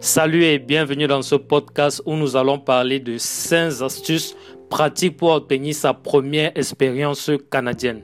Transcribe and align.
Salut 0.00 0.44
et 0.44 0.58
bienvenue 0.58 1.06
dans 1.06 1.20
ce 1.20 1.34
podcast 1.34 2.02
où 2.06 2.14
nous 2.14 2.36
allons 2.36 2.58
parler 2.58 3.00
de 3.00 3.18
5 3.18 3.82
astuces 3.82 4.34
pratiques 4.70 5.18
pour 5.18 5.32
obtenir 5.32 5.74
sa 5.74 5.92
première 5.92 6.52
expérience 6.56 7.30
canadienne. 7.50 8.02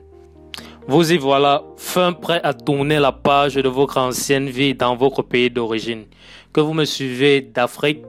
Vous 0.87 1.11
y 1.11 1.17
voilà, 1.17 1.63
fin 1.77 2.13
prêt 2.13 2.39
à 2.43 2.53
tourner 2.53 2.99
la 2.99 3.11
page 3.11 3.55
de 3.55 3.67
votre 3.67 3.97
ancienne 3.97 4.47
vie 4.47 4.75
dans 4.75 4.95
votre 4.95 5.23
pays 5.23 5.49
d'origine. 5.49 6.05
Que 6.53 6.61
vous 6.61 6.75
me 6.75 6.85
suivez 6.85 7.41
d'Afrique, 7.41 8.03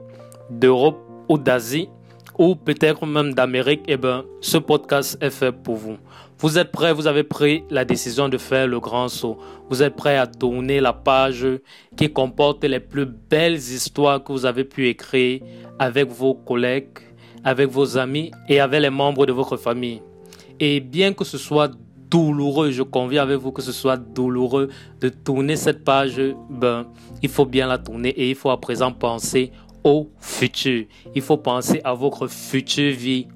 d'Europe 0.51 0.99
ou 1.27 1.39
d'Asie, 1.39 1.89
ou 2.37 2.55
peut-être 2.55 3.07
même 3.07 3.33
d'Amérique, 3.33 3.81
eh 3.87 3.97
bien, 3.97 4.23
ce 4.39 4.57
podcast 4.59 5.17
est 5.19 5.31
fait 5.31 5.51
pour 5.51 5.77
vous. 5.77 5.97
Vous 6.43 6.57
êtes 6.57 6.73
prêts, 6.73 6.91
vous 6.91 7.07
avez 7.07 7.23
pris 7.23 7.63
la 7.69 7.85
décision 7.85 8.27
de 8.27 8.37
faire 8.37 8.67
le 8.67 8.81
grand 8.81 9.07
saut. 9.07 9.37
Vous 9.69 9.81
êtes 9.81 9.95
prêts 9.95 10.17
à 10.17 10.27
tourner 10.27 10.81
la 10.81 10.91
page 10.91 11.47
qui 11.95 12.11
comporte 12.11 12.65
les 12.65 12.81
plus 12.81 13.05
belles 13.05 13.55
histoires 13.55 14.21
que 14.21 14.33
vous 14.33 14.45
avez 14.45 14.65
pu 14.65 14.89
écrire 14.89 15.39
avec 15.79 16.09
vos 16.09 16.33
collègues, 16.33 16.99
avec 17.45 17.69
vos 17.69 17.97
amis 17.97 18.29
et 18.49 18.59
avec 18.59 18.81
les 18.81 18.89
membres 18.89 19.25
de 19.25 19.31
votre 19.31 19.55
famille. 19.55 20.01
Et 20.59 20.81
bien 20.81 21.13
que 21.13 21.23
ce 21.23 21.37
soit 21.37 21.71
douloureux, 22.09 22.71
je 22.71 22.83
conviens 22.83 23.21
avec 23.21 23.37
vous 23.37 23.53
que 23.53 23.61
ce 23.61 23.71
soit 23.71 23.95
douloureux 23.95 24.67
de 24.99 25.07
tourner 25.07 25.55
cette 25.55 25.85
page, 25.85 26.21
ben, 26.49 26.87
il 27.21 27.29
faut 27.29 27.45
bien 27.45 27.67
la 27.67 27.77
tourner 27.77 28.09
et 28.09 28.29
il 28.29 28.35
faut 28.35 28.49
à 28.49 28.59
présent 28.59 28.91
penser 28.91 29.53
au 29.85 30.09
futur. 30.19 30.87
Il 31.15 31.21
faut 31.21 31.37
penser 31.37 31.79
à 31.85 31.93
votre 31.93 32.27
future 32.27 32.93
vie 32.93 33.29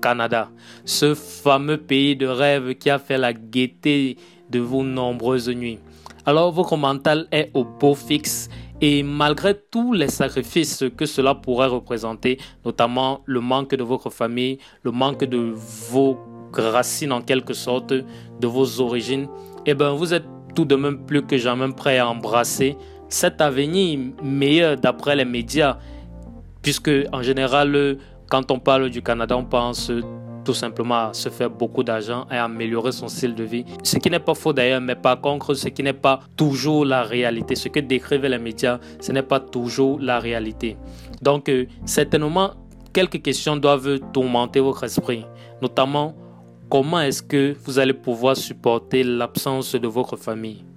Canada, 0.00 0.50
ce 0.84 1.14
fameux 1.14 1.78
pays 1.78 2.16
de 2.16 2.26
rêve 2.26 2.74
qui 2.74 2.90
a 2.90 2.98
fait 2.98 3.18
la 3.18 3.32
gaieté 3.32 4.16
de 4.50 4.58
vos 4.58 4.82
nombreuses 4.82 5.48
nuits. 5.48 5.78
Alors 6.26 6.52
votre 6.52 6.76
mental 6.76 7.26
est 7.32 7.50
au 7.54 7.64
beau 7.64 7.94
fixe 7.94 8.48
et 8.80 9.02
malgré 9.02 9.54
tous 9.54 9.92
les 9.92 10.08
sacrifices 10.08 10.84
que 10.96 11.06
cela 11.06 11.34
pourrait 11.34 11.66
représenter, 11.66 12.38
notamment 12.64 13.22
le 13.24 13.40
manque 13.40 13.74
de 13.74 13.82
votre 13.82 14.10
famille, 14.10 14.58
le 14.82 14.90
manque 14.90 15.24
de 15.24 15.52
vos 15.90 16.18
racines 16.52 17.12
en 17.12 17.20
quelque 17.22 17.54
sorte, 17.54 17.92
de 17.92 18.46
vos 18.46 18.80
origines, 18.80 19.28
eh 19.66 19.74
bien 19.74 19.92
vous 19.92 20.14
êtes 20.14 20.26
tout 20.54 20.64
de 20.64 20.76
même 20.76 21.04
plus 21.06 21.22
que 21.22 21.36
jamais 21.36 21.72
prêt 21.72 21.98
à 21.98 22.08
embrasser 22.08 22.76
cet 23.08 23.40
avenir 23.40 23.98
meilleur 24.22 24.76
d'après 24.76 25.16
les 25.16 25.24
médias, 25.24 25.78
puisque 26.62 26.90
en 27.12 27.22
général, 27.22 27.96
quand 28.28 28.50
on 28.50 28.58
parle 28.58 28.90
du 28.90 29.02
Canada, 29.02 29.36
on 29.36 29.44
pense 29.44 29.90
tout 30.44 30.54
simplement 30.54 31.08
à 31.08 31.12
se 31.12 31.28
faire 31.28 31.50
beaucoup 31.50 31.82
d'argent 31.82 32.26
et 32.30 32.36
améliorer 32.36 32.92
son 32.92 33.08
style 33.08 33.34
de 33.34 33.44
vie. 33.44 33.64
Ce 33.82 33.98
qui 33.98 34.10
n'est 34.10 34.18
pas 34.18 34.34
faux 34.34 34.52
d'ailleurs, 34.52 34.80
mais 34.80 34.94
par 34.94 35.20
contre, 35.20 35.54
ce 35.54 35.68
qui 35.68 35.82
n'est 35.82 35.92
pas 35.92 36.20
toujours 36.36 36.84
la 36.84 37.02
réalité. 37.02 37.54
Ce 37.54 37.68
que 37.68 37.80
décrivent 37.80 38.26
les 38.26 38.38
médias, 38.38 38.78
ce 39.00 39.12
n'est 39.12 39.22
pas 39.22 39.40
toujours 39.40 39.98
la 40.00 40.18
réalité. 40.18 40.76
Donc, 41.20 41.48
euh, 41.48 41.66
certainement, 41.84 42.52
quelques 42.92 43.20
questions 43.22 43.56
doivent 43.56 43.98
tourmenter 44.12 44.60
votre 44.60 44.84
esprit, 44.84 45.26
notamment 45.60 46.14
comment 46.70 47.00
est-ce 47.00 47.22
que 47.22 47.54
vous 47.64 47.78
allez 47.78 47.94
pouvoir 47.94 48.36
supporter 48.36 49.02
l'absence 49.02 49.74
de 49.74 49.88
votre 49.88 50.16
famille? 50.16 50.67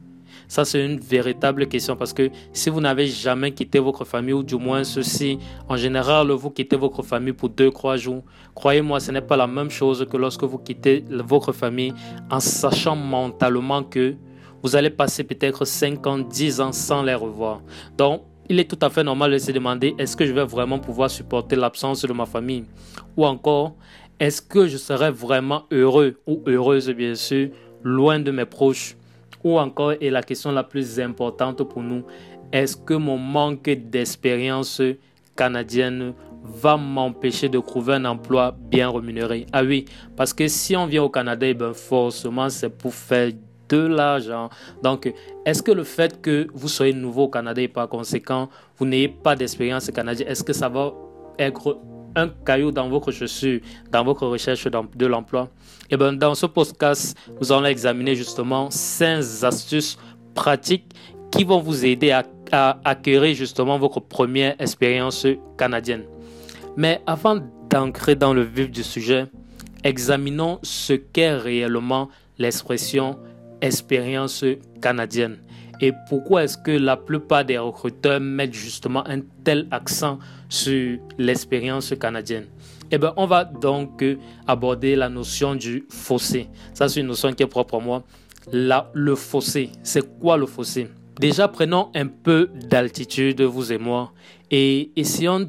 Ça, 0.52 0.66
c'est 0.66 0.86
une 0.86 1.00
véritable 1.00 1.66
question 1.70 1.96
parce 1.96 2.12
que 2.12 2.30
si 2.52 2.70
vous 2.70 2.82
n'avez 2.82 3.08
jamais 3.08 3.54
quitté 3.54 3.80
votre 3.80 4.04
famille, 4.04 4.34
ou 4.34 4.44
du 4.44 4.58
moins 4.58 4.84
ceci, 4.84 5.40
en 5.70 5.78
général, 5.78 6.30
vous 6.32 6.50
quittez 6.50 6.76
votre 6.76 7.04
famille 7.04 7.32
pour 7.32 7.48
deux, 7.48 7.70
trois 7.70 7.96
jours, 7.96 8.22
croyez-moi, 8.54 9.00
ce 9.00 9.14
n'est 9.14 9.22
pas 9.22 9.38
la 9.38 9.48
même 9.48 9.70
chose 9.70 10.06
que 10.12 10.18
lorsque 10.18 10.44
vous 10.44 10.58
quittez 10.58 11.06
votre 11.10 11.54
famille 11.54 11.94
en 12.30 12.42
sachant 12.42 12.98
mentalement 12.98 13.82
que 13.82 14.16
vous 14.62 14.76
allez 14.76 14.90
passer 14.90 15.24
peut-être 15.24 15.64
5 15.64 16.06
ans, 16.06 16.18
10 16.18 16.60
ans 16.60 16.74
sans 16.74 17.02
les 17.02 17.16
revoir. 17.16 17.62
Donc, 17.98 18.24
il 18.50 18.60
est 18.60 18.70
tout 18.70 18.86
à 18.86 18.90
fait 18.90 19.06
normal 19.06 19.32
de 19.32 19.38
se 19.38 19.54
demander 19.54 19.96
est-ce 19.98 20.18
que 20.18 20.26
je 20.26 20.34
vais 20.34 20.44
vraiment 20.44 20.80
pouvoir 20.80 21.10
supporter 21.10 21.56
l'absence 21.56 22.02
de 22.02 22.12
ma 22.12 22.26
famille? 22.26 22.66
Ou 23.16 23.26
encore, 23.26 23.78
est-ce 24.20 24.42
que 24.42 24.68
je 24.68 24.76
serai 24.76 25.12
vraiment 25.12 25.64
heureux 25.72 26.20
ou 26.28 26.44
heureuse, 26.46 26.90
bien 26.90 27.16
sûr, 27.16 27.52
loin 27.84 28.20
de 28.20 28.32
mes 28.32 28.44
proches? 28.44 28.98
Ou 29.44 29.60
encore, 29.60 29.94
et 30.00 30.10
la 30.10 30.24
question 30.24 30.52
la 30.52 30.64
plus 30.64 31.00
importante 31.00 31.64
pour 31.64 31.82
nous, 31.82 32.04
est-ce 32.52 32.76
que 32.76 32.94
mon 32.94 33.18
manque 33.18 33.70
d'expérience 33.70 34.82
canadienne 35.36 36.14
va 36.44 36.76
m'empêcher 36.76 37.50
de 37.50 37.60
trouver 37.60 37.94
un 37.94 38.06
emploi 38.06 38.56
bien 38.70 38.90
rémunéré? 38.90 39.46
Ah 39.54 39.64
oui, 39.64 39.86
parce 40.16 40.34
que 40.34 40.48
si 40.48 40.76
on 40.76 40.86
vient 40.86 41.04
au 41.04 41.10
Canada, 41.10 41.48
eh 41.48 41.54
ben 41.54 41.74
forcément 41.74 42.50
c'est 42.50 42.70
pour 42.70 42.94
faire 42.94 43.32
de 43.70 43.78
l'argent. 43.78 44.50
Donc, 44.84 45.14
est-ce 45.46 45.64
que 45.64 45.72
le 45.72 45.86
fait 45.86 46.22
que 46.22 46.48
vous 46.54 46.68
soyez 46.68 46.94
nouveau 46.94 47.24
au 47.24 47.30
Canada 47.30 47.62
et 47.62 47.70
par 47.70 47.88
conséquent, 47.88 48.50
vous 48.78 48.86
n'ayez 48.86 49.08
pas 49.08 49.36
d'expérience 49.36 49.90
canadienne, 49.92 50.28
est-ce 50.28 50.44
que 50.44 50.54
ça 50.54 50.68
va 50.68 50.94
être 51.40 51.80
un 52.16 52.30
caillou 52.46 52.72
dans 52.72 52.90
votre 52.90 53.12
chaussure, 53.12 53.60
dans 53.92 54.04
votre 54.04 54.28
recherche 54.28 54.68
de 54.68 55.06
l'emploi 55.06 55.50
Et 55.90 55.94
eh 55.94 55.98
bien, 55.98 56.14
dans 56.14 56.36
ce 56.36 56.46
podcast, 56.46 57.18
nous 57.40 57.52
allons 57.52 57.66
examiner 57.66 58.16
justement 58.16 58.70
5 58.70 59.44
astuces 59.44 59.98
pratiques 60.34 60.94
qui 61.32 61.44
vont 61.44 61.60
vous 61.60 61.86
aider 61.86 62.12
à, 62.12 62.24
à 62.52 62.80
acquérir 62.84 63.36
justement 63.36 63.78
votre 63.78 64.00
première 64.00 64.56
expérience 64.60 65.26
canadienne. 65.58 66.04
Mais 66.78 67.02
avant 67.08 67.40
d'ancrer 67.70 68.16
dans 68.16 68.34
le 68.34 68.42
vif 68.42 68.70
du 68.70 68.84
sujet, 68.84 69.28
examinons 69.84 70.60
ce 70.64 70.94
qu'est 70.94 71.36
réellement 71.36 72.10
l'expression 72.38 73.18
expérience 73.62 74.44
canadienne 74.82 75.38
et 75.82 75.94
pourquoi 76.08 76.44
est-ce 76.44 76.58
que 76.58 76.72
la 76.72 76.96
plupart 76.96 77.44
des 77.44 77.58
recruteurs 77.58 78.20
mettent 78.20 78.54
justement 78.54 79.06
un 79.08 79.22
tel 79.44 79.68
accent 79.72 80.20
sur 80.52 81.00
l'expérience 81.18 81.94
canadienne 82.00 82.48
eh 82.92 82.98
bien, 82.98 83.14
on 83.16 83.26
va 83.26 83.46
donc 83.46 84.04
aborder 84.48 84.98
la 84.98 85.08
notion 85.08 85.56
du 85.56 85.86
fossé. 85.90 86.50
Ça, 86.74 86.90
c'est 86.90 87.00
une 87.00 87.08
notion 87.08 87.32
qui 87.32 87.42
est 87.42 87.48
propre 87.48 87.76
à 87.76 87.80
moi. 87.80 88.04
La, 88.52 88.92
le 88.94 89.16
fossé, 89.16 89.70
c'est 89.82 90.20
quoi 90.20 90.36
le 90.36 90.46
fossé? 90.46 90.90
Déjà, 91.18 91.48
prenons 91.48 91.90
un 91.96 92.08
peu 92.08 92.50
d'altitude, 92.70 93.42
vous 93.42 93.72
et 93.72 93.78
moi, 93.78 94.12
et 94.50 94.92
essayons 94.98 95.48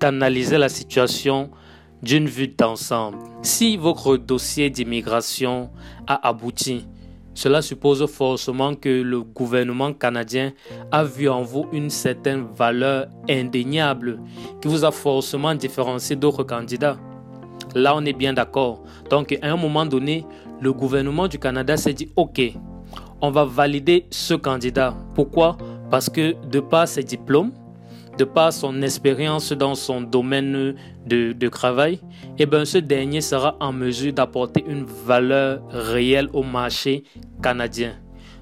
d'analyser 0.00 0.58
la 0.58 0.68
situation 0.68 1.50
d'une 2.02 2.26
vue 2.26 2.48
d'ensemble. 2.48 3.18
Si 3.42 3.76
votre 3.76 4.16
dossier 4.16 4.68
d'immigration 4.68 5.70
a 6.06 6.28
abouti, 6.28 6.84
cela 7.34 7.62
suppose 7.62 8.06
forcément 8.06 8.74
que 8.74 8.88
le 8.88 9.22
gouvernement 9.22 9.92
canadien 9.92 10.52
a 10.90 11.04
vu 11.04 11.28
en 11.28 11.42
vous 11.42 11.66
une 11.72 11.90
certaine 11.90 12.46
valeur 12.54 13.06
indéniable 13.28 14.20
qui 14.60 14.68
vous 14.68 14.84
a 14.84 14.90
forcément 14.90 15.54
différencié 15.54 16.16
d'autres 16.16 16.44
candidats. 16.44 16.98
Là, 17.74 17.94
on 17.96 18.04
est 18.04 18.12
bien 18.12 18.32
d'accord. 18.32 18.82
Donc, 19.08 19.38
à 19.40 19.50
un 19.50 19.56
moment 19.56 19.86
donné, 19.86 20.26
le 20.60 20.72
gouvernement 20.72 21.26
du 21.26 21.38
Canada 21.38 21.76
s'est 21.76 21.94
dit, 21.94 22.10
OK, 22.16 22.40
on 23.20 23.30
va 23.30 23.44
valider 23.44 24.06
ce 24.10 24.34
candidat. 24.34 24.94
Pourquoi? 25.14 25.56
Parce 25.90 26.10
que 26.10 26.34
de 26.46 26.60
par 26.60 26.86
ses 26.86 27.02
diplômes, 27.02 27.52
de 28.18 28.24
par 28.24 28.52
son 28.52 28.82
expérience 28.82 29.52
dans 29.52 29.74
son 29.74 30.00
domaine 30.00 30.74
de, 31.06 31.48
travail, 31.48 32.00
eh 32.38 32.46
ben, 32.46 32.64
ce 32.64 32.78
dernier 32.78 33.20
sera 33.20 33.56
en 33.60 33.72
mesure 33.72 34.12
d'apporter 34.12 34.64
une 34.66 34.84
valeur 34.84 35.62
réelle 35.70 36.28
au 36.32 36.42
marché 36.42 37.04
canadien. 37.42 37.92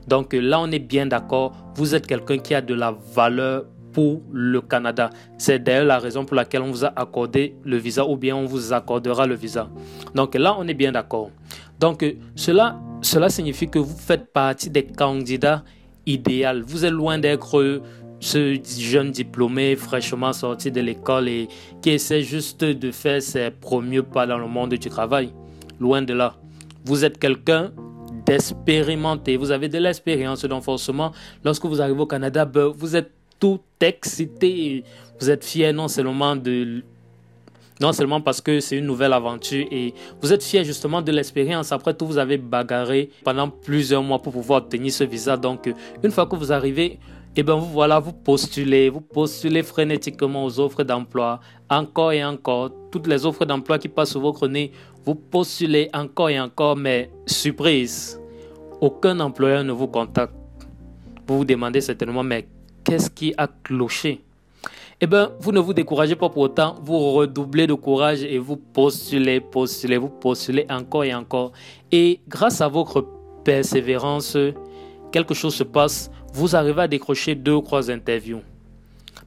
Donc 0.08 0.32
là, 0.32 0.60
on 0.60 0.70
est 0.70 0.78
bien 0.78 1.06
d'accord, 1.06 1.52
vous 1.76 1.94
êtes 1.94 2.06
quelqu'un 2.06 2.38
qui 2.38 2.54
a 2.54 2.60
de 2.60 2.74
la 2.74 2.96
valeur 3.14 3.64
pour 3.92 4.22
le 4.32 4.60
Canada. 4.60 5.10
C'est 5.38 5.58
d'ailleurs 5.62 5.84
la 5.84 5.98
raison 5.98 6.24
pour 6.24 6.36
laquelle 6.36 6.62
on 6.62 6.70
vous 6.70 6.84
a 6.84 6.92
accordé 6.96 7.56
le 7.64 7.76
visa 7.76 8.06
ou 8.06 8.16
bien 8.16 8.36
on 8.36 8.46
vous 8.46 8.72
accordera 8.72 9.26
le 9.26 9.34
visa. 9.34 9.68
Donc 10.14 10.34
là, 10.34 10.54
on 10.58 10.66
est 10.68 10.74
bien 10.74 10.92
d'accord. 10.92 11.30
Donc 11.78 12.04
cela, 12.36 12.78
cela 13.02 13.28
signifie 13.28 13.68
que 13.68 13.78
vous 13.78 13.96
faites 13.96 14.32
partie 14.32 14.70
des 14.70 14.84
candidats 14.84 15.64
idéaux. 16.06 16.62
Vous 16.66 16.84
êtes 16.84 16.92
loin 16.92 17.18
d'être 17.18 17.82
ce 18.20 18.58
jeune 18.78 19.10
diplômé 19.10 19.74
fraîchement 19.76 20.32
sorti 20.32 20.70
de 20.70 20.80
l'école 20.80 21.28
et 21.28 21.48
qui 21.82 21.90
essaie 21.90 22.22
juste 22.22 22.62
de 22.62 22.90
faire 22.90 23.22
ses 23.22 23.50
premiers 23.50 24.02
pas 24.02 24.26
dans 24.26 24.38
le 24.38 24.46
monde 24.46 24.74
du 24.74 24.78
travail. 24.78 25.32
Loin 25.80 26.02
de 26.02 26.12
là. 26.12 26.36
Vous 26.84 27.04
êtes 27.04 27.18
quelqu'un 27.18 27.72
d'expérimenté, 28.26 29.36
vous 29.36 29.50
avez 29.50 29.68
de 29.68 29.78
l'expérience, 29.78 30.44
donc 30.44 30.62
forcément, 30.62 31.12
lorsque 31.44 31.64
vous 31.64 31.80
arrivez 31.80 32.00
au 32.00 32.06
Canada, 32.06 32.44
ben, 32.44 32.66
vous 32.66 32.94
êtes 32.94 33.10
tout 33.38 33.60
excité, 33.80 34.84
vous 35.18 35.30
êtes 35.30 35.44
fier 35.44 35.72
non 35.72 35.88
seulement 35.88 36.36
de 36.36 36.82
non 37.80 37.94
seulement 37.94 38.20
parce 38.20 38.42
que 38.42 38.60
c'est 38.60 38.76
une 38.76 38.84
nouvelle 38.84 39.14
aventure 39.14 39.66
et 39.70 39.94
vous 40.20 40.34
êtes 40.34 40.42
fier 40.42 40.64
justement 40.64 41.00
de 41.00 41.10
l'expérience. 41.12 41.72
Après 41.72 41.94
tout, 41.94 42.06
vous 42.06 42.18
avez 42.18 42.36
bagarré 42.36 43.08
pendant 43.24 43.48
plusieurs 43.48 44.02
mois 44.02 44.20
pour 44.20 44.34
pouvoir 44.34 44.64
obtenir 44.64 44.92
ce 44.92 45.02
visa. 45.04 45.38
Donc, 45.38 45.72
une 46.02 46.10
fois 46.10 46.26
que 46.26 46.36
vous 46.36 46.52
arrivez, 46.52 46.98
et 47.36 47.40
eh 47.40 47.42
bien 47.44 47.54
vous 47.54 47.66
voilà, 47.66 48.00
vous 48.00 48.12
postulez, 48.12 48.90
vous 48.90 49.00
postulez 49.00 49.62
frénétiquement 49.62 50.44
aux 50.44 50.58
offres 50.58 50.82
d'emploi, 50.82 51.38
encore 51.68 52.10
et 52.10 52.24
encore, 52.24 52.72
toutes 52.90 53.06
les 53.06 53.24
offres 53.24 53.44
d'emploi 53.44 53.78
qui 53.78 53.88
passent 53.88 54.10
sur 54.10 54.20
votre 54.20 54.48
nez, 54.48 54.72
vous 55.04 55.14
postulez 55.14 55.88
encore 55.94 56.28
et 56.28 56.40
encore, 56.40 56.74
mais 56.74 57.08
surprise, 57.26 58.20
aucun 58.80 59.20
employeur 59.20 59.62
ne 59.62 59.70
vous 59.70 59.86
contacte. 59.86 60.34
Vous 61.28 61.38
vous 61.38 61.44
demandez 61.44 61.80
certainement, 61.80 62.24
mais 62.24 62.48
qu'est-ce 62.82 63.08
qui 63.08 63.32
a 63.36 63.46
cloché? 63.46 64.24
Eh 65.00 65.06
bien, 65.06 65.30
vous 65.38 65.52
ne 65.52 65.60
vous 65.60 65.72
découragez 65.72 66.16
pas 66.16 66.28
pour 66.28 66.42
autant, 66.42 66.74
vous 66.82 67.12
redoublez 67.12 67.68
de 67.68 67.74
courage 67.74 68.24
et 68.24 68.38
vous 68.38 68.56
postulez, 68.56 69.40
postulez, 69.40 69.98
vous 69.98 70.08
postulez 70.08 70.66
encore 70.68 71.04
et 71.04 71.14
encore. 71.14 71.52
Et 71.92 72.18
grâce 72.28 72.60
à 72.60 72.66
votre 72.66 73.06
persévérance, 73.44 74.36
quelque 75.12 75.32
chose 75.32 75.54
se 75.54 75.62
passe, 75.62 76.10
vous 76.32 76.56
arrivez 76.56 76.82
à 76.82 76.88
décrocher 76.88 77.34
deux 77.34 77.54
ou 77.54 77.60
trois 77.60 77.90
interviews. 77.90 78.42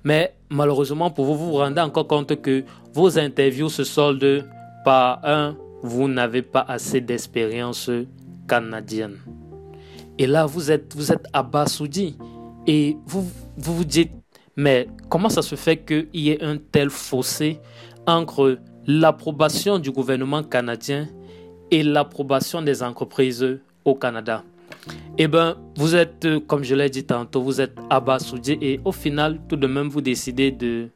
Mais 0.04 0.34
malheureusement 0.50 1.10
pour 1.10 1.26
vous, 1.26 1.36
vous 1.36 1.52
vous 1.52 1.58
rendez 1.58 1.82
encore 1.82 2.08
compte 2.08 2.42
que 2.42 2.64
vos 2.94 3.18
interviews 3.18 3.70
se 3.70 3.84
soldent 3.84 4.44
par 4.84 5.20
un, 5.24 5.56
vous 5.82 6.08
n'avez 6.08 6.42
pas 6.42 6.66
assez 6.68 7.02
d'expérience 7.02 7.90
canadienne. 8.48 9.18
Et 10.18 10.28
là, 10.28 10.46
vous 10.46 10.72
êtes, 10.72 10.96
vous 10.96 11.12
êtes 11.12 11.26
abasoudi. 11.34 12.16
Et 12.68 12.98
vous, 13.06 13.28
vous 13.58 13.76
vous 13.76 13.86
dites, 13.86 14.12
mais 14.56 14.88
comment 15.10 15.30
ça 15.30 15.42
se 15.42 15.56
fait 15.56 15.78
qu'il 15.78 16.08
y 16.14 16.30
ait 16.30 16.44
un 16.44 16.58
tel 16.58 16.90
fossé 16.90 17.60
entre 18.06 18.60
l'approbation 18.86 19.80
du 19.80 19.92
gouvernement 19.92 20.44
canadien 20.44 21.08
et 21.72 21.84
l'approbation 21.84 22.62
des 22.62 22.84
entreprises 22.84 23.60
au 23.84 23.96
Canada? 23.96 24.44
Eh 25.18 25.28
bien, 25.28 25.58
vous 25.78 25.96
êtes, 25.96 26.28
comme 26.48 26.64
je 26.64 26.76
l'ai 26.76 26.90
dit 26.90 27.04
tantôt, 27.04 27.42
vous 27.42 27.62
êtes 27.62 27.76
abasoudi 27.90 28.58
et 28.62 28.80
au 28.84 28.92
final, 28.92 29.40
tout 29.48 29.56
de 29.56 29.68
même, 29.68 29.90
vous 29.90 30.02
décidez 30.02 30.52
de 30.52 30.90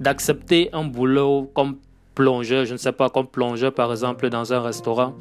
d'accepter 0.00 0.70
un 0.72 0.84
boulot 0.84 1.50
comme 1.54 1.76
plongeur, 2.14 2.64
je 2.64 2.72
ne 2.72 2.78
sais 2.78 2.92
pas, 2.92 3.08
comme 3.10 3.28
plongeur 3.28 3.72
par 3.72 3.90
exemple 3.92 4.28
dans 4.28 4.52
un 4.52 4.60
restaurant. 4.60 5.14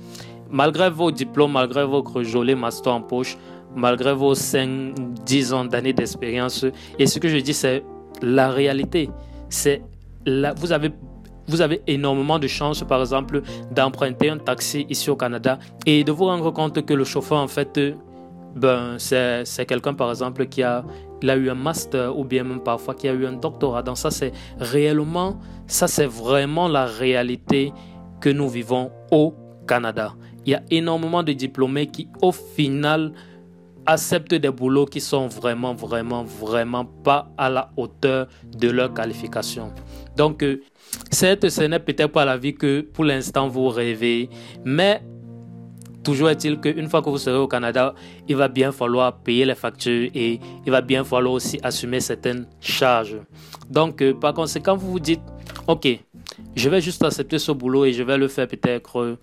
Malgré 0.49 0.89
vos 0.89 1.11
diplômes, 1.11 1.51
malgré 1.51 1.85
votre 1.85 2.23
joli 2.23 2.55
master 2.55 2.93
en 2.93 3.01
poche, 3.01 3.37
malgré 3.75 4.13
vos 4.13 4.33
5, 4.33 4.95
10 5.25 5.53
ans 5.53 5.65
d'années 5.65 5.93
d'expérience. 5.93 6.65
Et 6.97 7.05
ce 7.05 7.19
que 7.19 7.27
je 7.27 7.37
dis, 7.37 7.53
c'est 7.53 7.83
la 8.21 8.49
réalité. 8.49 9.09
C'est 9.49 9.81
vous 10.57 10.71
avez 10.71 10.91
vous 11.47 11.61
avez 11.61 11.81
énormément 11.87 12.39
de 12.39 12.47
chance, 12.47 12.83
par 12.83 12.99
exemple, 12.99 13.41
d'emprunter 13.71 14.29
un 14.29 14.37
taxi 14.37 14.85
ici 14.89 15.09
au 15.09 15.15
Canada 15.15 15.59
et 15.85 16.03
de 16.03 16.11
vous 16.11 16.25
rendre 16.25 16.51
compte 16.51 16.85
que 16.85 16.93
le 16.93 17.03
chauffeur, 17.03 17.37
en 17.37 17.47
fait, 17.47 17.79
ben, 18.55 18.97
c'est 18.99 19.65
quelqu'un, 19.67 19.93
par 19.93 20.09
exemple, 20.09 20.47
qui 20.47 20.63
a, 20.63 20.83
il 21.21 21.29
a 21.29 21.35
eu 21.35 21.49
un 21.49 21.55
master 21.55 22.17
ou 22.17 22.23
bien 22.23 22.43
même 22.43 22.61
parfois 22.61 22.93
qui 22.95 23.07
a 23.07 23.13
eu 23.13 23.25
un 23.25 23.33
doctorat. 23.33 23.83
Donc 23.83 23.97
ça, 23.97 24.11
c'est 24.11 24.31
réellement, 24.59 25.39
ça, 25.67 25.87
c'est 25.87 26.05
vraiment 26.05 26.67
la 26.67 26.85
réalité 26.85 27.71
que 28.19 28.29
nous 28.29 28.49
vivons 28.49 28.91
au 29.11 29.33
Canada. 29.67 30.13
Il 30.45 30.51
y 30.51 30.55
a 30.55 30.61
énormément 30.71 31.23
de 31.23 31.33
diplômés 31.33 31.87
qui, 31.87 32.07
au 32.21 32.31
final, 32.31 33.11
acceptent 33.85 34.33
des 34.33 34.49
boulots 34.49 34.85
qui 34.85 34.99
sont 35.01 35.27
vraiment, 35.27 35.73
vraiment, 35.73 36.23
vraiment 36.23 36.85
pas 36.85 37.29
à 37.37 37.49
la 37.49 37.69
hauteur 37.77 38.27
de 38.55 38.69
leur 38.69 38.93
qualification. 38.93 39.71
Donc, 40.15 40.43
euh, 40.43 40.61
certes, 41.11 41.49
ce 41.49 41.61
n'est 41.63 41.79
peut-être 41.79 42.11
pas 42.11 42.25
la 42.25 42.37
vie 42.37 42.53
que 42.53 42.81
pour 42.81 43.05
l'instant 43.05 43.47
vous 43.47 43.69
rêvez, 43.69 44.29
mais 44.65 45.01
toujours 46.03 46.29
est-il 46.29 46.59
qu'une 46.59 46.89
fois 46.89 47.01
que 47.01 47.09
vous 47.09 47.17
serez 47.17 47.37
au 47.37 47.47
Canada, 47.47 47.93
il 48.27 48.35
va 48.35 48.47
bien 48.47 48.71
falloir 48.71 49.17
payer 49.17 49.45
les 49.45 49.55
factures 49.55 50.09
et 50.15 50.39
il 50.65 50.71
va 50.71 50.81
bien 50.81 51.03
falloir 51.03 51.33
aussi 51.33 51.59
assumer 51.63 51.99
certaines 51.99 52.47
charges. 52.61 53.17
Donc, 53.69 54.01
euh, 54.01 54.13
par 54.13 54.33
conséquent, 54.33 54.77
vous 54.77 54.91
vous 54.91 54.99
dites, 54.99 55.21
OK, 55.67 55.87
je 56.55 56.69
vais 56.69 56.81
juste 56.81 57.03
accepter 57.03 57.39
ce 57.39 57.51
boulot 57.51 57.85
et 57.85 57.93
je 57.93 58.03
vais 58.03 58.17
le 58.17 58.27
faire 58.29 58.47
peut-être 58.47 58.99
euh, 58.99 59.17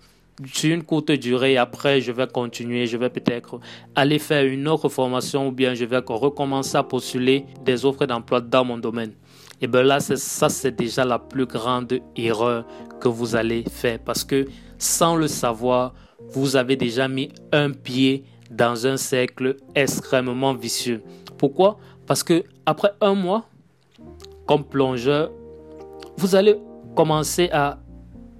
sur 0.53 0.73
une 0.73 0.83
courte 0.83 1.11
durée, 1.11 1.57
après 1.57 2.01
je 2.01 2.11
vais 2.11 2.27
continuer, 2.27 2.87
je 2.87 2.97
vais 2.97 3.09
peut-être 3.09 3.59
aller 3.95 4.19
faire 4.19 4.45
une 4.45 4.67
autre 4.67 4.89
formation 4.89 5.47
ou 5.47 5.51
bien 5.51 5.73
je 5.73 5.85
vais 5.85 6.01
recommencer 6.05 6.77
à 6.77 6.83
postuler 6.83 7.45
des 7.63 7.85
offres 7.85 8.05
d'emploi 8.05 8.41
dans 8.41 8.65
mon 8.65 8.77
domaine. 8.77 9.13
Et 9.61 9.67
bien 9.67 9.83
là, 9.83 9.99
ça 9.99 10.49
c'est 10.49 10.75
déjà 10.75 11.05
la 11.05 11.19
plus 11.19 11.45
grande 11.45 11.99
erreur 12.15 12.65
que 12.99 13.07
vous 13.07 13.35
allez 13.35 13.63
faire 13.63 13.99
parce 13.99 14.23
que 14.23 14.47
sans 14.77 15.15
le 15.15 15.27
savoir, 15.27 15.93
vous 16.29 16.55
avez 16.55 16.75
déjà 16.75 17.07
mis 17.07 17.29
un 17.51 17.71
pied 17.71 18.23
dans 18.51 18.85
un 18.85 18.97
cercle 18.97 19.55
extrêmement 19.73 20.53
vicieux. 20.53 21.01
Pourquoi? 21.37 21.77
Parce 22.05 22.23
que 22.23 22.43
après 22.65 22.91
un 23.01 23.15
mois, 23.15 23.45
comme 24.45 24.63
plongeur, 24.63 25.31
vous 26.17 26.35
allez 26.35 26.55
commencer 26.95 27.49
à 27.51 27.79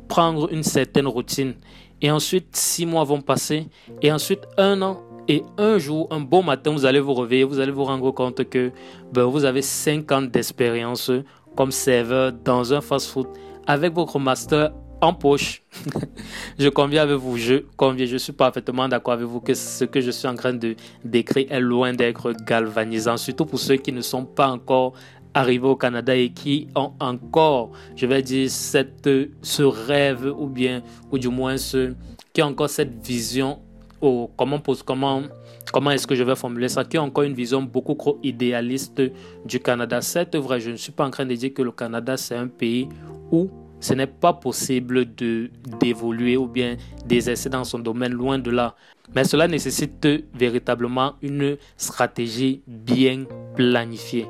prendre 0.08 0.52
une 0.52 0.64
certaine 0.64 1.08
routine 1.08 1.56
et 2.02 2.12
ensuite, 2.12 2.56
six 2.56 2.86
mois 2.86 3.04
vont 3.04 3.22
passer. 3.22 3.68
Et 4.02 4.12
ensuite, 4.12 4.42
un 4.58 4.82
an. 4.82 5.02
Et 5.28 5.44
un 5.58 5.80
jour, 5.80 6.08
un 6.12 6.20
bon 6.20 6.44
matin, 6.44 6.72
vous 6.72 6.86
allez 6.86 7.00
vous 7.00 7.16
réveiller, 7.16 7.44
vous 7.44 7.60
allez 7.60 7.72
vous 7.72 7.84
rendre 7.84 8.12
compte 8.12 8.48
que 8.48 8.72
ben, 9.12 9.24
vous 9.24 9.44
avez 9.44 9.64
cinq 9.64 10.12
ans 10.12 10.22
d'expérience 10.22 11.12
comme 11.56 11.72
serveur 11.72 12.32
dans 12.32 12.74
un 12.74 12.82
fast-food 12.82 13.28
avec 13.66 13.94
votre 13.94 14.20
master 14.20 14.72
en 15.02 15.14
poche. 15.14 15.64
je 16.60 16.70
conviens 16.70 17.02
avec 17.02 17.18
vous, 17.18 17.38
je 17.38 17.64
conviens, 17.76 18.06
je 18.06 18.18
suis 18.18 18.34
parfaitement 18.34 18.88
d'accord 18.88 19.14
avec 19.14 19.26
vous 19.26 19.40
que 19.40 19.56
ce 19.56 19.86
que 19.86 20.00
je 20.00 20.12
suis 20.12 20.28
en 20.28 20.36
train 20.36 20.54
de 20.54 20.76
décrire 21.04 21.52
est 21.52 21.60
loin 21.60 21.94
d'être 21.94 22.32
galvanisant, 22.46 23.18
surtout 23.18 23.46
pour 23.46 23.60
ceux 23.60 23.78
qui 23.78 23.92
ne 23.92 24.02
sont 24.02 24.26
pas 24.26 24.50
encore 24.50 24.94
arrivés 25.34 25.68
au 25.68 25.76
Canada 25.76 26.16
et 26.16 26.30
qui 26.30 26.68
ont 26.76 26.94
encore, 27.00 27.72
je 27.96 28.06
vais 28.06 28.22
dire, 28.22 28.50
cette, 28.52 29.10
ce 29.42 29.64
rêve 29.64 30.32
ou 30.38 30.48
bien, 30.48 30.84
ou 31.12 31.18
du 31.18 31.30
moins 31.30 31.58
ce, 31.58 31.94
qui 32.32 32.44
ont 32.44 32.48
encore 32.48 32.70
cette 32.70 33.04
vision, 33.04 33.60
comment, 34.00 34.62
comment, 34.86 35.24
comment 35.72 35.92
est-ce 35.92 36.08
que 36.08 36.16
je 36.16 36.24
vais 36.24 36.36
formuler 36.36 36.70
ça, 36.70 36.84
qui 36.84 36.98
ont 36.98 37.04
encore 37.04 37.24
une 37.24 37.34
vision 37.34 37.62
beaucoup 37.62 37.96
trop 37.96 38.20
idéaliste 38.24 39.02
du 39.46 39.60
Canada. 39.60 40.02
C'est 40.02 40.36
vrai, 40.36 40.60
je 40.60 40.72
ne 40.72 40.76
suis 40.76 40.92
pas 40.92 41.06
en 41.06 41.12
train 41.12 41.26
de 41.26 41.36
dire 41.36 41.54
que 41.54 41.62
le 41.62 41.72
Canada 41.72 42.18
c'est 42.18 42.36
un 42.36 42.48
pays 42.48 42.88
où 43.32 43.50
ce 43.80 43.94
n'est 43.94 44.08
pas 44.08 44.34
possible 44.34 45.14
de 45.16 45.50
d'évoluer 45.80 46.38
ou 46.38 46.48
bien 46.48 46.78
d'exercer 47.06 47.50
dans 47.50 47.64
son 47.64 47.80
domaine 47.80 48.14
loin 48.14 48.40
de 48.40 48.52
là. 48.52 48.76
Mais 49.14 49.24
cela 49.24 49.48
nécessite 49.48 50.08
véritablement 50.34 51.14
une 51.22 51.58
stratégie 51.78 52.64
bien 52.68 53.26
planifiée. 53.56 54.28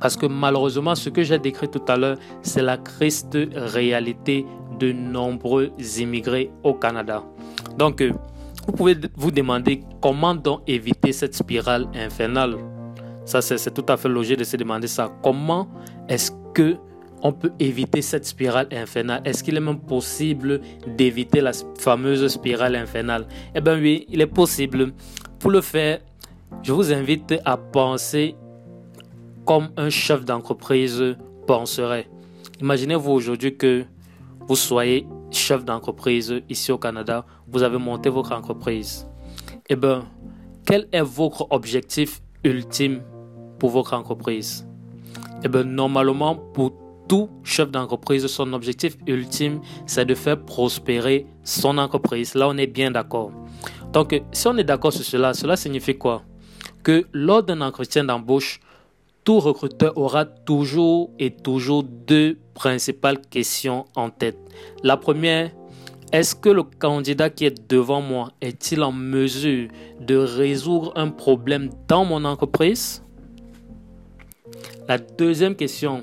Parce 0.00 0.16
que 0.16 0.26
malheureusement, 0.26 0.94
ce 0.94 1.10
que 1.10 1.22
j'ai 1.22 1.38
décrit 1.38 1.68
tout 1.68 1.82
à 1.88 1.96
l'heure, 1.96 2.18
c'est 2.42 2.62
la 2.62 2.76
triste 2.76 3.36
réalité 3.54 4.46
de 4.78 4.92
nombreux 4.92 5.70
immigrés 5.98 6.50
au 6.62 6.74
Canada. 6.74 7.24
Donc, 7.76 8.00
euh, 8.00 8.12
vous 8.66 8.72
pouvez 8.72 8.96
vous 9.16 9.30
demander 9.30 9.82
comment 10.00 10.34
donc 10.34 10.60
éviter 10.66 11.12
cette 11.12 11.34
spirale 11.34 11.86
infernale. 11.94 12.56
Ça, 13.24 13.40
c'est 13.42 13.72
tout 13.72 13.84
à 13.88 13.96
fait 13.96 14.08
logique 14.08 14.38
de 14.38 14.44
se 14.44 14.56
demander 14.56 14.88
ça. 14.88 15.10
Comment 15.22 15.68
est-ce 16.08 16.32
que 16.54 16.76
on 17.22 17.32
peut 17.32 17.52
éviter 17.58 18.00
cette 18.00 18.24
spirale 18.24 18.68
infernale? 18.72 19.22
Est-ce 19.24 19.42
qu'il 19.42 19.56
est 19.56 19.60
même 19.60 19.80
possible 19.80 20.60
d'éviter 20.96 21.40
la 21.40 21.52
fameuse 21.78 22.26
spirale 22.28 22.76
infernale? 22.76 23.26
Eh 23.54 23.60
bien 23.60 23.78
oui, 23.78 24.06
il 24.08 24.20
est 24.20 24.26
possible. 24.26 24.92
Pour 25.38 25.50
le 25.50 25.60
faire, 25.60 26.00
je 26.62 26.72
vous 26.72 26.92
invite 26.92 27.34
à 27.44 27.56
penser 27.56 28.36
comme 29.44 29.68
un 29.76 29.90
chef 29.90 30.24
d'entreprise 30.24 31.16
penserait. 31.46 32.08
Imaginez-vous 32.60 33.10
aujourd'hui 33.10 33.56
que 33.56 33.84
vous 34.46 34.56
soyez 34.56 35.06
chef 35.30 35.64
d'entreprise 35.64 36.42
ici 36.48 36.72
au 36.72 36.78
Canada, 36.78 37.24
vous 37.46 37.62
avez 37.62 37.78
monté 37.78 38.08
votre 38.08 38.32
entreprise. 38.32 39.06
Eh 39.68 39.76
bien, 39.76 40.04
quel 40.66 40.88
est 40.92 41.02
votre 41.02 41.46
objectif 41.50 42.20
ultime 42.44 43.02
pour 43.58 43.70
votre 43.70 43.94
entreprise? 43.94 44.66
Eh 45.44 45.48
bien, 45.48 45.64
normalement, 45.64 46.34
pour 46.36 46.72
tout 47.08 47.30
chef 47.42 47.70
d'entreprise, 47.70 48.26
son 48.26 48.52
objectif 48.52 48.96
ultime, 49.06 49.60
c'est 49.86 50.04
de 50.04 50.14
faire 50.14 50.38
prospérer 50.44 51.26
son 51.42 51.78
entreprise. 51.78 52.34
Là, 52.34 52.48
on 52.48 52.56
est 52.58 52.66
bien 52.66 52.90
d'accord. 52.90 53.32
Donc, 53.92 54.20
si 54.32 54.46
on 54.46 54.56
est 54.58 54.64
d'accord 54.64 54.92
sur 54.92 55.04
cela, 55.04 55.32
cela 55.32 55.56
signifie 55.56 55.96
quoi? 55.96 56.22
Que 56.82 57.06
lors 57.12 57.42
d'un 57.42 57.60
entretien 57.62 58.04
d'embauche, 58.04 58.60
recruteur 59.36 59.96
aura 59.96 60.24
toujours 60.24 61.10
et 61.18 61.30
toujours 61.30 61.82
deux 61.82 62.38
principales 62.54 63.20
questions 63.20 63.84
en 63.94 64.10
tête. 64.10 64.38
La 64.82 64.96
première, 64.96 65.50
est-ce 66.12 66.34
que 66.34 66.48
le 66.48 66.62
candidat 66.62 67.28
qui 67.28 67.44
est 67.44 67.70
devant 67.70 68.00
moi 68.00 68.32
est-il 68.40 68.82
en 68.82 68.92
mesure 68.92 69.68
de 70.00 70.16
résoudre 70.16 70.92
un 70.96 71.08
problème 71.08 71.68
dans 71.86 72.04
mon 72.04 72.24
entreprise? 72.24 73.02
La 74.88 74.96
deuxième 74.96 75.54
question, 75.54 76.02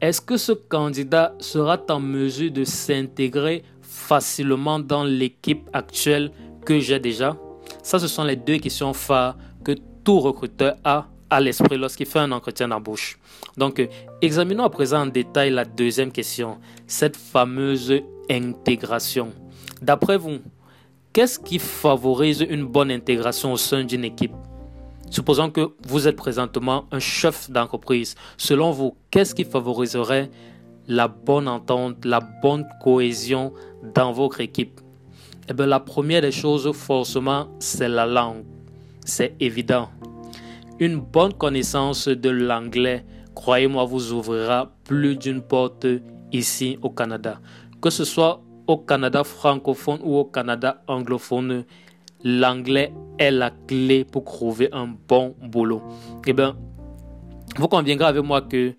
est-ce 0.00 0.20
que 0.20 0.38
ce 0.38 0.52
candidat 0.52 1.34
sera 1.40 1.78
en 1.90 2.00
mesure 2.00 2.50
de 2.50 2.64
s'intégrer 2.64 3.64
facilement 3.82 4.78
dans 4.78 5.04
l'équipe 5.04 5.68
actuelle 5.74 6.30
que 6.64 6.78
j'ai 6.78 6.98
déjà? 6.98 7.36
Ça, 7.82 7.98
ce 7.98 8.08
sont 8.08 8.24
les 8.24 8.36
deux 8.36 8.56
questions 8.56 8.94
phares 8.94 9.36
que 9.62 9.72
tout 10.04 10.20
recruteur 10.20 10.76
a 10.84 11.06
l'esprit 11.40 11.76
lorsqu'il 11.76 12.06
fait 12.06 12.18
un 12.18 12.32
entretien 12.32 12.68
d'embauche. 12.68 13.18
Donc, 13.56 13.80
euh, 13.80 13.86
examinons 14.22 14.64
à 14.64 14.70
présent 14.70 15.02
en 15.02 15.06
détail 15.06 15.50
la 15.50 15.64
deuxième 15.64 16.10
question, 16.10 16.58
cette 16.86 17.16
fameuse 17.16 18.00
intégration. 18.30 19.32
D'après 19.82 20.16
vous, 20.16 20.38
qu'est-ce 21.12 21.38
qui 21.38 21.58
favorise 21.58 22.40
une 22.48 22.64
bonne 22.64 22.90
intégration 22.90 23.52
au 23.52 23.56
sein 23.56 23.84
d'une 23.84 24.04
équipe? 24.04 24.32
Supposons 25.10 25.50
que 25.50 25.72
vous 25.86 26.06
êtes 26.06 26.16
présentement 26.16 26.84
un 26.90 26.98
chef 26.98 27.50
d'entreprise. 27.50 28.14
Selon 28.36 28.72
vous, 28.72 28.96
qu'est-ce 29.10 29.34
qui 29.34 29.44
favoriserait 29.44 30.30
la 30.86 31.08
bonne 31.08 31.48
entente, 31.48 32.04
la 32.04 32.20
bonne 32.20 32.66
cohésion 32.82 33.52
dans 33.94 34.12
votre 34.12 34.40
équipe? 34.40 34.80
Eh 35.48 35.54
bien, 35.54 35.66
la 35.66 35.80
première 35.80 36.20
des 36.20 36.32
choses, 36.32 36.70
forcément, 36.72 37.48
c'est 37.58 37.88
la 37.88 38.04
langue. 38.04 38.44
C'est 39.04 39.34
évident. 39.40 39.88
Une 40.80 41.00
bonne 41.00 41.32
connaissance 41.32 42.06
de 42.06 42.30
l'anglais, 42.30 43.04
croyez-moi, 43.34 43.84
vous 43.84 44.12
ouvrira 44.12 44.70
plus 44.84 45.16
d'une 45.16 45.42
porte 45.42 45.86
ici 46.30 46.78
au 46.82 46.90
Canada. 46.90 47.40
Que 47.82 47.90
ce 47.90 48.04
soit 48.04 48.40
au 48.68 48.76
Canada 48.76 49.24
francophone 49.24 49.98
ou 50.04 50.18
au 50.18 50.24
Canada 50.24 50.82
anglophone, 50.86 51.64
l'anglais 52.22 52.92
est 53.18 53.32
la 53.32 53.50
clé 53.50 54.04
pour 54.04 54.24
trouver 54.24 54.68
un 54.70 54.88
bon 55.08 55.34
boulot. 55.42 55.82
Eh 56.28 56.32
bien, 56.32 56.56
vous 57.56 57.66
conviendrez 57.66 58.06
avec 58.06 58.22
moi 58.22 58.42
que 58.42 58.74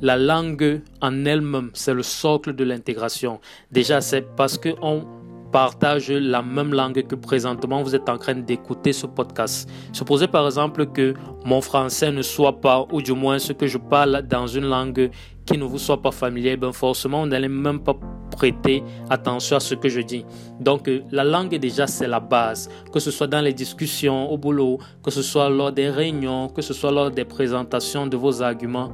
la 0.00 0.16
langue 0.16 0.82
en 1.00 1.24
elle-même, 1.24 1.70
c'est 1.74 1.94
le 1.94 2.02
socle 2.02 2.56
de 2.56 2.64
l'intégration. 2.64 3.38
Déjà, 3.70 4.00
c'est 4.00 4.22
parce 4.34 4.58
qu'on 4.58 5.04
partage 5.52 6.10
la 6.10 6.42
même 6.42 6.72
langue 6.72 7.06
que 7.06 7.14
présentement 7.14 7.82
vous 7.82 7.94
êtes 7.94 8.08
en 8.08 8.18
train 8.18 8.34
d'écouter 8.34 8.92
ce 8.92 9.06
podcast. 9.06 9.68
Supposez 9.92 10.26
par 10.28 10.46
exemple 10.46 10.86
que 10.86 11.14
mon 11.44 11.60
français 11.60 12.12
ne 12.12 12.22
soit 12.22 12.60
pas, 12.60 12.86
ou 12.92 13.02
du 13.02 13.12
moins 13.12 13.38
ce 13.38 13.52
que 13.52 13.66
je 13.66 13.78
parle 13.78 14.22
dans 14.22 14.46
une 14.46 14.66
langue 14.66 15.10
qui 15.46 15.56
ne 15.56 15.64
vous 15.64 15.78
soit 15.78 16.02
pas 16.02 16.10
familière, 16.10 16.58
ben 16.58 16.72
forcément, 16.72 17.20
vous 17.20 17.28
n'allez 17.28 17.48
même 17.48 17.80
pas 17.80 17.96
prêter 18.32 18.82
attention 19.08 19.56
à 19.56 19.60
ce 19.60 19.74
que 19.76 19.88
je 19.88 20.00
dis. 20.00 20.24
Donc, 20.60 20.88
euh, 20.88 21.02
la 21.12 21.22
langue, 21.22 21.54
déjà, 21.54 21.86
c'est 21.86 22.08
la 22.08 22.20
base. 22.20 22.68
Que 22.92 22.98
ce 22.98 23.12
soit 23.12 23.28
dans 23.28 23.40
les 23.40 23.52
discussions 23.52 24.30
au 24.30 24.36
boulot, 24.36 24.78
que 25.02 25.10
ce 25.10 25.22
soit 25.22 25.48
lors 25.48 25.70
des 25.70 25.88
réunions, 25.88 26.48
que 26.48 26.62
ce 26.62 26.74
soit 26.74 26.90
lors 26.90 27.10
des 27.10 27.24
présentations 27.24 28.06
de 28.06 28.16
vos 28.16 28.42
arguments, 28.42 28.92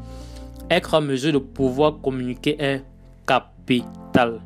être 0.70 0.94
en 0.94 1.00
mesure 1.00 1.32
de 1.32 1.38
pouvoir 1.38 2.00
communiquer 2.02 2.56
est 2.62 2.84
capital. 3.26 4.40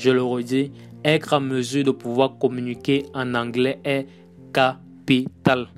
Je 0.00 0.08
le 0.10 0.22
redis, 0.22 0.72
être 1.04 1.34
en 1.34 1.40
mesure 1.40 1.84
de 1.84 1.90
pouvoir 1.90 2.38
communiquer 2.38 3.04
en 3.12 3.34
anglais 3.34 3.78
est 3.84 4.06
capital. 4.50 5.68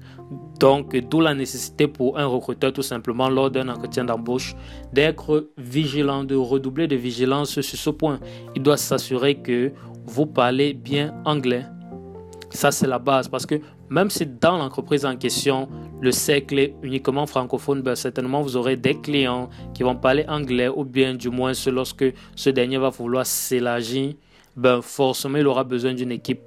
Donc, 0.61 0.97
d'où 1.11 1.21
la 1.21 1.35
nécessité 1.35 1.89
pour 1.89 2.17
un 2.17 2.27
recruteur, 2.27 2.73
tout 2.73 2.83
simplement, 2.83 3.29
lors 3.29 3.51
d'un 3.51 3.69
entretien 3.69 4.05
d'embauche, 4.05 4.55
d'être 4.93 5.51
vigilant, 5.59 6.23
de 6.23 6.37
redoubler 6.37 6.87
de 6.87 6.95
vigilance 6.95 7.61
sur 7.61 7.65
ce 7.65 7.91
point. 7.91 8.21
Il 8.55 8.63
doit 8.63 8.77
s'assurer 8.77 9.35
que 9.35 9.73
vous 10.07 10.27
parlez 10.27 10.73
bien 10.73 11.21
anglais. 11.25 11.65
Ça, 12.51 12.71
c'est 12.71 12.87
la 12.87 13.01
base 13.01 13.27
parce 13.27 13.45
que 13.45 13.57
même 13.93 14.09
si 14.09 14.25
dans 14.25 14.57
l'entreprise 14.57 15.05
en 15.05 15.17
question, 15.17 15.69
le 16.01 16.13
cercle 16.13 16.59
est 16.59 16.75
uniquement 16.83 17.27
francophone, 17.27 17.83
ben 17.83 17.95
certainement 17.95 18.41
vous 18.41 18.57
aurez 18.57 18.77
des 18.77 18.99
clients 18.99 19.51
qui 19.75 19.83
vont 19.83 19.97
parler 19.97 20.25
anglais 20.29 20.69
ou 20.69 20.83
bien 20.85 21.15
du 21.15 21.29
moins 21.29 21.53
lorsque 21.67 22.07
ce 22.35 22.49
dernier 22.49 22.79
va 22.79 22.89
vouloir 22.89 23.27
s'élargir, 23.27 24.15
ben 24.57 24.81
forcément 24.81 25.37
il 25.37 25.47
aura 25.47 25.65
besoin 25.65 25.93
d'une 25.93 26.11
équipe 26.11 26.41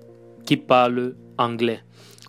qui 0.44 0.58
parle 0.58 1.16
anglais. 1.38 1.82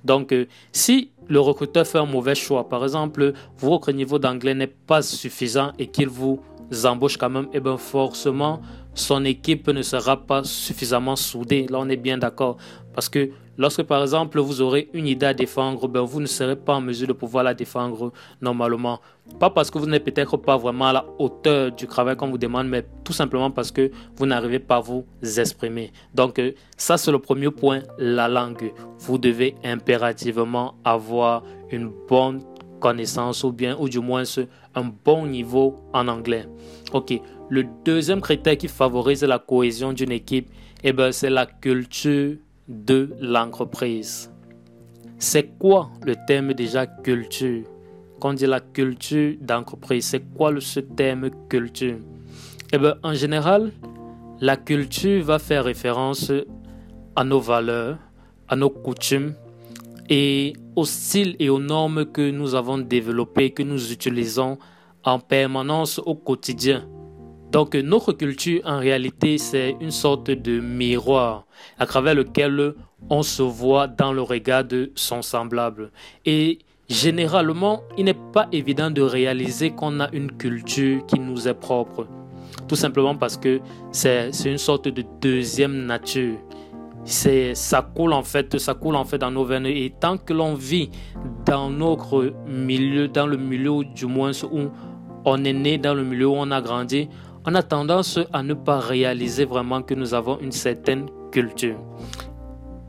Donc, 0.05 0.33
euh, 0.33 0.47
si 0.71 1.11
le 1.29 1.41
recruteur 1.41 1.87
fait 1.87 1.99
un 1.99 2.07
mauvais 2.07 2.35
choix, 2.35 2.69
par 2.69 2.85
exemple, 2.85 3.33
votre 3.59 3.93
niveau 3.93 4.19
d'anglais 4.19 4.55
n'est 4.55 4.67
pas 4.67 5.01
suffisant 5.01 5.73
et 5.79 5.87
qu'il 5.87 6.09
vous 6.09 6.41
embauche 6.85 7.17
quand 7.17 7.31
même, 7.31 7.49
eh 7.55 7.61
bien 7.61 7.79
forcément, 7.79 8.61
son 8.97 9.25
équipe 9.25 9.69
ne 9.69 9.83
sera 9.83 10.17
pas 10.17 10.43
suffisamment 10.43 11.17
soudée. 11.17 11.67
Là, 11.71 11.79
on 11.81 11.89
est 11.89 11.97
bien 11.97 12.19
d'accord. 12.19 12.57
Parce 12.95 13.11
que 13.11 13.29
lorsque, 13.59 13.83
par 13.83 14.03
exemple, 14.03 14.41
vous 14.41 14.63
aurez 14.63 14.89
une 14.95 15.07
idée 15.07 15.27
à 15.27 15.35
défendre, 15.35 15.87
ben, 15.87 16.01
vous 16.01 16.19
ne 16.21 16.27
serez 16.27 16.57
pas 16.57 16.75
en 16.75 16.81
mesure 16.81 17.07
de 17.07 17.13
pouvoir 17.13 17.45
la 17.45 17.53
défendre 17.53 18.11
normalement. 18.41 19.01
Pas 19.39 19.51
parce 19.51 19.71
que 19.71 19.79
vous 19.79 19.87
n'êtes 19.87 20.03
peut-être 20.03 20.39
pas 20.39 20.57
vraiment 20.57 20.87
à 20.87 20.93
la 20.95 21.07
hauteur 21.19 21.73
du 21.73 21.87
travail 21.87 22.17
qu'on 22.17 22.31
vous 22.31 22.39
demande, 22.39 22.69
mais 22.69 22.87
tout 23.05 23.13
simplement 23.13 23.51
parce 23.51 23.71
que 23.71 23.91
vous 24.17 24.25
n'arrivez 24.25 24.61
pas 24.61 24.77
à 24.77 24.81
vous 24.81 25.05
exprimer. 25.23 25.93
Donc, 26.15 26.39
euh, 26.39 26.53
ça, 26.79 26.97
c'est 26.97 27.13
le 27.13 27.19
premier 27.19 27.51
point, 27.51 27.83
la 27.99 28.29
langue. 28.29 28.73
Vous 29.01 29.19
devez 29.19 29.57
impérativement 29.63 30.75
avoir 30.85 31.43
une 31.71 31.93
bonne 32.09 32.41
connaissance 32.81 33.45
ou 33.45 33.53
bien, 33.53 33.77
ou 33.79 33.89
du 33.91 34.01
moins, 34.01 34.23
un 34.75 34.93
bon 35.05 35.27
niveau 35.27 35.77
en 35.93 36.09
anglais. 36.09 36.47
Ok. 36.93 37.21
Le 37.49 37.65
deuxième 37.85 38.21
critère 38.21 38.59
qui 38.59 38.67
favorise 38.67 39.23
la 39.23 39.39
cohésion 39.39 39.93
d'une 39.93 40.11
équipe, 40.11 40.51
eh 40.83 40.93
ben, 40.93 41.13
c'est 41.13 41.31
la 41.31 41.47
culture 41.47 42.37
de 42.67 43.11
l'entreprise. 43.21 44.33
C'est 45.19 45.57
quoi 45.59 45.91
le 46.05 46.17
thème 46.27 46.53
déjà 46.55 46.87
culture? 46.87 47.63
Quand 48.21 48.31
on 48.31 48.35
dit 48.35 48.47
la 48.47 48.59
culture 48.61 49.37
d'entreprise, 49.41 50.07
c'est 50.07 50.25
quoi 50.35 50.53
ce 50.61 50.81
thème 50.81 51.31
culture? 51.49 51.99
Eh 52.73 52.79
bien, 52.79 52.97
en 53.05 53.15
général, 53.15 53.71
la 54.41 54.57
culture 54.57 55.23
va 55.23 55.39
faire 55.39 55.65
référence 55.65 56.33
à 57.15 57.23
nos 57.23 57.41
valeurs, 57.41 57.99
à 58.49 58.57
nos 58.57 58.71
coutumes 58.71 59.35
et 60.11 60.53
au 60.75 60.85
style 60.85 61.37
et 61.39 61.49
aux 61.49 61.61
normes 61.61 62.07
que 62.07 62.29
nous 62.29 62.57
avons 62.57 62.79
développés, 62.79 63.51
que 63.51 63.63
nous 63.63 63.93
utilisons 63.93 64.59
en 65.05 65.21
permanence 65.21 66.01
au 66.05 66.17
quotidien. 66.17 66.89
Donc 67.53 67.75
notre 67.75 68.13
culture, 68.13 68.61
en 68.65 68.79
réalité, 68.79 69.39
c'est 69.39 69.77
une 69.81 69.91
sorte 69.91 70.31
de 70.31 70.61
miroir 70.61 71.47
à 71.79 71.87
travers 71.87 72.15
lequel 72.15 72.75
on 73.09 73.23
se 73.23 73.43
voit 73.43 73.87
dans 73.87 74.13
le 74.13 74.23
regard 74.23 74.65
de 74.65 74.91
son 74.95 75.23
semblable. 75.23 75.91
Et 76.25 76.59
généralement, 76.89 77.83
il 77.97 78.05
n'est 78.07 78.15
pas 78.15 78.49
évident 78.53 78.91
de 78.91 79.03
réaliser 79.03 79.71
qu'on 79.71 80.01
a 80.01 80.11
une 80.13 80.33
culture 80.33 81.05
qui 81.07 81.19
nous 81.19 81.49
est 81.49 81.55
propre. 81.55 82.07
Tout 82.69 82.77
simplement 82.77 83.15
parce 83.15 83.37
que 83.37 83.61
c'est 83.93 84.31
une 84.45 84.59
sorte 84.59 84.89
de 84.89 85.05
deuxième 85.21 85.87
nature. 85.87 86.37
Ça 87.05 87.83
coule 87.95 88.13
en 88.13 88.25
fait, 88.25 88.59
ça 88.59 88.75
coule 88.75 88.97
en 88.97 89.05
fait 89.05 89.19
dans 89.19 89.31
nos 89.31 89.45
veines. 89.45 89.67
Et 89.67 89.95
tant 90.01 90.19
que 90.19 90.33
l'on 90.33 90.55
vit 90.55 90.91
dans 91.45 91.71
notre 91.71 92.33
milieu, 92.49 93.07
dans 93.07 93.27
le 93.29 93.37
milieu 93.37 93.85
du 93.85 94.07
moins 94.07 94.33
où 94.51 94.71
on 95.25 95.45
est 95.45 95.53
né, 95.53 95.79
dans 95.79 95.95
le 95.95 96.05
milieu 96.05 96.29
où 96.29 96.35
on 96.37 96.51
a 96.51 96.61
grandi, 96.61 97.09
on 97.47 97.55
a 97.55 97.63
tendance 97.63 98.19
à 98.33 98.43
ne 98.43 98.55
pas 98.55 98.81
réaliser 98.81 99.45
vraiment 99.45 99.81
que 99.81 99.95
nous 99.95 100.15
avons 100.15 100.39
une 100.41 100.51
certaine 100.51 101.07
culture. 101.31 101.79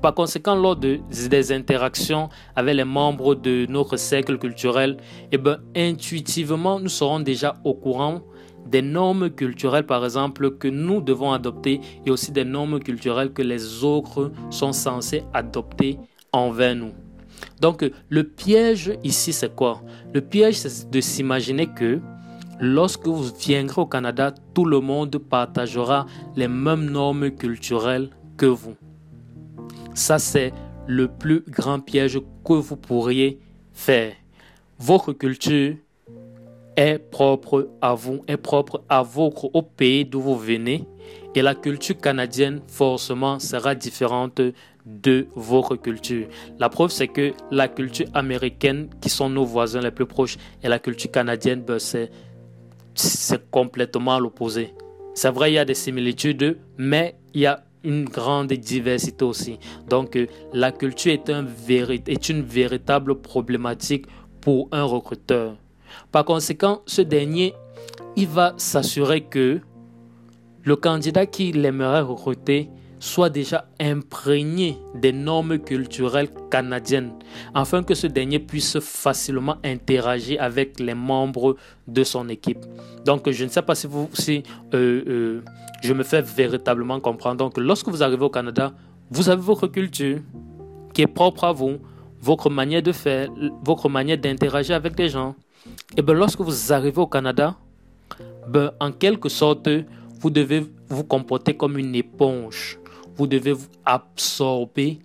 Par 0.01 0.15
conséquent, 0.15 0.55
lors 0.55 0.75
de, 0.75 0.99
des 1.29 1.51
interactions 1.51 2.29
avec 2.55 2.75
les 2.75 2.83
membres 2.83 3.35
de 3.35 3.67
notre 3.69 3.97
cercle 3.97 4.37
culturel, 4.39 4.97
eh 5.31 5.37
ben, 5.37 5.59
intuitivement, 5.75 6.79
nous 6.79 6.89
serons 6.89 7.19
déjà 7.19 7.55
au 7.63 7.75
courant 7.75 8.21
des 8.65 8.81
normes 8.81 9.29
culturelles, 9.29 9.85
par 9.85 10.03
exemple, 10.03 10.57
que 10.57 10.67
nous 10.67 11.01
devons 11.01 11.31
adopter 11.31 11.79
et 12.05 12.11
aussi 12.11 12.31
des 12.31 12.43
normes 12.43 12.79
culturelles 12.79 13.33
que 13.33 13.41
les 13.41 13.83
autres 13.83 14.31
sont 14.49 14.73
censés 14.73 15.23
adopter 15.33 15.97
envers 16.31 16.75
nous. 16.75 16.93
Donc, 17.61 17.89
le 18.09 18.23
piège 18.23 18.93
ici, 19.03 19.33
c'est 19.33 19.55
quoi? 19.55 19.81
Le 20.13 20.21
piège, 20.21 20.55
c'est 20.55 20.89
de 20.89 21.01
s'imaginer 21.01 21.67
que 21.67 21.99
Lorsque 22.59 23.07
vous 23.07 23.31
viendrez 23.39 23.81
au 23.81 23.85
Canada, 23.85 24.33
tout 24.53 24.65
le 24.65 24.79
monde 24.79 25.17
partagera 25.17 26.05
les 26.35 26.47
mêmes 26.47 26.89
normes 26.89 27.31
culturelles 27.31 28.09
que 28.35 28.47
vous. 28.47 28.75
Ça, 29.93 30.17
c'est 30.17 30.53
le 30.87 31.07
plus 31.07 31.43
grand 31.47 31.79
piège 31.79 32.19
que 32.45 32.53
vous 32.53 32.77
pourriez 32.77 33.39
faire. 33.73 34.13
Votre 34.79 35.13
culture 35.13 35.75
est 36.75 36.99
propre 36.99 37.69
à 37.81 37.93
vous, 37.93 38.23
est 38.27 38.37
propre 38.37 38.83
à 38.89 39.01
votre 39.01 39.53
au 39.53 39.61
pays 39.61 40.05
d'où 40.05 40.21
vous 40.21 40.37
venez. 40.37 40.87
Et 41.35 41.41
la 41.43 41.53
culture 41.53 41.97
canadienne, 41.97 42.61
forcément, 42.67 43.39
sera 43.39 43.75
différente 43.75 44.41
de 44.85 45.27
votre 45.35 45.75
culture. 45.75 46.27
La 46.57 46.69
preuve, 46.69 46.89
c'est 46.89 47.07
que 47.07 47.33
la 47.51 47.67
culture 47.67 48.07
américaine, 48.13 48.89
qui 49.01 49.09
sont 49.09 49.29
nos 49.29 49.45
voisins 49.45 49.81
les 49.81 49.91
plus 49.91 50.05
proches, 50.05 50.37
et 50.63 50.67
la 50.67 50.79
culture 50.79 51.11
canadienne, 51.11 51.61
ben, 51.61 51.77
c'est 51.77 52.09
c'est 52.99 53.49
complètement 53.49 54.19
l'opposé. 54.19 54.73
C'est 55.13 55.31
vrai, 55.31 55.51
il 55.51 55.55
y 55.55 55.57
a 55.57 55.65
des 55.65 55.73
similitudes, 55.73 56.59
mais 56.77 57.15
il 57.33 57.41
y 57.41 57.45
a 57.45 57.63
une 57.83 58.05
grande 58.05 58.51
diversité 58.53 59.23
aussi. 59.23 59.59
Donc, 59.89 60.15
euh, 60.15 60.27
la 60.53 60.71
culture 60.71 61.13
est, 61.13 61.29
un 61.29 61.45
est 61.69 62.29
une 62.29 62.41
véritable 62.41 63.21
problématique 63.21 64.05
pour 64.41 64.67
un 64.71 64.83
recruteur. 64.83 65.55
Par 66.11 66.25
conséquent, 66.25 66.81
ce 66.85 67.01
dernier, 67.01 67.53
il 68.15 68.27
va 68.27 68.53
s'assurer 68.57 69.21
que 69.21 69.61
le 70.63 70.75
candidat 70.75 71.25
qu'il 71.25 71.63
aimerait 71.65 72.01
recruter 72.01 72.69
soit 72.99 73.29
déjà 73.29 73.67
imprégné 73.79 74.77
des 74.95 75.11
normes 75.11 75.59
culturelles 75.59 76.29
canadiennes, 76.49 77.11
afin 77.53 77.83
que 77.83 77.93
ce 77.93 78.07
dernier 78.07 78.39
puisse 78.39 78.79
facilement 78.79 79.57
interagir 79.63 80.41
avec 80.41 80.79
les 80.79 80.95
membres 80.95 81.55
de 81.87 82.03
son 82.03 82.27
équipe. 82.29 82.65
Donc, 83.05 83.29
je 83.29 83.43
ne 83.43 83.49
sais 83.49 83.61
pas 83.61 83.75
si, 83.75 83.87
vous, 83.87 84.09
si 84.13 84.43
euh, 84.73 85.03
euh, 85.07 85.41
je 85.81 85.93
me 85.93 86.03
fais 86.03 86.21
véritablement 86.21 86.99
comprendre. 86.99 87.37
Donc, 87.37 87.57
lorsque 87.57 87.87
vous 87.87 88.01
arrivez 88.01 88.23
au 88.23 88.29
Canada, 88.29 88.73
vous 89.11 89.29
avez 89.29 89.41
votre 89.41 89.67
culture 89.67 90.19
qui 90.93 91.03
est 91.03 91.07
propre 91.07 91.43
à 91.43 91.51
vous. 91.53 91.77
votre 92.19 92.49
manière 92.49 92.81
de 92.81 92.91
faire, 92.91 93.29
votre 93.63 93.89
manière 93.89 94.17
d'interagir 94.17 94.75
avec 94.75 94.97
les 94.97 95.09
gens. 95.09 95.35
Et 95.95 96.01
bien 96.01 96.15
lorsque 96.15 96.41
vous 96.41 96.73
arrivez 96.73 96.99
au 96.99 97.07
Canada, 97.07 97.55
ben, 98.47 98.71
en 98.79 98.91
quelque 98.91 99.29
sorte, 99.29 99.69
vous 100.19 100.29
devez 100.29 100.65
vous 100.89 101.03
comporter 101.03 101.55
comme 101.55 101.77
une 101.77 101.95
éponge. 101.95 102.76
Vous 103.17 103.27
devez 103.27 103.55
absorber 103.85 104.99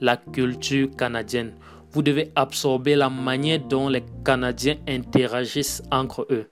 la 0.00 0.16
culture 0.16 0.88
canadienne. 0.96 1.52
Vous 1.92 2.02
devez 2.02 2.30
absorber 2.36 2.94
la 2.94 3.10
manière 3.10 3.58
dont 3.58 3.88
les 3.88 4.04
Canadiens 4.24 4.76
interagissent 4.86 5.82
entre 5.90 6.26
eux. 6.30 6.48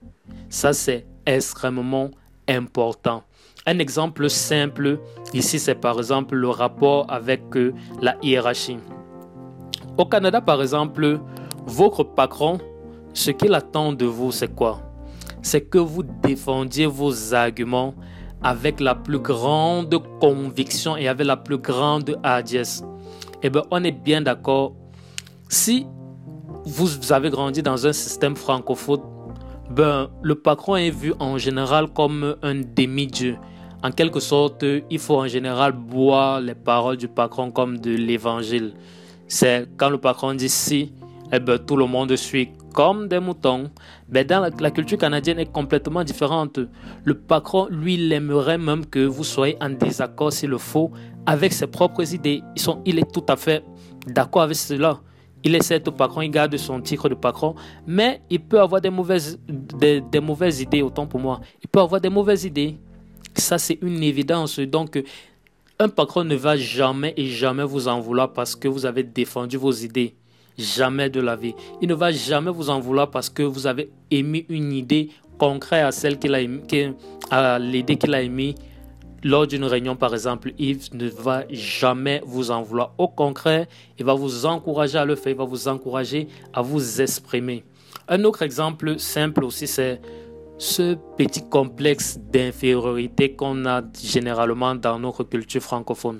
Ça, 0.49 0.73
c'est 0.73 1.05
extrêmement 1.25 2.11
important. 2.47 3.23
Un 3.65 3.79
exemple 3.79 4.29
simple 4.29 4.99
ici, 5.33 5.59
c'est 5.59 5.75
par 5.75 5.97
exemple 5.97 6.35
le 6.35 6.49
rapport 6.49 7.05
avec 7.09 7.55
euh, 7.55 7.73
la 8.01 8.17
hiérarchie. 8.21 8.79
Au 9.97 10.05
Canada, 10.05 10.41
par 10.41 10.61
exemple, 10.61 11.19
votre 11.65 12.03
patron, 12.03 12.57
ce 13.13 13.31
qu'il 13.31 13.53
attend 13.53 13.93
de 13.93 14.05
vous, 14.05 14.31
c'est 14.31 14.53
quoi? 14.53 14.81
C'est 15.41 15.61
que 15.61 15.77
vous 15.77 16.03
défendiez 16.03 16.85
vos 16.85 17.33
arguments 17.33 17.93
avec 18.41 18.79
la 18.79 18.95
plus 18.95 19.19
grande 19.19 19.95
conviction 20.19 20.95
et 20.97 21.07
avec 21.07 21.25
la 21.27 21.37
plus 21.37 21.57
grande 21.57 22.17
hardiesse. 22.23 22.83
Eh 23.43 23.49
bien, 23.49 23.63
on 23.71 23.83
est 23.83 23.91
bien 23.91 24.21
d'accord. 24.21 24.73
Si 25.49 25.85
vous 26.65 27.11
avez 27.11 27.29
grandi 27.29 27.63
dans 27.63 27.87
un 27.87 27.93
système 27.93 28.35
francophone, 28.35 29.01
ben, 29.69 30.09
le 30.21 30.35
patron 30.35 30.75
est 30.77 30.89
vu 30.89 31.13
en 31.19 31.37
général 31.37 31.87
comme 31.89 32.35
un 32.41 32.55
demi-dieu. 32.55 33.37
En 33.83 33.91
quelque 33.91 34.19
sorte, 34.19 34.65
il 34.89 34.99
faut 34.99 35.17
en 35.17 35.27
général 35.27 35.71
boire 35.71 36.41
les 36.41 36.55
paroles 36.55 36.97
du 36.97 37.07
patron 37.07 37.51
comme 37.51 37.77
de 37.77 37.91
l'évangile. 37.91 38.73
C'est 39.27 39.69
quand 39.77 39.89
le 39.89 39.97
patron 39.97 40.33
dit 40.33 40.49
si, 40.49 40.91
eh 41.31 41.39
ben, 41.39 41.57
tout 41.59 41.75
le 41.75 41.85
monde 41.85 42.15
suit 42.15 42.49
comme 42.73 43.07
des 43.07 43.19
moutons. 43.19 43.69
Mais 44.09 44.25
dans 44.25 44.49
la, 44.59 44.71
culture 44.71 44.97
canadienne 44.97 45.39
est 45.39 45.51
complètement 45.51 46.03
différente. 46.03 46.59
Le 47.03 47.13
patron, 47.13 47.67
lui, 47.69 47.95
il 47.95 48.11
aimerait 48.11 48.57
même 48.57 48.85
que 48.85 49.05
vous 49.05 49.23
soyez 49.23 49.57
en 49.61 49.69
désaccord 49.69 50.33
s'il 50.33 50.49
le 50.49 50.57
faut 50.57 50.91
avec 51.25 51.53
ses 51.53 51.67
propres 51.67 52.13
idées. 52.13 52.41
Ils 52.55 52.61
sont, 52.61 52.81
il 52.85 52.99
est 52.99 53.11
tout 53.11 53.25
à 53.27 53.35
fait 53.35 53.63
d'accord 54.07 54.43
avec 54.43 54.55
cela. 54.55 54.99
Il 55.43 55.55
est 55.55 55.63
certes 55.63 55.89
patron, 55.91 56.21
il 56.21 56.31
garde 56.31 56.55
son 56.57 56.81
titre 56.81 57.07
de 57.07 57.15
patron, 57.15 57.55
mais 57.87 58.21
il 58.29 58.41
peut 58.41 58.59
avoir 58.59 58.81
des 58.81 58.89
mauvaises, 58.89 59.39
des, 59.47 60.01
des 60.01 60.19
mauvaises 60.19 60.59
idées, 60.59 60.81
autant 60.81 61.07
pour 61.07 61.19
moi. 61.19 61.39
Il 61.63 61.69
peut 61.69 61.79
avoir 61.79 62.01
des 62.01 62.09
mauvaises 62.09 62.43
idées. 62.43 62.77
Ça, 63.35 63.57
c'est 63.57 63.79
une 63.81 64.03
évidence. 64.03 64.59
Donc, 64.59 65.01
un 65.79 65.87
patron 65.87 66.25
ne 66.25 66.35
va 66.35 66.57
jamais 66.57 67.13
et 67.15 67.27
jamais 67.27 67.63
vous 67.63 67.87
en 67.87 68.01
vouloir 68.01 68.33
parce 68.33 68.53
que 68.53 68.67
vous 68.67 68.85
avez 68.85 69.03
défendu 69.03 69.55
vos 69.55 69.71
idées. 69.71 70.15
Jamais 70.59 71.09
de 71.09 71.21
la 71.21 71.35
vie. 71.35 71.55
Il 71.81 71.87
ne 71.87 71.95
va 71.95 72.11
jamais 72.11 72.51
vous 72.51 72.69
en 72.69 72.79
vouloir 72.79 73.09
parce 73.09 73.29
que 73.29 73.43
vous 73.43 73.65
avez 73.65 73.89
émis 74.11 74.45
une 74.49 74.73
idée 74.73 75.09
concrète 75.37 75.85
à 75.85 75.91
celle 75.91 76.19
qu'il 76.19 76.35
a 76.35 76.41
émis, 76.41 76.61
à 77.31 77.57
l'idée 77.57 77.95
qu'il 77.95 78.13
a 78.13 78.21
émise 78.21 78.55
lors 79.23 79.47
d'une 79.47 79.65
réunion, 79.65 79.95
par 79.95 80.13
exemple, 80.13 80.53
il 80.57 80.79
ne 80.93 81.09
va 81.09 81.43
jamais 81.49 82.21
vous 82.25 82.51
en 82.51 82.61
vouloir. 82.61 82.93
Au 82.97 83.07
contraire, 83.07 83.65
il 83.97 84.05
va 84.05 84.13
vous 84.13 84.45
encourager 84.45 84.97
à 84.97 85.05
le 85.05 85.15
faire, 85.15 85.33
il 85.33 85.37
va 85.37 85.45
vous 85.45 85.67
encourager 85.67 86.27
à 86.53 86.61
vous 86.61 87.01
exprimer. 87.01 87.63
Un 88.07 88.23
autre 88.23 88.41
exemple 88.41 88.99
simple 88.99 89.43
aussi, 89.43 89.67
c'est 89.67 90.01
ce 90.57 90.95
petit 91.17 91.47
complexe 91.47 92.17
d'infériorité 92.17 93.33
qu'on 93.33 93.65
a 93.65 93.81
généralement 94.01 94.75
dans 94.75 94.99
notre 94.99 95.23
culture 95.23 95.61
francophone. 95.61 96.19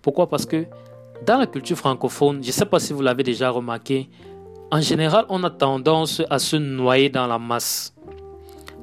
Pourquoi? 0.00 0.28
Parce 0.28 0.46
que 0.46 0.66
dans 1.24 1.38
la 1.38 1.46
culture 1.46 1.76
francophone, 1.76 2.42
je 2.42 2.48
ne 2.48 2.52
sais 2.52 2.66
pas 2.66 2.80
si 2.80 2.92
vous 2.92 3.02
l'avez 3.02 3.22
déjà 3.22 3.50
remarqué, 3.50 4.08
en 4.70 4.80
général, 4.80 5.26
on 5.28 5.44
a 5.44 5.50
tendance 5.50 6.22
à 6.30 6.38
se 6.38 6.56
noyer 6.56 7.08
dans 7.10 7.26
la 7.26 7.38
masse. 7.38 7.94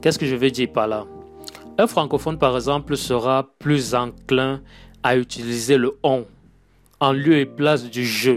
Qu'est-ce 0.01 0.19
que 0.19 0.25
je 0.25 0.35
veux 0.35 0.51
dire 0.51 0.71
par 0.71 0.87
là? 0.87 1.05
Un 1.77 1.87
francophone, 1.87 2.37
par 2.37 2.55
exemple, 2.55 2.95
sera 2.95 3.47
plus 3.59 3.95
enclin 3.95 4.61
à 5.03 5.17
utiliser 5.17 5.77
le 5.77 5.97
on 6.03 6.25
en 6.99 7.13
lieu 7.13 7.37
et 7.37 7.45
place 7.45 7.89
du 7.89 8.05
je. 8.05 8.33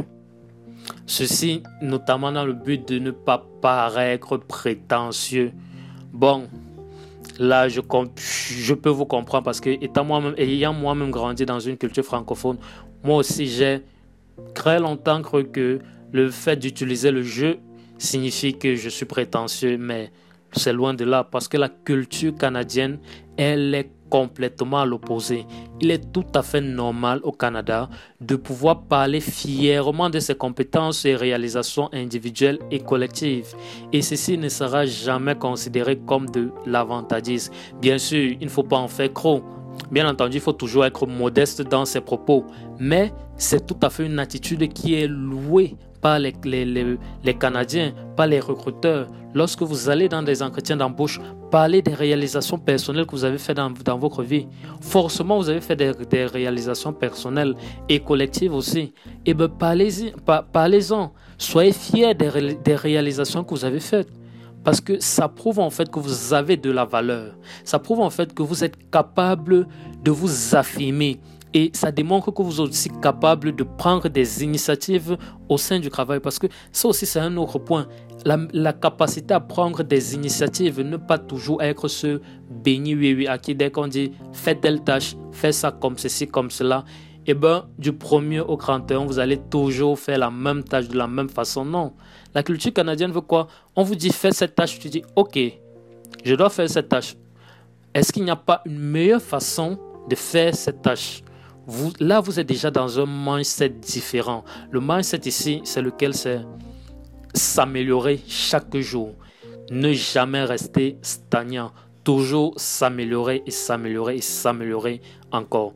Ceci 1.06 1.62
notamment 1.80 2.32
dans 2.32 2.44
le 2.44 2.52
but 2.52 2.86
de 2.88 2.98
ne 2.98 3.10
pas 3.10 3.44
paraître 3.60 4.36
prétentieux 4.36 5.52
Bon, 6.12 6.46
là, 7.38 7.68
je, 7.68 7.80
peux 8.74 8.90
vous 8.90 9.06
comprendre 9.06 9.44
parce 9.44 9.60
que 9.60 9.70
étant 9.70 10.04
moi-même, 10.04 10.34
ayant 10.36 10.72
moi-même 10.72 11.10
grandi 11.10 11.44
dans 11.46 11.58
une 11.58 11.76
culture 11.76 12.04
francophone, 12.04 12.58
moi 13.02 13.16
aussi, 13.16 13.46
j'ai 13.46 13.82
très 14.54 14.78
longtemps 14.78 15.22
cru 15.22 15.48
que 15.50 15.78
le 16.12 16.30
fait 16.30 16.56
d'utiliser 16.56 17.10
le 17.10 17.22
jeu 17.22 17.58
signifie 17.98 18.58
que 18.58 18.74
je 18.74 18.88
suis 18.88 19.06
prétentieux, 19.06 19.78
mais 19.78 20.12
c'est 20.52 20.72
loin 20.72 20.94
de 20.94 21.04
là 21.04 21.24
parce 21.24 21.48
que 21.48 21.56
la 21.56 21.68
culture 21.68 22.34
canadienne, 22.34 22.98
elle 23.36 23.74
est 23.74 23.90
complètement 24.10 24.80
à 24.80 24.84
l'opposé. 24.84 25.46
Il 25.80 25.90
est 25.90 26.12
tout 26.12 26.26
à 26.34 26.42
fait 26.42 26.60
normal 26.60 27.20
au 27.22 27.32
Canada 27.32 27.88
de 28.20 28.36
pouvoir 28.36 28.82
parler 28.82 29.20
fièrement 29.20 30.10
de 30.10 30.18
ses 30.18 30.34
compétences 30.34 31.06
et 31.06 31.16
réalisations 31.16 31.88
individuelles 31.94 32.58
et 32.70 32.80
collectives. 32.80 33.54
Et 33.90 34.02
ceci 34.02 34.36
ne 34.36 34.50
sera 34.50 34.84
jamais 34.84 35.34
considéré 35.34 35.96
comme 35.96 36.28
de 36.28 36.50
l'avantagisme. 36.66 37.54
Bien 37.80 37.96
sûr, 37.96 38.36
il 38.38 38.44
ne 38.44 38.50
faut 38.50 38.64
pas 38.64 38.76
en 38.76 38.88
faire 38.88 39.14
trop. 39.14 39.42
Bien 39.90 40.08
entendu, 40.08 40.38
il 40.38 40.40
faut 40.40 40.52
toujours 40.52 40.84
être 40.84 41.06
modeste 41.06 41.62
dans 41.62 41.84
ses 41.84 42.00
propos, 42.00 42.46
mais 42.78 43.12
c'est 43.36 43.66
tout 43.66 43.76
à 43.82 43.90
fait 43.90 44.06
une 44.06 44.18
attitude 44.18 44.72
qui 44.72 44.94
est 44.94 45.06
louée 45.06 45.76
par 46.00 46.18
les, 46.18 46.34
les, 46.44 46.64
les, 47.24 47.34
Canadiens, 47.34 47.92
par 48.16 48.26
les 48.26 48.40
recruteurs. 48.40 49.06
Lorsque 49.34 49.62
vous 49.62 49.88
allez 49.88 50.08
dans 50.08 50.22
des 50.22 50.42
entretiens 50.42 50.76
d'embauche, 50.76 51.20
parlez 51.50 51.80
des 51.80 51.94
réalisations 51.94 52.58
personnelles 52.58 53.06
que 53.06 53.12
vous 53.12 53.24
avez 53.24 53.38
faites 53.38 53.56
dans, 53.56 53.70
dans 53.70 53.98
votre 53.98 54.22
vie. 54.22 54.46
Forcément, 54.80 55.38
vous 55.38 55.48
avez 55.48 55.60
fait 55.60 55.76
des, 55.76 55.92
des 56.10 56.26
réalisations 56.26 56.92
personnelles 56.92 57.54
et 57.88 58.00
collectives 58.00 58.52
aussi. 58.52 58.80
Et 58.80 58.92
eh 59.26 59.34
bien, 59.34 59.48
parlez-en. 59.48 61.12
Soyez 61.38 61.72
fiers 61.72 62.14
des 62.14 62.76
réalisations 62.76 63.44
que 63.44 63.50
vous 63.50 63.64
avez 63.64 63.80
faites. 63.80 64.08
Parce 64.64 64.80
que 64.80 65.00
ça 65.00 65.28
prouve 65.28 65.58
en 65.58 65.70
fait 65.70 65.90
que 65.90 65.98
vous 65.98 66.34
avez 66.34 66.56
de 66.56 66.70
la 66.70 66.84
valeur. 66.84 67.34
Ça 67.64 67.78
prouve 67.78 68.00
en 68.00 68.10
fait 68.10 68.32
que 68.32 68.42
vous 68.42 68.62
êtes 68.62 68.90
capable 68.90 69.66
de 70.02 70.10
vous 70.10 70.54
affirmer. 70.54 71.20
Et 71.54 71.70
ça 71.74 71.92
démontre 71.92 72.30
que 72.30 72.42
vous 72.42 72.60
êtes 72.62 72.68
aussi 72.68 72.88
capable 73.02 73.54
de 73.54 73.62
prendre 73.62 74.08
des 74.08 74.42
initiatives 74.42 75.18
au 75.48 75.58
sein 75.58 75.80
du 75.80 75.90
travail. 75.90 76.20
Parce 76.20 76.38
que 76.38 76.46
ça 76.70 76.88
aussi, 76.88 77.04
c'est 77.04 77.20
un 77.20 77.36
autre 77.36 77.58
point. 77.58 77.86
La, 78.24 78.72
capacité 78.72 79.34
à 79.34 79.40
prendre 79.40 79.82
des 79.82 80.14
initiatives, 80.14 80.80
ne 80.80 80.96
pas 80.96 81.18
toujours 81.18 81.60
être 81.60 81.88
ce 81.88 82.20
béni 82.48 82.94
oui 82.94 83.14
oui 83.14 83.26
à 83.26 83.36
qui 83.36 83.54
dès 83.54 83.70
qu'on 83.70 83.88
dit 83.88 84.12
fais 84.32 84.54
telle 84.54 84.80
tâche, 84.82 85.16
fais 85.32 85.50
ça 85.50 85.72
comme 85.72 85.98
ceci, 85.98 86.28
comme 86.28 86.50
cela. 86.50 86.84
Eh 87.26 87.34
bien, 87.34 87.68
du 87.78 87.92
premier 87.92 88.40
au 88.40 88.56
31, 88.56 89.06
vous 89.06 89.18
allez 89.20 89.38
toujours 89.38 89.98
faire 89.98 90.18
la 90.18 90.30
même 90.30 90.64
tâche 90.64 90.88
de 90.88 90.96
la 90.96 91.06
même 91.06 91.28
façon. 91.28 91.64
Non. 91.64 91.92
La 92.34 92.42
culture 92.42 92.72
canadienne 92.72 93.12
veut 93.12 93.20
quoi? 93.20 93.46
On 93.76 93.84
vous 93.84 93.94
dit 93.94 94.10
fais 94.10 94.32
cette 94.32 94.54
tâche, 94.54 94.78
tu 94.78 94.88
dis 94.88 95.02
ok, 95.14 95.38
je 96.24 96.34
dois 96.34 96.50
faire 96.50 96.68
cette 96.68 96.88
tâche. 96.88 97.14
Est-ce 97.94 98.12
qu'il 98.12 98.24
n'y 98.24 98.30
a 98.30 98.36
pas 98.36 98.62
une 98.64 98.78
meilleure 98.78 99.22
façon 99.22 99.78
de 100.08 100.14
faire 100.16 100.54
cette 100.54 100.82
tâche? 100.82 101.22
Là, 102.00 102.20
vous 102.20 102.40
êtes 102.40 102.48
déjà 102.48 102.70
dans 102.72 102.98
un 102.98 103.06
mindset 103.06 103.68
différent. 103.68 104.42
Le 104.70 104.80
mindset 104.80 105.20
ici, 105.26 105.60
c'est 105.64 105.82
lequel? 105.82 106.14
C'est 106.14 106.40
s'améliorer 107.34 108.20
chaque 108.26 108.76
jour. 108.78 109.14
Ne 109.70 109.92
jamais 109.92 110.42
rester 110.44 110.98
stagnant. 111.02 111.72
Toujours 112.02 112.54
s'améliorer 112.56 113.44
et 113.46 113.52
s'améliorer 113.52 114.16
et 114.16 114.20
s'améliorer 114.20 115.00
encore. 115.30 115.72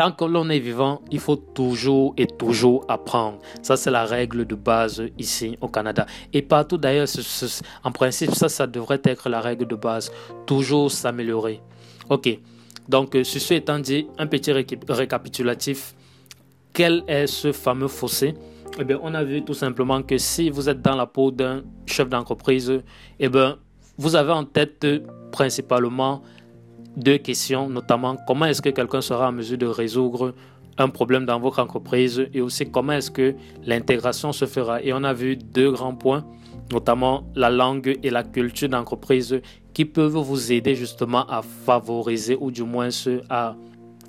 Tant 0.00 0.12
que 0.12 0.24
l'on 0.24 0.48
est 0.48 0.60
vivant, 0.60 1.02
il 1.10 1.20
faut 1.20 1.36
toujours 1.36 2.14
et 2.16 2.26
toujours 2.26 2.86
apprendre. 2.88 3.36
Ça, 3.60 3.76
c'est 3.76 3.90
la 3.90 4.06
règle 4.06 4.46
de 4.46 4.54
base 4.54 5.02
ici 5.18 5.58
au 5.60 5.68
Canada. 5.68 6.06
Et 6.32 6.40
partout 6.40 6.78
d'ailleurs, 6.78 7.06
en 7.84 7.92
principe, 7.92 8.30
ça, 8.30 8.48
ça 8.48 8.66
devrait 8.66 9.02
être 9.04 9.28
la 9.28 9.42
règle 9.42 9.66
de 9.66 9.74
base. 9.74 10.10
Toujours 10.46 10.90
s'améliorer. 10.90 11.60
Ok. 12.08 12.30
Donc, 12.88 13.14
euh, 13.14 13.24
ceci 13.24 13.56
étant 13.56 13.78
dit, 13.78 14.06
un 14.16 14.26
petit 14.26 14.52
récapitulatif. 14.52 15.94
Quel 16.72 17.04
est 17.06 17.26
ce 17.26 17.52
fameux 17.52 17.88
fossé? 17.88 18.32
Eh 18.78 18.84
bien, 18.84 18.98
on 19.02 19.12
a 19.12 19.22
vu 19.22 19.44
tout 19.44 19.52
simplement 19.52 20.00
que 20.00 20.16
si 20.16 20.48
vous 20.48 20.70
êtes 20.70 20.80
dans 20.80 20.96
la 20.96 21.04
peau 21.04 21.30
d'un 21.30 21.60
chef 21.84 22.08
d'entreprise, 22.08 22.72
eh 23.18 23.28
bien, 23.28 23.58
vous 23.98 24.16
avez 24.16 24.32
en 24.32 24.44
tête 24.44 24.86
principalement 25.30 26.22
deux 26.96 27.18
questions, 27.18 27.68
notamment 27.68 28.16
comment 28.26 28.46
est-ce 28.46 28.62
que 28.62 28.70
quelqu'un 28.70 29.00
sera 29.00 29.28
en 29.28 29.32
mesure 29.32 29.58
de 29.58 29.66
résoudre 29.66 30.34
un 30.78 30.88
problème 30.88 31.26
dans 31.26 31.38
votre 31.38 31.60
entreprise 31.60 32.26
et 32.32 32.40
aussi 32.40 32.70
comment 32.70 32.92
est-ce 32.92 33.10
que 33.10 33.34
l'intégration 33.64 34.32
se 34.32 34.46
fera. 34.46 34.82
Et 34.82 34.92
on 34.92 35.04
a 35.04 35.12
vu 35.12 35.36
deux 35.36 35.70
grands 35.70 35.94
points, 35.94 36.24
notamment 36.72 37.24
la 37.34 37.50
langue 37.50 37.98
et 38.02 38.10
la 38.10 38.22
culture 38.22 38.68
d'entreprise 38.68 39.40
qui 39.74 39.84
peuvent 39.84 40.16
vous 40.16 40.52
aider 40.52 40.74
justement 40.74 41.26
à 41.26 41.42
favoriser 41.42 42.36
ou 42.40 42.50
du 42.50 42.62
moins 42.62 42.88
à 43.28 43.56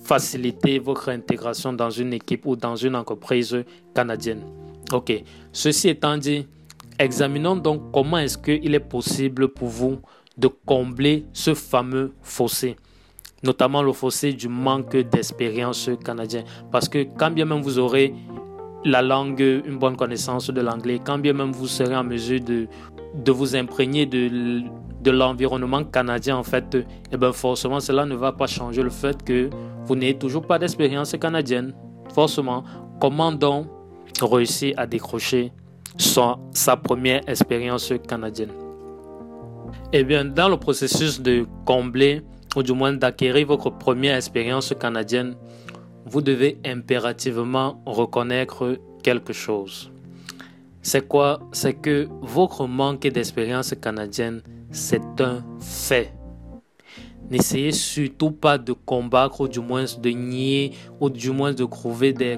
faciliter 0.03 0.79
votre 0.79 1.09
intégration 1.09 1.73
dans 1.73 1.89
une 1.89 2.13
équipe 2.13 2.45
ou 2.45 2.55
dans 2.55 2.75
une 2.75 2.95
entreprise 2.95 3.63
canadienne. 3.93 4.43
Ok, 4.91 5.23
ceci 5.51 5.89
étant 5.89 6.17
dit, 6.17 6.47
examinons 6.99 7.55
donc 7.55 7.91
comment 7.91 8.17
est-ce 8.17 8.37
qu'il 8.37 8.73
est 8.73 8.79
possible 8.79 9.49
pour 9.49 9.67
vous 9.67 9.99
de 10.37 10.47
combler 10.47 11.25
ce 11.33 11.53
fameux 11.53 12.13
fossé 12.21 12.75
notamment 13.43 13.81
le 13.81 13.91
fossé 13.93 14.33
du 14.33 14.47
manque 14.47 14.95
d'expérience 14.95 15.89
canadien. 16.03 16.43
Parce 16.71 16.87
que 16.87 17.05
quand 17.17 17.31
bien 17.31 17.45
même 17.45 17.61
vous 17.61 17.79
aurez 17.79 18.13
la 18.83 19.01
langue, 19.01 19.41
une 19.41 19.77
bonne 19.77 19.95
connaissance 19.95 20.49
de 20.49 20.61
l'anglais, 20.61 20.99
quand 21.03 21.19
bien 21.19 21.33
même 21.33 21.51
vous 21.51 21.67
serez 21.67 21.95
en 21.95 22.03
mesure 22.03 22.39
de, 22.41 22.67
vous 23.31 23.55
imprégner 23.55 24.05
de, 24.05 25.11
l'environnement 25.11 25.83
canadien, 25.83 26.37
en 26.37 26.43
fait, 26.43 26.77
eh 27.11 27.17
bien 27.17 27.31
forcément, 27.31 27.79
cela 27.79 28.05
ne 28.05 28.15
va 28.15 28.31
pas 28.31 28.47
changer 28.47 28.81
le 28.81 28.89
fait 28.89 29.23
que 29.23 29.49
vous 29.85 29.95
n'ayez 29.95 30.17
toujours 30.17 30.45
pas 30.45 30.57
d'expérience 30.59 31.15
canadienne. 31.19 31.73
Forcément, 32.13 32.63
comment 32.99 33.31
donc 33.31 33.67
réussir 34.21 34.73
à 34.77 34.85
décrocher 34.85 35.51
sa, 35.97 36.37
sa 36.53 36.77
première 36.77 37.27
expérience 37.27 37.93
canadienne? 38.07 38.60
Eh 39.93 40.05
bien, 40.05 40.23
dans 40.23 40.47
le 40.47 40.55
processus 40.55 41.19
de 41.19 41.45
combler 41.65 42.21
ou 42.55 42.63
du 42.63 42.71
moins 42.71 42.93
d'acquérir 42.93 43.47
votre 43.47 43.69
première 43.69 44.15
expérience 44.15 44.73
canadienne, 44.79 45.35
vous 46.05 46.21
devez 46.21 46.59
impérativement 46.65 47.83
reconnaître 47.85 48.79
quelque 49.03 49.33
chose. 49.33 49.91
C'est 50.81 51.05
quoi? 51.05 51.41
C'est 51.51 51.73
que 51.73 52.07
votre 52.21 52.67
manque 52.67 53.01
d'expérience 53.01 53.75
canadienne, 53.81 54.41
c'est 54.71 55.01
un 55.19 55.43
fait. 55.59 56.13
N'essayez 57.29 57.73
surtout 57.73 58.31
pas 58.31 58.57
de 58.57 58.71
combattre 58.71 59.41
ou 59.41 59.49
du 59.49 59.59
moins 59.59 59.83
de 60.01 60.09
nier 60.09 60.71
ou 61.01 61.09
du 61.09 61.31
moins 61.31 61.51
de 61.51 61.65
trouver 61.65 62.13
des 62.13 62.37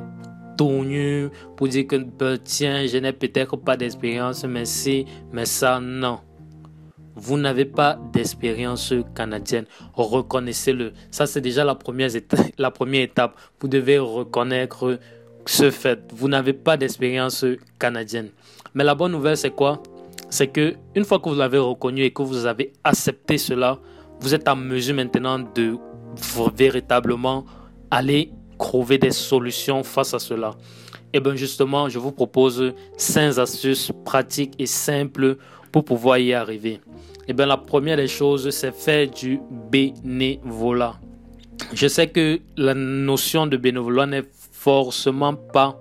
tournures 0.58 1.30
pour 1.56 1.68
dire 1.68 1.86
que 1.86 1.98
ben, 1.98 2.36
tiens, 2.44 2.88
je 2.88 2.98
n'ai 2.98 3.14
peut-être 3.14 3.58
pas 3.58 3.78
d'expérience, 3.78 4.44
mais 4.44 4.66
si, 4.66 5.06
mais 5.32 5.46
ça, 5.46 5.80
non. 5.80 6.20
Vous 7.16 7.38
n'avez 7.38 7.66
pas 7.66 8.00
d'expérience 8.12 8.94
canadienne. 9.16 9.66
Reconnaissez-le. 9.94 10.94
Ça, 11.12 11.26
c'est 11.26 11.42
déjà 11.42 11.64
la 11.66 11.76
première, 11.76 12.10
étape. 13.02 13.40
Vous 13.60 13.68
devez 13.68 14.00
reconnaître 14.00 15.00
ce 15.46 15.72
fait. 15.72 16.00
Vous 16.14 16.28
n'avez 16.28 16.54
pas 16.54 16.78
d'expérience 16.78 17.46
canadienne. 17.80 18.30
Mais 18.74 18.84
la 18.84 18.96
bonne 18.96 19.12
nouvelle, 19.12 19.38
c'est 19.38 19.52
quoi? 19.52 19.82
C'est 20.30 20.48
que 20.48 20.76
une 20.96 21.06
fois 21.06 21.20
que 21.20 21.30
vous 21.30 21.36
l'avez 21.36 21.60
reconnu 21.60 22.02
et 22.02 22.12
que 22.12 22.24
vous 22.24 22.46
avez 22.46 22.74
accepté 22.84 23.38
cela, 23.38 23.78
vous 24.20 24.34
êtes 24.34 24.48
en 24.48 24.56
mesure 24.56 24.96
maintenant 24.96 25.40
de 25.40 25.78
véritablement 26.56 27.46
aller 27.92 28.32
trouver 28.58 28.98
des 28.98 29.12
solutions 29.12 29.84
face 29.84 30.14
à 30.14 30.20
cela. 30.20 30.52
Et 31.14 31.20
bien 31.20 31.36
justement, 31.36 31.90
je 31.90 32.00
vous 32.00 32.12
propose 32.12 32.74
5 32.98 33.38
astuces 33.38 33.92
pratiques 34.04 34.56
et 34.58 34.66
simples 34.66 35.38
pour 35.74 35.84
pouvoir 35.84 36.20
y 36.20 36.34
arriver. 36.34 36.80
Eh 37.28 37.34
bien, 37.34 37.48
la 37.48 37.58
première 37.58 37.98
des 37.98 38.08
choses, 38.08 38.50
c'est 38.52 38.74
faire 38.74 39.10
du 39.10 39.42
bénévolat. 39.72 40.94
Je 41.74 41.88
sais 41.88 42.08
que 42.08 42.40
la 42.56 42.76
notion 42.76 43.48
de 43.48 43.58
bénévolat 43.58 44.06
n'est 44.06 44.24
forcément 44.52 45.34
pas, 45.34 45.76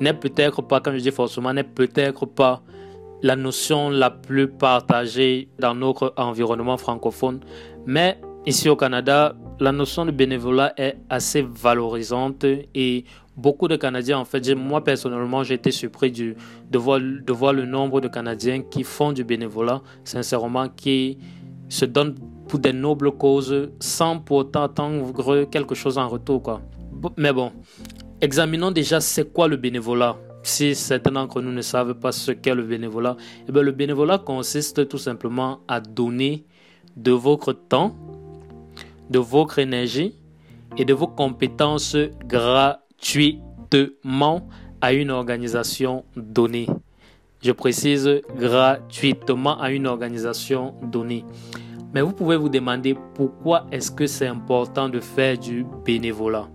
n'est 0.00 0.14
peut-être 0.14 0.62
pas, 0.62 0.80
quand 0.80 0.92
je 0.92 0.98
dis 0.98 1.10
forcément, 1.10 1.52
n'est 1.52 1.62
peut-être 1.62 2.24
pas 2.24 2.62
la 3.22 3.36
notion 3.36 3.90
la 3.90 4.10
plus 4.10 4.48
partagée 4.48 5.48
dans 5.58 5.74
notre 5.74 6.14
environnement 6.16 6.78
francophone. 6.78 7.40
Mais 7.86 8.18
ici 8.46 8.70
au 8.70 8.76
Canada, 8.76 9.36
la 9.60 9.72
notion 9.72 10.06
de 10.06 10.10
bénévolat 10.10 10.72
est 10.78 10.96
assez 11.10 11.42
valorisante 11.42 12.44
et 12.44 13.04
beaucoup 13.36 13.68
de 13.68 13.76
Canadiens, 13.76 14.18
en 14.18 14.24
fait, 14.24 14.54
moi 14.54 14.82
personnellement, 14.82 15.42
j'ai 15.42 15.54
été 15.54 15.70
surpris 15.70 16.10
du, 16.10 16.36
de, 16.70 16.78
voir, 16.78 17.00
de 17.00 17.32
voir 17.32 17.52
le 17.52 17.64
nombre 17.64 18.00
de 18.00 18.08
Canadiens 18.08 18.62
qui 18.62 18.84
font 18.84 19.12
du 19.12 19.24
bénévolat, 19.24 19.82
sincèrement, 20.04 20.68
qui 20.68 21.18
se 21.68 21.84
donnent 21.84 22.14
pour 22.48 22.58
des 22.58 22.72
nobles 22.72 23.12
causes 23.12 23.70
sans 23.80 24.18
pour 24.18 24.38
autant 24.38 24.64
attendre 24.64 25.44
quelque 25.46 25.74
chose 25.74 25.98
en 25.98 26.08
retour. 26.08 26.42
Quoi. 26.42 26.60
Mais 27.16 27.32
bon, 27.32 27.52
examinons 28.20 28.70
déjà 28.70 29.00
c'est 29.00 29.32
quoi 29.32 29.48
le 29.48 29.56
bénévolat. 29.56 30.16
Si 30.42 30.74
certains 30.74 31.12
d'entre 31.12 31.40
nous 31.40 31.52
ne 31.52 31.62
savent 31.62 31.94
pas 31.94 32.12
ce 32.12 32.30
qu'est 32.30 32.54
le 32.54 32.64
bénévolat, 32.64 33.16
eh 33.48 33.52
bien, 33.52 33.62
le 33.62 33.72
bénévolat 33.72 34.18
consiste 34.18 34.88
tout 34.88 34.98
simplement 34.98 35.60
à 35.68 35.80
donner 35.80 36.44
de 36.96 37.12
votre 37.12 37.54
temps, 37.54 37.96
de 39.08 39.18
votre 39.18 39.58
énergie 39.58 40.14
et 40.76 40.84
de 40.84 40.92
vos 40.92 41.06
compétences 41.06 41.96
gratuitement 43.00 44.48
à 44.80 44.92
une 44.92 45.10
organisation 45.10 46.04
donnée. 46.16 46.66
Je 47.42 47.52
précise 47.52 48.08
gratuitement 48.36 49.60
à 49.60 49.70
une 49.70 49.86
organisation 49.86 50.74
donnée. 50.82 51.24
Mais 51.92 52.00
vous 52.00 52.12
pouvez 52.12 52.36
vous 52.36 52.48
demander 52.48 52.96
pourquoi 53.14 53.66
est-ce 53.70 53.90
que 53.90 54.06
c'est 54.06 54.26
important 54.26 54.88
de 54.88 55.00
faire 55.00 55.38
du 55.38 55.64
bénévolat? 55.84 56.48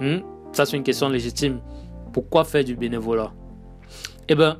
Hmm? 0.00 0.18
Ça, 0.52 0.66
c'est 0.66 0.76
une 0.76 0.82
question 0.82 1.08
légitime. 1.08 1.60
Pourquoi 2.12 2.44
faire 2.44 2.64
du 2.64 2.74
bénévolat? 2.74 3.32
Eh 4.28 4.34
bien, 4.34 4.58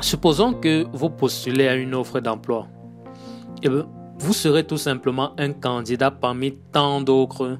supposons 0.00 0.54
que 0.54 0.86
vous 0.92 1.10
postulez 1.10 1.68
à 1.68 1.74
une 1.74 1.94
offre 1.94 2.20
d'emploi. 2.20 2.68
Eh 3.62 3.68
bien, 3.68 3.86
vous 4.18 4.32
serez 4.32 4.64
tout 4.64 4.78
simplement 4.78 5.32
un 5.38 5.52
candidat 5.52 6.10
parmi 6.10 6.52
tant 6.72 7.00
d'autres 7.00 7.58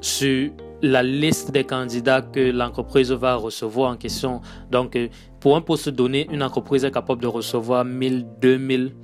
sur 0.00 0.50
la 0.82 1.02
liste 1.02 1.50
des 1.50 1.64
candidats 1.64 2.22
que 2.22 2.50
l'entreprise 2.50 3.10
va 3.12 3.36
recevoir 3.36 3.92
en 3.92 3.96
question. 3.96 4.40
Donc, 4.70 4.96
euh, 4.96 5.08
pour 5.40 5.56
un 5.56 5.60
poste 5.60 5.88
donné, 5.88 6.26
une 6.30 6.42
entreprise 6.42 6.84
est 6.84 6.90
capable 6.90 7.22
de 7.22 7.26
recevoir 7.26 7.84
1000, 7.84 8.26
2000, 8.40 8.94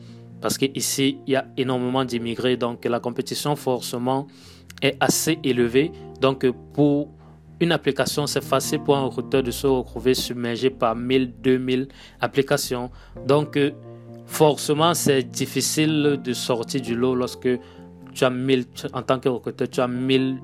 parce 0.41 0.59
qu'ici, 0.59 1.19
il 1.27 1.33
y 1.33 1.37
a 1.37 1.47
énormément 1.57 2.05
d'immigrés. 2.05 2.57
Donc, 2.57 2.85
la 2.85 3.01
compétition, 3.01 3.57
forcément, 3.57 4.27
est 4.83 4.97
assez 5.01 5.39
élevée. 5.45 5.93
Donc, 6.21 6.47
pour 6.73 7.09
une 7.61 7.73
application, 7.73 8.27
c'est 8.27 8.43
facile 8.43 8.81
pour 8.81 8.97
un 8.97 9.05
recruteur 9.05 9.43
de 9.43 9.51
se 9.51 9.67
retrouver 9.67 10.15
submergé 10.15 10.71
par 10.71 10.97
1000, 10.97 11.35
2000 11.43 11.89
applications. 12.21 12.91
Donc, 13.27 13.57
euh, 13.57 13.73
forcément, 14.27 14.95
c'est 14.95 15.23
difficile 15.23 16.21
de 16.23 16.33
sortir 16.33 16.81
du 16.81 16.95
lot 16.95 17.15
lorsque 17.15 17.49
tu 18.15 18.25
as 18.25 18.31
1000, 18.31 18.65
en 18.95 19.03
tant 19.03 19.19
que 19.19 19.29
recruteur, 19.29 19.69
tu 19.69 19.81
as 19.81 19.89
1000 19.89 20.39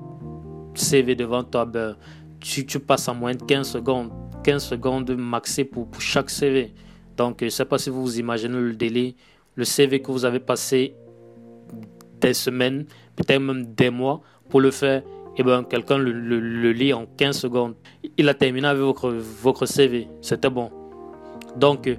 CV 0.79 1.15
devant 1.15 1.43
toi, 1.43 1.65
ben, 1.65 1.95
tu, 2.39 2.65
passes 2.79 3.07
en 3.07 3.15
moins 3.15 3.33
de 3.33 3.43
15 3.43 3.67
secondes. 3.67 4.11
15 4.43 4.63
secondes 4.63 5.11
maxi 5.15 5.63
pour, 5.63 5.87
chaque 5.99 6.29
CV. 6.29 6.73
Donc, 7.15 7.37
je 7.39 7.45
ne 7.45 7.49
sais 7.49 7.65
pas 7.65 7.77
si 7.77 7.89
vous 7.89 8.01
vous 8.01 8.19
imaginez 8.19 8.57
le 8.59 8.73
délai. 8.73 9.15
Le 9.55 9.63
CV 9.63 10.01
que 10.01 10.11
vous 10.11 10.25
avez 10.25 10.39
passé 10.39 10.95
des 12.21 12.33
semaines, 12.33 12.85
peut-être 13.15 13.41
même 13.41 13.65
des 13.65 13.89
mois 13.89 14.21
pour 14.49 14.61
le 14.61 14.71
faire, 14.71 15.01
et 15.01 15.41
eh 15.41 15.43
ben, 15.43 15.63
quelqu'un 15.63 15.99
le, 15.99 16.71
lit 16.71 16.93
en 16.93 17.05
15 17.05 17.37
secondes. 17.37 17.75
Il 18.17 18.27
a 18.29 18.33
terminé 18.33 18.67
avec 18.67 18.81
votre, 18.81 19.09
votre 19.11 19.65
CV. 19.67 20.07
C'était 20.21 20.49
bon. 20.49 20.71
Donc, 21.55 21.89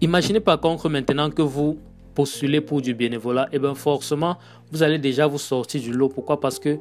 imaginez 0.00 0.40
par 0.40 0.60
contre 0.60 0.88
maintenant 0.88 1.30
que 1.30 1.42
vous 1.42 1.78
postulez 2.14 2.62
pour 2.62 2.80
du 2.80 2.94
bénévolat, 2.94 3.44
et 3.52 3.56
eh 3.56 3.58
bien 3.58 3.74
forcément, 3.74 4.38
vous 4.72 4.82
allez 4.82 4.98
déjà 4.98 5.26
vous 5.26 5.38
sortir 5.38 5.80
du 5.82 5.92
lot. 5.92 6.08
Pourquoi? 6.08 6.40
Parce 6.40 6.58
que 6.58 6.78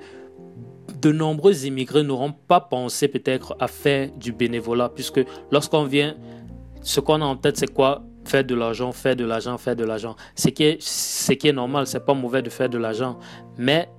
de 1.01 1.11
nombreux 1.11 1.65
immigrés 1.65 2.03
n'auront 2.03 2.31
pas 2.31 2.61
pensé 2.61 3.07
peut-être 3.07 3.55
à 3.59 3.67
faire 3.67 4.11
du 4.11 4.31
bénévolat, 4.31 4.89
puisque 4.89 5.21
lorsqu'on 5.51 5.83
vient, 5.85 6.15
ce 6.81 6.99
qu'on 6.99 7.21
a 7.21 7.25
en 7.25 7.35
tête, 7.35 7.57
c'est 7.57 7.73
quoi? 7.73 8.03
Faire 8.25 8.43
de 8.43 8.55
l'argent, 8.55 8.91
faire 8.91 9.15
de 9.15 9.25
l'argent, 9.25 9.57
faire 9.57 9.75
de 9.75 9.83
l'argent. 9.83 10.15
Ce 10.35 10.49
qui 10.49 10.63
est, 10.63 10.81
ce 10.81 11.33
qui 11.33 11.47
est 11.47 11.53
normal, 11.53 11.85
c'est 11.87 12.03
pas 12.03 12.13
mauvais 12.13 12.41
de 12.41 12.49
faire 12.49 12.69
de 12.69 12.77
l'argent, 12.77 13.19
mais 13.57 13.89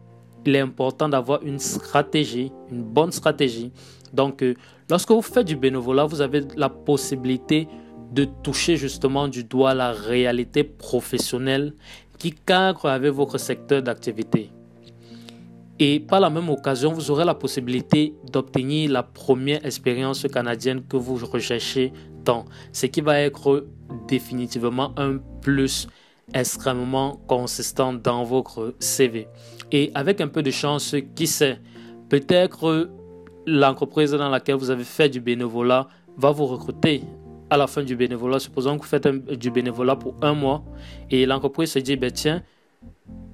il 0.45 0.55
est 0.55 0.61
important 0.61 1.09
d'avoir 1.09 1.43
une 1.43 1.59
stratégie, 1.59 2.53
une 2.71 2.83
bonne 2.83 3.13
stratégie. 3.13 3.73
Donc, 4.13 4.43
euh, 4.43 4.55
lorsque 4.89 5.11
vous 5.11 5.23
faites 5.23 5.47
du 5.47 5.57
bénévolat, 5.57 6.07
vous 6.07 6.21
avez 6.21 6.43
la 6.57 6.69
possibilité 6.69 7.69
de 8.13 8.25
toucher 8.43 8.77
justement 8.77 9.29
du 9.29 9.45
doigt 9.45 9.75
la 9.75 9.91
réalité 9.93 10.63
professionnelle 10.65 11.75
qui 12.19 12.33
cadre 12.33 12.87
avec 12.87 13.13
votre 13.13 13.39
secteur 13.39 13.83
d'activité. 13.83 14.51
Et 15.79 16.01
par 16.01 16.21
la 16.21 16.31
même 16.31 16.49
occasion, 16.49 16.93
vous 16.93 17.11
aurez 17.11 17.25
la 17.25 17.35
possibilité 17.35 18.15
d'obtenir 18.33 18.91
la 18.91 19.03
première 19.03 19.65
expérience 19.65 20.27
canadienne 20.33 20.83
que 20.89 20.97
vous 20.97 21.17
recherchez 21.17 21.93
tant, 22.25 22.47
ce 22.73 22.87
qui 22.87 23.03
va 23.03 23.21
être 23.21 23.67
définitivement 24.09 24.93
un 24.97 25.19
plus 25.43 25.87
extrêmement 26.33 27.21
consistant 27.29 27.93
dans 27.93 28.25
votre 28.25 28.75
CV. 28.79 29.29
Et 29.71 29.91
avec 29.95 30.21
un 30.21 30.29
peu 30.29 30.43
de 30.43 30.51
chance, 30.51 30.97
qui 31.15 31.27
sait, 31.27 31.61
peut-être 32.09 32.91
l'entreprise 33.47 34.13
dans 34.13 34.29
laquelle 34.29 34.57
vous 34.57 34.71
avez 34.71 34.85
fait 34.85 35.09
du 35.09 35.21
bénévolat 35.21 35.89
va 36.17 36.31
vous 36.31 36.47
recruter 36.47 37.03
à 37.51 37.57
la 37.57 37.67
fin 37.67 37.83
du 37.83 37.95
bénévolat. 37.97 38.39
Supposons 38.39 38.77
que 38.77 38.83
vous 38.83 38.89
faites 38.89 39.07
du 39.39 39.51
bénévolat 39.51 39.97
pour 39.97 40.17
un 40.23 40.33
mois 40.33 40.65
et 41.11 41.27
l'entreprise 41.27 41.73
se 41.73 41.79
dit, 41.79 41.97
ben 41.97 42.11
tiens, 42.11 42.43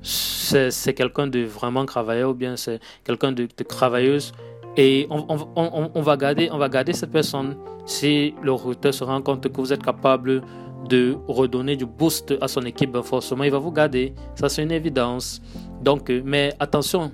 c'est 0.02 0.94
quelqu'un 0.94 1.26
de 1.26 1.40
vraiment 1.44 1.84
travailleur 1.86 2.30
ou 2.30 2.34
bien 2.34 2.56
c'est 2.56 2.80
quelqu'un 3.04 3.32
de, 3.32 3.46
travailleuse. 3.68 4.32
Et 4.76 5.06
on, 5.10 5.26
on, 5.56 6.00
va 6.00 6.16
garder, 6.16 6.48
on 6.50 6.58
va 6.58 6.68
garder 6.68 6.92
cette 6.92 7.10
personne 7.10 7.56
si 7.84 8.34
le 8.42 8.52
recruteur 8.52 8.94
se 8.94 9.04
rend 9.04 9.20
compte 9.20 9.46
que 9.48 9.60
vous 9.60 9.72
êtes 9.72 9.82
capable 9.82 10.42
de 10.88 11.16
redonner 11.28 11.76
du 11.76 11.86
boost 11.86 12.34
à 12.40 12.48
son 12.48 12.62
équipe, 12.62 12.92
ben, 12.92 13.02
forcément, 13.02 13.44
il 13.44 13.50
va 13.50 13.58
vous 13.58 13.70
garder. 13.70 14.14
Ça, 14.34 14.48
c'est 14.48 14.62
une 14.62 14.72
évidence. 14.72 15.40
Donc, 15.82 16.10
euh, 16.10 16.22
mais 16.24 16.54
attention, 16.58 17.12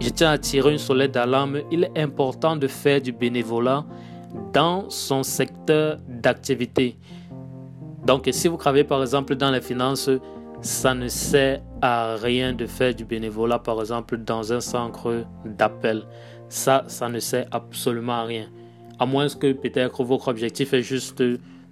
je 0.00 0.08
tiens 0.08 0.30
à 0.30 0.38
tirer 0.38 0.72
une 0.72 0.78
sonnette 0.78 1.12
d'alarme. 1.12 1.60
Il 1.70 1.84
est 1.84 1.98
important 1.98 2.56
de 2.56 2.66
faire 2.66 3.00
du 3.00 3.12
bénévolat 3.12 3.84
dans 4.52 4.88
son 4.88 5.22
secteur 5.22 5.98
d'activité. 6.08 6.96
Donc, 8.06 8.28
si 8.32 8.48
vous 8.48 8.56
travaillez 8.56 8.84
par 8.84 9.02
exemple 9.02 9.34
dans 9.36 9.50
les 9.50 9.60
finances, 9.60 10.10
ça 10.62 10.94
ne 10.94 11.08
sert 11.08 11.62
à 11.80 12.16
rien 12.16 12.52
de 12.52 12.66
faire 12.66 12.94
du 12.94 13.04
bénévolat 13.04 13.58
par 13.58 13.80
exemple 13.80 14.18
dans 14.18 14.52
un 14.52 14.60
centre 14.60 15.24
d'appel. 15.44 16.02
Ça, 16.48 16.84
ça 16.86 17.08
ne 17.08 17.18
sert 17.18 17.46
absolument 17.50 18.12
à 18.12 18.24
rien. 18.24 18.46
À 18.98 19.06
moins 19.06 19.28
que 19.28 19.52
peut-être 19.52 20.04
votre 20.04 20.28
objectif 20.28 20.74
est 20.74 20.82
juste 20.82 21.22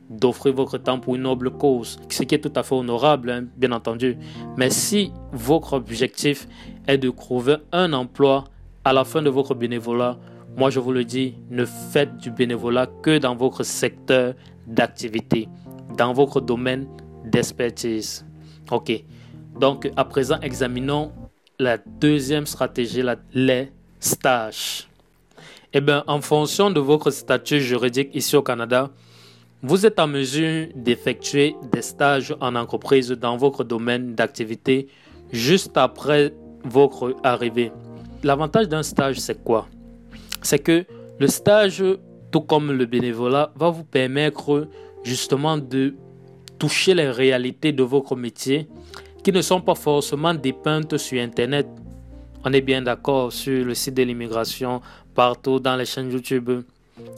d'offrir 0.09 0.55
votre 0.55 0.79
temps 0.79 0.99
pour 0.99 1.17
une 1.17 1.23
noble 1.23 1.51
cause, 1.51 1.99
ce 2.09 2.23
qui 2.23 2.35
est 2.35 2.39
tout 2.39 2.53
à 2.57 2.63
fait 2.63 2.75
honorable, 2.75 3.31
hein, 3.31 3.45
bien 3.57 3.73
entendu. 3.73 4.17
Mais 4.57 4.71
si 4.71 5.13
votre 5.33 5.75
objectif 5.75 6.49
est 6.87 6.97
de 6.97 7.11
trouver 7.11 7.57
un 7.73 7.93
emploi 7.93 8.45
à 8.85 8.95
la 8.95 9.05
fin 9.05 9.21
de 9.21 9.29
votre 9.29 9.55
bénévolat, 9.55 10.17
moi 10.57 10.71
je 10.71 10.81
vous 10.81 10.93
le 10.93 11.05
dis, 11.05 11.35
ne 11.51 11.67
faites 11.67 12.17
du 12.17 12.31
bénévolat 12.31 12.87
que 13.03 13.19
dans 13.19 13.37
votre 13.37 13.63
secteur 13.65 14.33
d'activité, 14.67 15.49
dans 15.99 16.15
votre 16.15 16.41
domaine 16.41 16.87
d'expertise. 17.27 18.28
Ok. 18.71 18.93
Donc 19.59 19.91
à 19.97 20.05
présent, 20.05 20.39
examinons 20.41 21.13
la 21.59 21.79
deuxième 21.79 22.47
stratégie, 22.47 23.03
les 23.33 23.73
stages. 23.99 24.89
Eh 25.73 25.81
bien, 25.81 26.05
en 26.07 26.21
fonction 26.21 26.71
de 26.71 26.81
votre 26.81 27.11
statut 27.11 27.61
juridique 27.61 28.11
ici 28.15 28.37
au 28.37 28.43
Canada, 28.43 28.91
vous 29.63 29.85
êtes 29.85 29.99
en 29.99 30.07
mesure 30.07 30.69
d'effectuer 30.75 31.57
des 31.73 31.83
stages 31.83 32.35
en 32.41 32.55
entreprise 32.55 33.11
dans 33.11 33.37
votre 33.37 33.65
domaine 33.65 34.15
d'activité 34.15 34.87
juste 35.33 35.77
après 35.77 36.33
votre 36.65 37.17
arrivée. 37.25 37.73
L'avantage 38.23 38.69
d'un 38.69 38.83
stage, 38.83 39.19
c'est 39.19 39.43
quoi? 39.43 39.67
C'est 40.43 40.61
que 40.61 40.85
le 41.19 41.27
stage, 41.27 41.83
tout 42.31 42.41
comme 42.41 42.73
le 42.73 42.87
bénévolat, 42.87 43.53
va 43.57 43.71
vous 43.71 43.85
permettre 43.85 44.69
justement 45.03 45.59
de 45.59 45.97
toucher 46.59 46.95
les 46.95 47.11
réalités 47.11 47.73
de 47.73 47.83
votre 47.83 48.17
métier 48.17 48.69
qui 49.23 49.33
ne 49.33 49.43
sont 49.43 49.61
pas 49.61 49.75
forcément 49.75 50.35
dépeintes 50.35 50.97
sur 50.97 51.21
Internet. 51.21 51.67
On 52.45 52.53
est 52.53 52.61
bien 52.61 52.83
d'accord 52.83 53.33
sur 53.33 53.65
le 53.65 53.75
site 53.75 53.95
de 53.95 54.03
l'immigration, 54.03 54.81
partout 55.15 55.61
dans 55.61 55.77
les 55.77 55.85
chaînes 55.85 56.11
YouTube. 56.11 56.51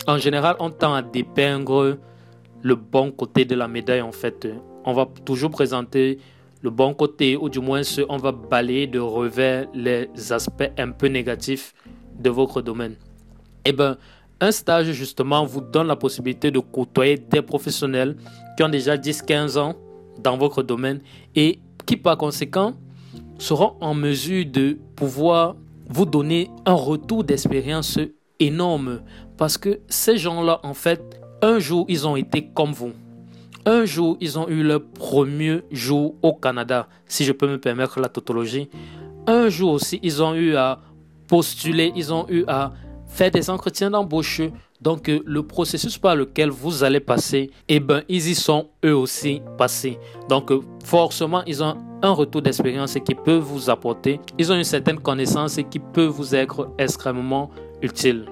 En 0.06 0.18
général, 0.18 0.56
on 0.60 0.70
tend 0.70 0.94
à 0.94 1.02
dépeindre 1.02 1.98
le 2.62 2.74
bon 2.74 3.10
côté 3.10 3.44
de 3.44 3.54
la 3.54 3.68
médaille 3.68 4.02
en 4.02 4.12
fait. 4.12 4.48
On 4.84 4.92
va 4.92 5.08
toujours 5.24 5.50
présenter 5.50 6.18
le 6.62 6.70
bon 6.70 6.94
côté 6.94 7.36
ou 7.36 7.48
du 7.48 7.60
moins 7.60 7.82
on 8.08 8.16
va 8.18 8.32
balayer 8.32 8.86
de 8.86 8.98
revers 8.98 9.66
les 9.74 10.08
aspects 10.30 10.70
un 10.78 10.90
peu 10.90 11.06
négatifs 11.06 11.74
de 12.18 12.28
votre 12.30 12.60
domaine. 12.60 12.96
Eh 13.64 13.72
bien, 13.72 13.96
un 14.40 14.52
stage 14.52 14.92
justement 14.92 15.44
vous 15.44 15.60
donne 15.60 15.86
la 15.86 15.96
possibilité 15.96 16.50
de 16.50 16.58
côtoyer 16.58 17.16
des 17.16 17.42
professionnels 17.42 18.16
qui 18.56 18.62
ont 18.62 18.68
déjà 18.68 18.96
10-15 18.96 19.58
ans 19.58 19.74
dans 20.18 20.36
votre 20.36 20.62
domaine 20.62 21.00
et 21.34 21.60
qui 21.86 21.96
par 21.96 22.16
conséquent 22.16 22.74
seront 23.38 23.74
en 23.80 23.94
mesure 23.94 24.44
de 24.46 24.78
pouvoir 24.96 25.56
vous 25.88 26.06
donner 26.06 26.50
un 26.66 26.74
retour 26.74 27.24
d'expérience 27.24 27.98
énorme 28.38 29.00
parce 29.36 29.58
que 29.58 29.80
ces 29.88 30.16
gens-là 30.16 30.60
en 30.62 30.74
fait 30.74 31.20
un 31.42 31.58
jour, 31.58 31.86
ils 31.88 32.06
ont 32.06 32.16
été 32.16 32.50
comme 32.54 32.72
vous. 32.72 32.92
Un 33.64 33.84
jour, 33.84 34.16
ils 34.20 34.38
ont 34.38 34.48
eu 34.48 34.62
leur 34.62 34.82
premier 34.82 35.60
jour 35.70 36.14
au 36.22 36.34
Canada, 36.34 36.88
si 37.06 37.24
je 37.24 37.32
peux 37.32 37.48
me 37.48 37.58
permettre 37.58 38.00
la 38.00 38.08
tautologie. 38.08 38.68
Un 39.26 39.48
jour 39.48 39.72
aussi, 39.72 40.00
ils 40.02 40.22
ont 40.22 40.34
eu 40.34 40.56
à 40.56 40.80
postuler, 41.28 41.92
ils 41.96 42.12
ont 42.12 42.26
eu 42.28 42.44
à 42.46 42.72
faire 43.10 43.30
des 43.30 43.50
entretiens 43.50 43.90
d'embauche. 43.90 44.40
Donc, 44.80 45.08
euh, 45.08 45.20
le 45.26 45.42
processus 45.42 45.98
par 45.98 46.16
lequel 46.16 46.48
vous 46.48 46.82
allez 46.82 47.00
passer, 47.00 47.50
eh 47.68 47.80
ben, 47.80 48.02
ils 48.08 48.28
y 48.28 48.34
sont 48.34 48.68
eux 48.84 48.96
aussi 48.96 49.42
passés. 49.58 49.98
Donc, 50.28 50.50
euh, 50.50 50.60
forcément, 50.84 51.42
ils 51.46 51.62
ont 51.62 51.76
un 52.02 52.12
retour 52.12 52.40
d'expérience 52.40 52.96
qui 53.04 53.14
peut 53.14 53.36
vous 53.36 53.68
apporter. 53.68 54.20
Ils 54.38 54.50
ont 54.50 54.56
une 54.56 54.64
certaine 54.64 54.98
connaissance 54.98 55.58
qui 55.70 55.78
peut 55.78 56.06
vous 56.06 56.34
être 56.34 56.70
extrêmement 56.78 57.50
utile. 57.82 58.24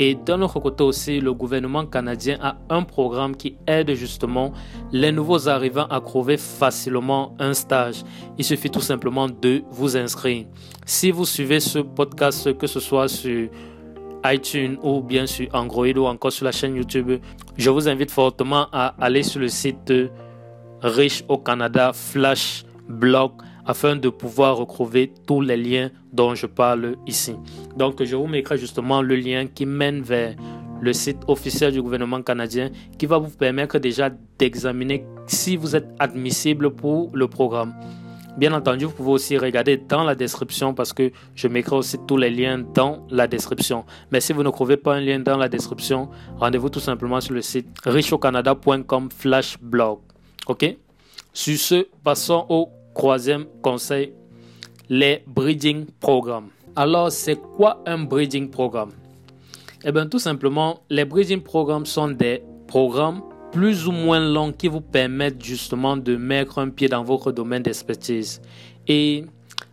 Et 0.00 0.14
d'un 0.14 0.40
autre 0.42 0.60
côté 0.60 0.84
aussi, 0.84 1.20
le 1.20 1.34
gouvernement 1.34 1.84
canadien 1.84 2.38
a 2.40 2.56
un 2.70 2.84
programme 2.84 3.34
qui 3.34 3.56
aide 3.66 3.92
justement 3.94 4.52
les 4.92 5.10
nouveaux 5.10 5.48
arrivants 5.48 5.88
à 5.90 6.00
trouver 6.00 6.36
facilement 6.36 7.34
un 7.40 7.52
stage. 7.52 8.04
Il 8.38 8.44
suffit 8.44 8.70
tout 8.70 8.80
simplement 8.80 9.26
de 9.28 9.64
vous 9.70 9.96
inscrire. 9.96 10.46
Si 10.86 11.10
vous 11.10 11.24
suivez 11.24 11.58
ce 11.58 11.80
podcast, 11.80 12.56
que 12.56 12.68
ce 12.68 12.78
soit 12.78 13.08
sur 13.08 13.48
iTunes 14.24 14.76
ou 14.82 15.00
bien 15.00 15.26
sur 15.26 15.46
Android 15.54 15.96
ou 15.96 16.06
encore 16.06 16.32
sur 16.32 16.44
la 16.44 16.52
chaîne 16.52 16.76
YouTube, 16.76 17.20
je 17.56 17.70
vous 17.70 17.88
invite 17.88 18.10
fortement 18.10 18.66
à 18.72 18.94
aller 19.00 19.22
sur 19.22 19.40
le 19.40 19.48
site 19.48 19.92
Riche 20.82 21.24
au 21.28 21.38
Canada 21.38 21.92
Flash 21.92 22.64
Blog 22.88 23.32
afin 23.66 23.96
de 23.96 24.08
pouvoir 24.08 24.56
retrouver 24.56 25.12
tous 25.26 25.40
les 25.40 25.56
liens 25.56 25.90
dont 26.12 26.34
je 26.34 26.46
parle 26.46 26.96
ici. 27.06 27.34
Donc 27.76 28.02
je 28.02 28.16
vous 28.16 28.26
mettrai 28.26 28.56
justement 28.56 29.02
le 29.02 29.16
lien 29.16 29.46
qui 29.46 29.66
mène 29.66 30.00
vers 30.02 30.34
le 30.80 30.92
site 30.92 31.18
officiel 31.26 31.72
du 31.72 31.82
gouvernement 31.82 32.22
canadien 32.22 32.70
qui 32.98 33.06
va 33.06 33.18
vous 33.18 33.30
permettre 33.30 33.78
déjà 33.78 34.10
d'examiner 34.38 35.04
si 35.26 35.56
vous 35.56 35.76
êtes 35.76 35.88
admissible 35.98 36.70
pour 36.70 37.10
le 37.14 37.28
programme. 37.28 37.74
Bien 38.38 38.52
entendu, 38.52 38.84
vous 38.84 38.92
pouvez 38.92 39.10
aussi 39.10 39.36
regarder 39.36 39.76
dans 39.76 40.04
la 40.04 40.14
description 40.14 40.72
parce 40.72 40.92
que 40.92 41.10
je 41.34 41.48
mettrai 41.48 41.76
aussi 41.76 41.98
tous 42.06 42.16
les 42.16 42.30
liens 42.30 42.58
dans 42.58 43.04
la 43.10 43.26
description. 43.26 43.84
Mais 44.10 44.20
si 44.20 44.32
vous 44.32 44.44
ne 44.44 44.50
trouvez 44.50 44.76
pas 44.76 44.94
un 44.94 45.00
lien 45.00 45.18
dans 45.18 45.36
la 45.36 45.48
description, 45.48 46.08
rendez-vous 46.36 46.70
tout 46.70 46.80
simplement 46.80 47.20
sur 47.20 47.34
le 47.34 47.42
site 47.42 47.66
richeaucanada.com 47.84 49.10
flash 49.10 49.58
blog. 49.60 49.98
Ok? 50.46 50.76
Sur 51.32 51.58
ce, 51.58 51.86
passons 52.02 52.46
au 52.48 52.70
Troisième 52.98 53.46
conseil, 53.62 54.12
les 54.88 55.22
breeding 55.24 55.86
programmes. 56.00 56.48
Alors, 56.74 57.12
c'est 57.12 57.36
quoi 57.36 57.80
un 57.86 57.98
breeding 57.98 58.50
programme? 58.50 58.90
Eh 59.84 59.92
bien, 59.92 60.08
tout 60.08 60.18
simplement, 60.18 60.80
les 60.90 61.04
breeding 61.04 61.40
programmes 61.40 61.86
sont 61.86 62.08
des 62.08 62.42
programmes 62.66 63.22
plus 63.52 63.86
ou 63.86 63.92
moins 63.92 64.20
longs 64.20 64.52
qui 64.52 64.68
vous 64.68 64.80
permettent 64.80 65.42
justement 65.44 65.96
de 65.96 66.16
mettre 66.16 66.58
un 66.58 66.68
pied 66.68 66.88
dans 66.88 67.02
votre 67.02 67.32
domaine 67.32 67.62
d'expertise. 67.62 68.40
Et 68.86 69.24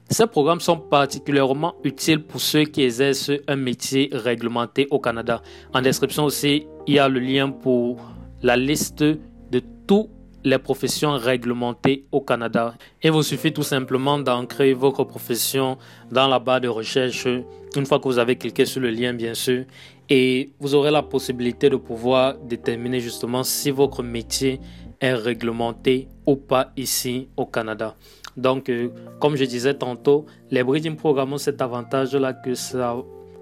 ces 0.10 0.28
programmes 0.28 0.60
sont 0.60 0.78
particulièrement 0.78 1.76
utiles 1.84 2.24
pour 2.24 2.40
ceux 2.40 2.64
qui 2.64 2.84
exercent 2.84 3.32
un 3.48 3.56
métier 3.56 4.10
réglementé 4.12 4.88
au 4.92 5.00
Canada. 5.00 5.42
En 5.74 5.82
description 5.82 6.26
aussi, 6.26 6.68
il 6.88 6.96
y 6.96 7.00
a 7.00 7.10
le 7.10 7.20
lien 7.20 7.50
pour 7.50 7.98
la 8.44 8.56
liste 8.56 9.04
de 9.04 9.62
tous 9.88 10.10
les 10.46 10.60
professions 10.60 11.18
réglementées 11.18 12.06
au 12.12 12.22
Canada. 12.22 12.76
Il 13.04 13.12
vous 13.12 13.24
suffit 13.24 13.52
tout 13.52 13.64
simplement 13.64 14.20
d'ancrer 14.20 14.74
votre 14.74 15.04
profession 15.04 15.78
dans 16.12 16.28
la 16.28 16.38
barre 16.38 16.62
de 16.62 16.68
recherche 16.68 17.28
une 17.76 17.86
fois 17.86 18.00
que 18.00 18.04
vous 18.04 18.20
avez 18.20 18.38
cliqué 18.38 18.64
sur 18.66 18.80
le 18.80 18.92
lien 18.92 19.12
bien 19.14 19.34
sûr 19.34 19.66
et 20.08 20.52
vous 20.60 20.76
aurez 20.76 20.92
la 20.92 21.02
possibilité 21.02 21.68
de 21.70 21.78
pouvoir 21.78 22.38
déterminer 22.38 23.00
justement 23.00 23.44
si 23.44 23.72
votre 23.72 24.04
métier 24.04 24.62
est 25.02 25.16
réglementé 25.16 26.08
ou 26.28 26.36
pas 26.36 26.72
ici 26.78 27.28
au 27.36 27.48
Canada. 27.48 27.96
Donc, 28.38 28.70
euh, 28.70 28.90
comme 29.20 29.36
je 29.36 29.46
disais 29.46 29.74
tantôt, 29.74 30.28
les 30.52 30.64
breeding 30.64 30.96
programmes 30.96 31.34
ont 31.34 31.38
cet 31.38 31.62
avantage-là 31.62 32.34
que 32.34 32.54
ça 32.54 32.96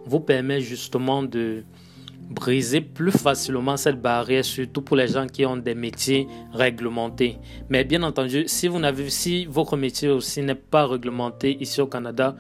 vous 0.06 0.20
permet 0.22 0.62
justement 0.62 1.22
de 1.22 1.64
briser 2.30 2.82
plus 2.82 3.12
facilement 3.12 3.78
cette 3.78 4.02
barrière, 4.02 4.44
surtout 4.44 4.82
pour 4.82 4.98
les 4.98 5.08
gens 5.08 5.28
qui 5.28 5.46
ont 5.46 5.58
des 5.58 5.76
métiers 5.76 6.28
réglementés. 6.52 7.38
Mais 7.70 7.84
bien 7.84 8.04
entendu, 8.04 8.46
si, 8.48 8.68
vous 8.68 8.80
n'avez, 8.80 9.10
si 9.10 9.46
votre 9.46 9.78
métier 9.78 10.10
aussi 10.10 10.42
n'est 10.42 10.56
pas 10.56 10.88
réglementé 10.88 11.58
ici 11.62 11.82
au 11.82 11.88
Canada, 11.88 12.36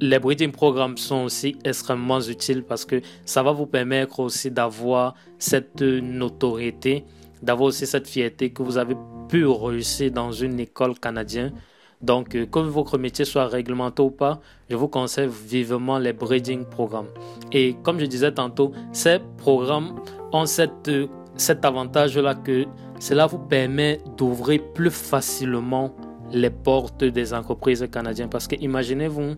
les 0.00 0.18
breeding 0.18 0.52
programmes 0.52 0.96
sont 0.96 1.24
aussi 1.24 1.56
extrêmement 1.64 2.20
utiles 2.20 2.62
parce 2.62 2.84
que 2.84 3.00
ça 3.24 3.42
va 3.42 3.52
vous 3.52 3.66
permettre 3.66 4.20
aussi 4.20 4.50
d'avoir 4.50 5.14
cette 5.38 5.82
notoriété, 5.82 7.04
d'avoir 7.42 7.68
aussi 7.68 7.86
cette 7.86 8.06
fierté 8.06 8.50
que 8.50 8.62
vous 8.62 8.78
avez 8.78 8.94
pu 9.28 9.44
réussir 9.44 10.12
dans 10.12 10.30
une 10.30 10.60
école 10.60 10.98
canadienne 10.98 11.52
donc, 12.00 12.34
euh, 12.34 12.46
que 12.46 12.60
votre 12.60 12.96
métier 12.96 13.24
soit 13.24 13.46
réglementé 13.46 14.02
ou 14.02 14.10
pas, 14.10 14.40
je 14.70 14.76
vous 14.76 14.88
conseille 14.88 15.28
vivement 15.28 15.98
les 15.98 16.12
breeding 16.12 16.64
programmes. 16.64 17.08
Et 17.52 17.76
comme 17.82 17.98
je 17.98 18.06
disais 18.06 18.32
tantôt, 18.32 18.72
ces 18.92 19.18
programmes 19.36 20.00
ont 20.32 20.44
euh, 20.58 21.06
cet 21.36 21.64
avantage-là 21.64 22.34
que 22.36 22.66
cela 23.00 23.26
vous 23.26 23.38
permet 23.38 24.00
d'ouvrir 24.16 24.60
plus 24.74 24.90
facilement 24.90 25.92
les 26.30 26.50
portes 26.50 27.04
des 27.04 27.34
entreprises 27.34 27.86
canadiennes. 27.90 28.30
Parce 28.30 28.46
que 28.46 28.56
imaginez-vous 28.56 29.34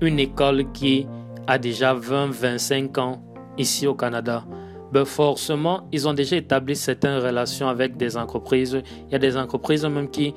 une 0.00 0.18
école 0.18 0.70
qui 0.72 1.06
a 1.46 1.58
déjà 1.58 1.94
20-25 1.94 3.00
ans 3.00 3.22
ici 3.58 3.86
au 3.86 3.94
Canada, 3.94 4.44
ben 4.92 5.04
forcément, 5.04 5.86
ils 5.92 6.08
ont 6.08 6.14
déjà 6.14 6.36
établi 6.36 6.74
certaines 6.74 7.18
relations 7.18 7.68
avec 7.68 7.96
des 7.96 8.16
entreprises. 8.16 8.80
Il 9.06 9.12
y 9.12 9.14
a 9.14 9.18
des 9.18 9.36
entreprises 9.36 9.84
même 9.84 10.08
qui 10.08 10.34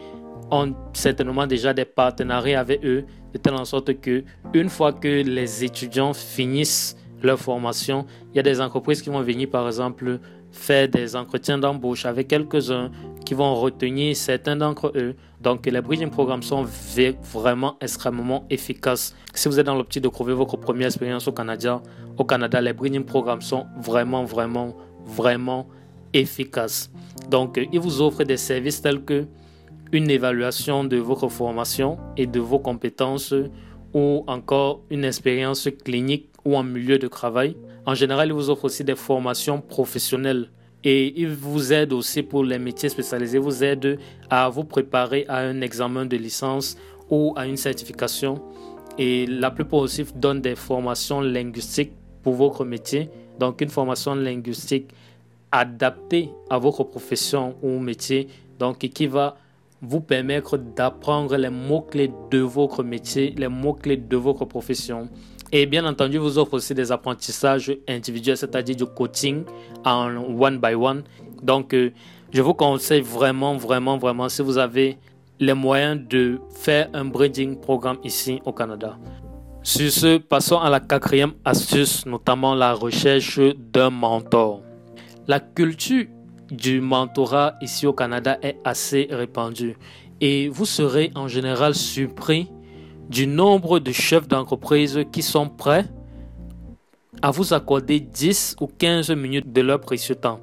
ont 0.51 0.75
certainement 0.93 1.47
déjà 1.47 1.73
des 1.73 1.85
partenariats 1.85 2.59
avec 2.59 2.83
eux, 2.85 3.05
de 3.33 3.37
telle 3.37 3.55
en 3.55 3.65
sorte 3.65 3.99
que 3.99 4.23
une 4.53 4.69
fois 4.69 4.93
que 4.93 5.23
les 5.23 5.63
étudiants 5.63 6.13
finissent 6.13 6.97
leur 7.23 7.39
formation, 7.39 8.05
il 8.33 8.37
y 8.37 8.39
a 8.39 8.43
des 8.43 8.59
entreprises 8.59 9.01
qui 9.01 9.09
vont 9.09 9.21
venir, 9.21 9.49
par 9.49 9.67
exemple, 9.67 10.19
faire 10.51 10.87
des 10.89 11.15
entretiens 11.15 11.57
d'embauche 11.57 12.05
avec 12.05 12.27
quelques-uns 12.27 12.91
qui 13.25 13.33
vont 13.33 13.55
retenir 13.55 14.15
certains 14.15 14.55
d'entre 14.55 14.91
eux. 14.95 15.15
Donc 15.39 15.65
les 15.65 15.81
bridging 15.81 16.09
programmes 16.09 16.43
sont 16.43 16.65
vraiment 17.23 17.77
extrêmement 17.79 18.45
efficaces. 18.49 19.15
Si 19.33 19.47
vous 19.47 19.59
êtes 19.59 19.65
dans 19.65 19.75
l'optique 19.75 20.03
de 20.03 20.09
trouver 20.09 20.33
votre 20.33 20.57
première 20.57 20.87
expérience 20.87 21.27
au 21.27 21.31
Canada, 21.31 21.81
au 22.17 22.25
Canada, 22.25 22.59
les 22.59 22.73
bridging 22.73 23.05
programmes 23.05 23.41
sont 23.41 23.65
vraiment, 23.79 24.23
vraiment, 24.25 24.75
vraiment 25.05 25.67
efficaces. 26.13 26.91
Donc 27.29 27.59
ils 27.71 27.79
vous 27.79 28.01
offrent 28.01 28.23
des 28.23 28.37
services 28.37 28.81
tels 28.81 29.03
que 29.03 29.25
une 29.91 30.09
évaluation 30.09 30.83
de 30.83 30.97
votre 30.97 31.27
formation 31.27 31.97
et 32.17 32.27
de 32.27 32.39
vos 32.39 32.59
compétences 32.59 33.33
ou 33.93 34.23
encore 34.27 34.81
une 34.89 35.03
expérience 35.03 35.67
clinique 35.83 36.29
ou 36.45 36.55
en 36.55 36.63
milieu 36.63 36.97
de 36.97 37.07
travail. 37.07 37.55
En 37.85 37.93
général, 37.93 38.29
ils 38.29 38.33
vous 38.33 38.49
offrent 38.49 38.65
aussi 38.65 38.83
des 38.83 38.95
formations 38.95 39.59
professionnelles 39.59 40.49
et 40.83 41.19
ils 41.19 41.29
vous 41.33 41.73
aident 41.73 41.93
aussi 41.93 42.23
pour 42.23 42.43
les 42.43 42.57
métiers 42.57 42.89
spécialisés, 42.89 43.37
vous 43.37 43.63
aident 43.63 43.99
à 44.29 44.49
vous 44.49 44.63
préparer 44.63 45.25
à 45.27 45.37
un 45.37 45.61
examen 45.61 46.05
de 46.05 46.17
licence 46.17 46.77
ou 47.09 47.33
à 47.35 47.45
une 47.45 47.57
certification. 47.57 48.41
Et 48.97 49.25
la 49.27 49.51
plupart 49.51 49.81
aussi 49.81 50.05
donnent 50.15 50.41
des 50.41 50.55
formations 50.55 51.21
linguistiques 51.21 51.91
pour 52.23 52.33
votre 52.33 52.65
métier. 52.65 53.09
Donc 53.39 53.61
une 53.61 53.69
formation 53.69 54.15
linguistique 54.15 54.91
adaptée 55.51 56.29
à 56.49 56.57
votre 56.57 56.83
profession 56.83 57.55
ou 57.61 57.79
métier, 57.79 58.27
donc 58.57 58.79
qui 58.79 59.07
va 59.07 59.37
vous 59.81 60.01
permettre 60.01 60.57
d'apprendre 60.57 61.35
les 61.35 61.49
mots-clés 61.49 62.11
de 62.29 62.39
votre 62.39 62.83
métier, 62.83 63.33
les 63.37 63.47
mots-clés 63.47 63.97
de 63.97 64.17
votre 64.17 64.45
profession. 64.45 65.09
Et 65.51 65.65
bien 65.65 65.85
entendu, 65.85 66.17
vous 66.17 66.37
offre 66.37 66.53
aussi 66.53 66.73
des 66.73 66.91
apprentissages 66.91 67.75
individuels, 67.87 68.37
c'est-à-dire 68.37 68.75
du 68.75 68.85
coaching 68.85 69.43
en 69.83 70.15
one 70.39 70.59
by 70.59 70.75
one. 70.75 71.03
Donc, 71.43 71.73
euh, 71.73 71.91
je 72.31 72.41
vous 72.41 72.53
conseille 72.53 73.01
vraiment, 73.01 73.57
vraiment, 73.57 73.97
vraiment, 73.97 74.29
si 74.29 74.41
vous 74.41 74.57
avez 74.57 74.97
les 75.39 75.53
moyens 75.53 75.99
de 76.07 76.39
faire 76.51 76.89
un 76.93 77.05
breeding 77.05 77.59
programme 77.59 77.97
ici 78.03 78.39
au 78.45 78.53
Canada. 78.53 78.97
Sur 79.63 79.91
ce, 79.91 80.17
passons 80.17 80.59
à 80.59 80.69
la 80.69 80.79
quatrième 80.79 81.33
astuce, 81.43 82.05
notamment 82.05 82.55
la 82.55 82.73
recherche 82.73 83.39
d'un 83.57 83.89
mentor. 83.89 84.61
La 85.27 85.39
culture 85.39 86.05
du 86.51 86.81
mentorat 86.81 87.55
ici 87.61 87.87
au 87.87 87.93
Canada 87.93 88.37
est 88.41 88.57
assez 88.63 89.07
répandue 89.09 89.77
et 90.19 90.49
vous 90.49 90.65
serez 90.65 91.11
en 91.15 91.27
général 91.27 91.73
surpris 91.73 92.49
du 93.09 93.27
nombre 93.27 93.79
de 93.79 93.91
chefs 93.91 94.27
d'entreprise 94.27 94.99
qui 95.11 95.21
sont 95.21 95.49
prêts 95.49 95.85
à 97.21 97.31
vous 97.31 97.53
accorder 97.53 97.99
10 97.99 98.57
ou 98.61 98.67
15 98.67 99.11
minutes 99.11 99.51
de 99.51 99.61
leur 99.61 99.79
précieux 99.79 100.15
temps. 100.15 100.39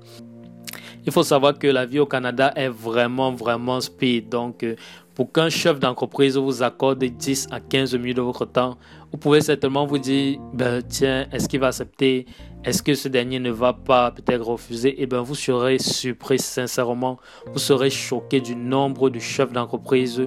Il 1.07 1.13
faut 1.13 1.23
savoir 1.23 1.59
que 1.59 1.67
la 1.67 1.87
vie 1.87 1.99
au 2.01 2.07
Canada 2.07 2.53
est 2.55 2.69
vraiment, 2.69 3.33
vraiment 3.33 3.81
speed. 3.81 4.29
Donc, 4.29 4.63
euh, 4.63 4.77
pour 5.19 5.33
qu'un 5.33 5.49
chef 5.51 5.81
d'entreprise 5.81 6.37
vous 6.37 6.63
accorde 6.63 7.03
10 7.03 7.49
à 7.51 7.59
15 7.59 7.97
minutes 7.97 8.19
de 8.19 8.23
votre 8.23 8.45
temps, 8.45 8.79
vous 9.11 9.19
pouvez 9.19 9.41
certainement 9.41 9.85
vous 9.85 9.99
dire, 9.99 10.39
ben, 10.55 10.81
tiens, 10.81 11.27
est-ce 11.33 11.49
qu'il 11.49 11.59
va 11.59 11.67
accepter? 11.67 12.25
Est-ce 12.63 12.85
que 12.85 12.95
ce 12.95 13.09
dernier 13.09 13.41
ne 13.41 13.51
va 13.51 13.73
pas 13.73 14.13
peut-être 14.13 14.47
refuser? 14.47 14.91
Et 14.91 15.03
eh 15.03 15.07
bien, 15.07 15.21
vous 15.21 15.35
serez 15.35 15.81
surpris, 15.81 16.39
sincèrement. 16.39 17.19
Vous 17.53 17.59
serez 17.59 17.91
choqué 17.91 18.41
du 18.41 18.55
nombre 18.55 19.11
de 19.11 19.19
chefs 19.19 19.53
d'entreprise 19.53 20.23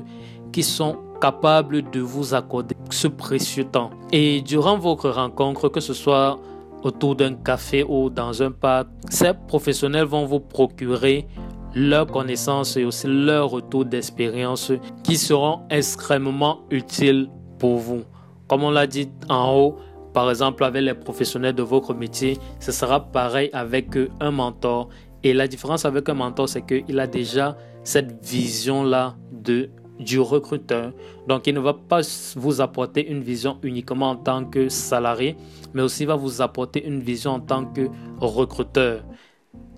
qui 0.52 0.62
sont 0.62 0.98
capables 1.22 1.90
de 1.90 2.02
vous 2.02 2.34
accorder 2.34 2.76
ce 2.90 3.08
précieux 3.08 3.64
temps. 3.64 3.92
Et 4.12 4.42
durant 4.42 4.78
votre 4.78 5.10
rencontre, 5.10 5.70
que 5.70 5.80
ce 5.80 5.94
soit 5.94 6.38
autour 6.84 7.16
d'un 7.16 7.36
café 7.36 7.86
ou 7.88 8.10
dans 8.10 8.44
un 8.44 8.52
parc, 8.52 8.88
ces 9.10 9.32
professionnels 9.48 10.04
vont 10.04 10.26
vous 10.26 10.42
procurer 10.42 11.28
leurs 11.76 12.08
connaissances 12.08 12.78
et 12.78 12.84
aussi 12.84 13.08
leur 13.08 13.50
retour 13.50 13.86
d'expérience 13.86 14.72
qui 15.04 15.18
seront 15.18 15.62
extrêmement 15.70 16.62
utiles 16.70 17.30
pour 17.60 17.78
vous. 17.78 18.04
Comme 18.48 18.64
on 18.64 18.72
l'a 18.72 18.88
dit 18.88 19.10
en 19.30 19.56
haut, 19.56 19.78
par 20.14 20.30
exemple 20.30 20.64
avec 20.64 20.84
les 20.84 20.94
professionnels 20.94 21.56
de 21.56 21.64
votre 21.64 21.94
métier, 21.94 22.38
ce 22.60 22.72
sera 22.72 23.00
pareil 23.12 23.50
avec 23.54 23.98
un 24.20 24.32
mentor. 24.32 24.90
Et 25.24 25.34
la 25.34 25.48
différence 25.48 25.86
avec 25.86 26.10
un 26.10 26.16
mentor, 26.16 26.50
c'est 26.50 26.66
qu'il 26.66 27.00
a 27.00 27.08
déjà 27.08 27.56
cette 27.84 28.24
vision-là 28.26 29.16
de 29.32 29.70
du 30.02 30.20
recruteur. 30.20 30.94
Donc, 31.28 31.48
il 31.48 31.54
ne 31.54 31.60
va 31.60 31.74
pas 31.74 32.02
vous 32.36 32.60
apporter 32.60 33.10
une 33.10 33.22
vision 33.22 33.60
uniquement 33.64 34.10
en 34.10 34.16
tant 34.16 34.46
que 34.46 34.68
salarié, 34.68 35.38
mais 35.74 35.82
aussi 35.82 36.06
va 36.06 36.16
vous 36.16 36.42
apporter 36.42 36.86
une 36.86 37.02
vision 37.02 37.32
en 37.34 37.40
tant 37.40 37.66
que 37.66 37.88
recruteur. 38.20 39.04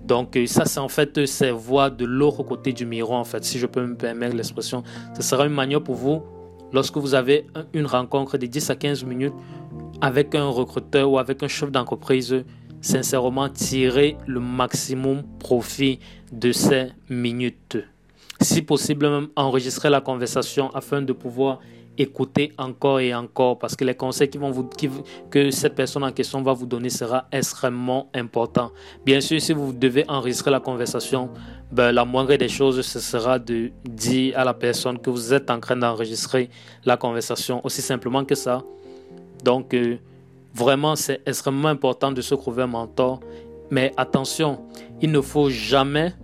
Donc 0.04 0.36
euh, 0.36 0.46
ça, 0.46 0.64
c'est 0.66 0.80
en 0.80 0.88
fait 0.88 1.26
ces 1.26 1.50
voix 1.50 1.90
de 1.90 2.04
l'autre 2.04 2.42
côté 2.42 2.72
du 2.72 2.86
miroir, 2.86 3.20
en 3.20 3.24
fait, 3.24 3.44
si 3.44 3.58
je 3.58 3.66
peux 3.66 3.84
me 3.84 3.96
permettre 3.96 4.36
l'expression. 4.36 4.82
Ce 5.16 5.22
sera 5.22 5.46
une 5.46 5.54
manière 5.54 5.82
pour 5.82 5.94
vous, 5.94 6.22
lorsque 6.72 6.96
vous 6.96 7.14
avez 7.14 7.46
une 7.72 7.86
rencontre 7.86 8.36
de 8.36 8.46
10 8.46 8.70
à 8.70 8.76
15 8.76 9.04
minutes 9.04 9.34
avec 10.00 10.34
un 10.34 10.48
recruteur 10.48 11.10
ou 11.10 11.18
avec 11.18 11.42
un 11.42 11.48
chef 11.48 11.70
d'entreprise, 11.70 12.44
sincèrement 12.80 13.48
tirer 13.48 14.18
le 14.26 14.40
maximum 14.40 15.22
profit 15.38 16.00
de 16.32 16.52
ces 16.52 16.88
minutes. 17.08 17.78
Si 18.40 18.60
possible, 18.60 19.08
même 19.08 19.28
enregistrer 19.36 19.88
la 19.88 20.02
conversation 20.02 20.70
afin 20.74 21.00
de 21.00 21.12
pouvoir 21.14 21.60
écouter 21.98 22.52
encore 22.58 23.00
et 23.00 23.14
encore 23.14 23.58
parce 23.58 23.76
que 23.76 23.84
les 23.84 23.94
conseils 23.94 24.28
qui 24.28 24.38
vont 24.38 24.50
vous, 24.50 24.68
que 25.30 25.50
cette 25.50 25.74
personne 25.74 26.04
en 26.04 26.12
question 26.12 26.42
va 26.42 26.52
vous 26.52 26.66
donner 26.66 26.90
sera 26.90 27.26
extrêmement 27.32 28.08
important. 28.14 28.72
Bien 29.04 29.20
sûr, 29.20 29.40
si 29.40 29.52
vous 29.52 29.72
devez 29.72 30.04
enregistrer 30.08 30.50
la 30.50 30.60
conversation, 30.60 31.30
ben, 31.70 31.92
la 31.92 32.04
moindre 32.04 32.36
des 32.36 32.48
choses, 32.48 32.80
ce 32.82 33.00
sera 33.00 33.38
de 33.38 33.70
dire 33.84 34.38
à 34.38 34.44
la 34.44 34.54
personne 34.54 34.98
que 34.98 35.10
vous 35.10 35.32
êtes 35.32 35.50
en 35.50 35.60
train 35.60 35.76
d'enregistrer 35.76 36.50
la 36.84 36.96
conversation, 36.96 37.60
aussi 37.64 37.82
simplement 37.82 38.24
que 38.24 38.34
ça. 38.34 38.62
Donc, 39.42 39.74
euh, 39.74 39.98
vraiment, 40.54 40.96
c'est 40.96 41.20
extrêmement 41.26 41.68
important 41.68 42.12
de 42.12 42.20
se 42.20 42.34
trouver 42.34 42.62
un 42.62 42.68
mentor. 42.68 43.20
Mais 43.70 43.92
attention, 43.96 44.60
il 45.00 45.10
ne 45.10 45.20
faut 45.20 45.50
jamais, 45.50 46.14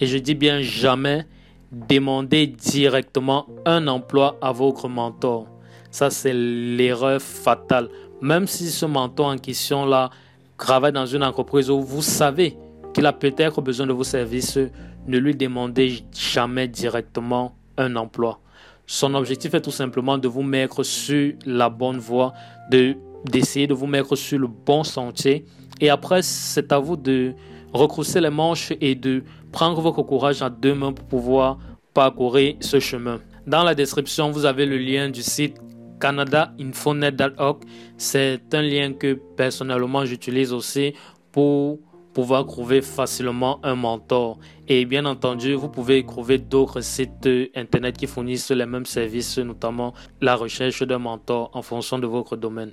et 0.00 0.06
je 0.06 0.18
dis 0.18 0.34
bien 0.34 0.60
jamais, 0.62 1.26
demandez 1.72 2.46
directement 2.46 3.46
un 3.66 3.86
emploi 3.88 4.38
à 4.40 4.52
votre 4.52 4.88
mentor. 4.88 5.46
Ça, 5.90 6.10
c'est 6.10 6.34
l'erreur 6.34 7.20
fatale. 7.20 7.88
Même 8.20 8.46
si 8.46 8.68
ce 8.68 8.86
mentor 8.86 9.26
en 9.26 9.36
question-là 9.36 10.10
travaille 10.56 10.92
dans 10.92 11.06
une 11.06 11.22
entreprise 11.22 11.70
où 11.70 11.80
vous 11.80 12.02
savez 12.02 12.56
qu'il 12.92 13.06
a 13.06 13.12
peut-être 13.12 13.60
besoin 13.62 13.86
de 13.86 13.92
vos 13.92 14.04
services, 14.04 14.58
ne 15.06 15.18
lui 15.18 15.34
demandez 15.34 16.04
jamais 16.12 16.68
directement 16.68 17.54
un 17.76 17.96
emploi. 17.96 18.40
Son 18.86 19.14
objectif 19.14 19.54
est 19.54 19.60
tout 19.60 19.70
simplement 19.70 20.18
de 20.18 20.28
vous 20.28 20.42
mettre 20.42 20.82
sur 20.82 21.34
la 21.44 21.68
bonne 21.68 21.98
voie, 21.98 22.32
de 22.70 22.96
d'essayer 23.24 23.66
de 23.66 23.74
vous 23.74 23.86
mettre 23.86 24.14
sur 24.16 24.38
le 24.38 24.46
bon 24.46 24.84
sentier. 24.84 25.44
Et 25.80 25.90
après, 25.90 26.22
c'est 26.22 26.72
à 26.72 26.78
vous 26.78 26.96
de 26.96 27.34
recrousser 27.72 28.20
les 28.20 28.30
manches 28.30 28.72
et 28.80 28.94
de 28.94 29.24
prendre 29.52 29.80
votre 29.80 30.02
courage 30.02 30.42
à 30.42 30.50
deux 30.50 30.74
mains 30.74 30.92
pour 30.92 31.06
pouvoir 31.06 31.58
parcourir 31.94 32.56
ce 32.60 32.80
chemin. 32.80 33.20
Dans 33.46 33.64
la 33.64 33.74
description, 33.74 34.30
vous 34.30 34.44
avez 34.44 34.66
le 34.66 34.78
lien 34.78 35.08
du 35.08 35.22
site 35.22 35.56
canadainfonet.org. 36.00 37.64
C'est 37.96 38.54
un 38.54 38.62
lien 38.62 38.92
que 38.92 39.14
personnellement 39.36 40.04
j'utilise 40.04 40.52
aussi 40.52 40.94
pour 41.32 41.78
pouvoir 42.12 42.46
trouver 42.46 42.82
facilement 42.82 43.60
un 43.62 43.74
mentor. 43.74 44.38
Et 44.66 44.84
bien 44.84 45.04
entendu, 45.04 45.54
vous 45.54 45.68
pouvez 45.68 46.04
trouver 46.04 46.38
d'autres 46.38 46.80
sites 46.80 47.28
internet 47.54 47.96
qui 47.96 48.06
fournissent 48.06 48.50
les 48.50 48.66
mêmes 48.66 48.86
services, 48.86 49.38
notamment 49.38 49.94
la 50.20 50.34
recherche 50.34 50.82
d'un 50.82 50.98
mentor 50.98 51.50
en 51.52 51.62
fonction 51.62 51.98
de 51.98 52.06
votre 52.06 52.36
domaine. 52.36 52.72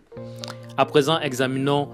À 0.77 0.85
présent, 0.85 1.19
examinons 1.19 1.89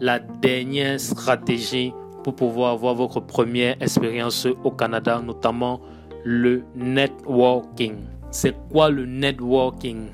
la 0.00 0.18
dernière 0.18 0.98
stratégie 0.98 1.92
pour 2.24 2.34
pouvoir 2.34 2.72
avoir 2.72 2.94
votre 2.94 3.20
première 3.20 3.80
expérience 3.80 4.48
au 4.64 4.70
Canada, 4.70 5.20
notamment 5.24 5.80
le 6.24 6.64
networking. 6.74 7.96
C'est 8.30 8.56
quoi 8.70 8.90
le 8.90 9.04
networking? 9.04 10.06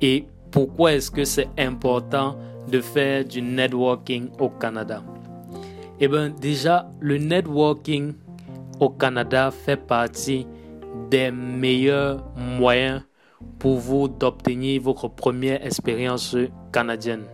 Et 0.00 0.24
pourquoi 0.50 0.94
est-ce 0.94 1.10
que 1.10 1.24
c'est 1.24 1.48
important 1.58 2.36
de 2.68 2.80
faire 2.80 3.24
du 3.24 3.42
networking 3.42 4.30
au 4.40 4.48
Canada? 4.48 5.02
Eh 6.00 6.08
bien 6.08 6.30
déjà, 6.30 6.88
le 6.98 7.18
networking 7.18 8.14
au 8.80 8.88
Canada 8.88 9.50
fait 9.50 9.76
partie 9.76 10.46
des 11.10 11.30
meilleurs 11.30 12.24
moyens 12.58 13.02
pour 13.58 13.76
vous 13.76 14.08
d'obtenir 14.08 14.80
votre 14.80 15.08
première 15.08 15.64
expérience 15.64 16.36
canadienne. 16.72 17.24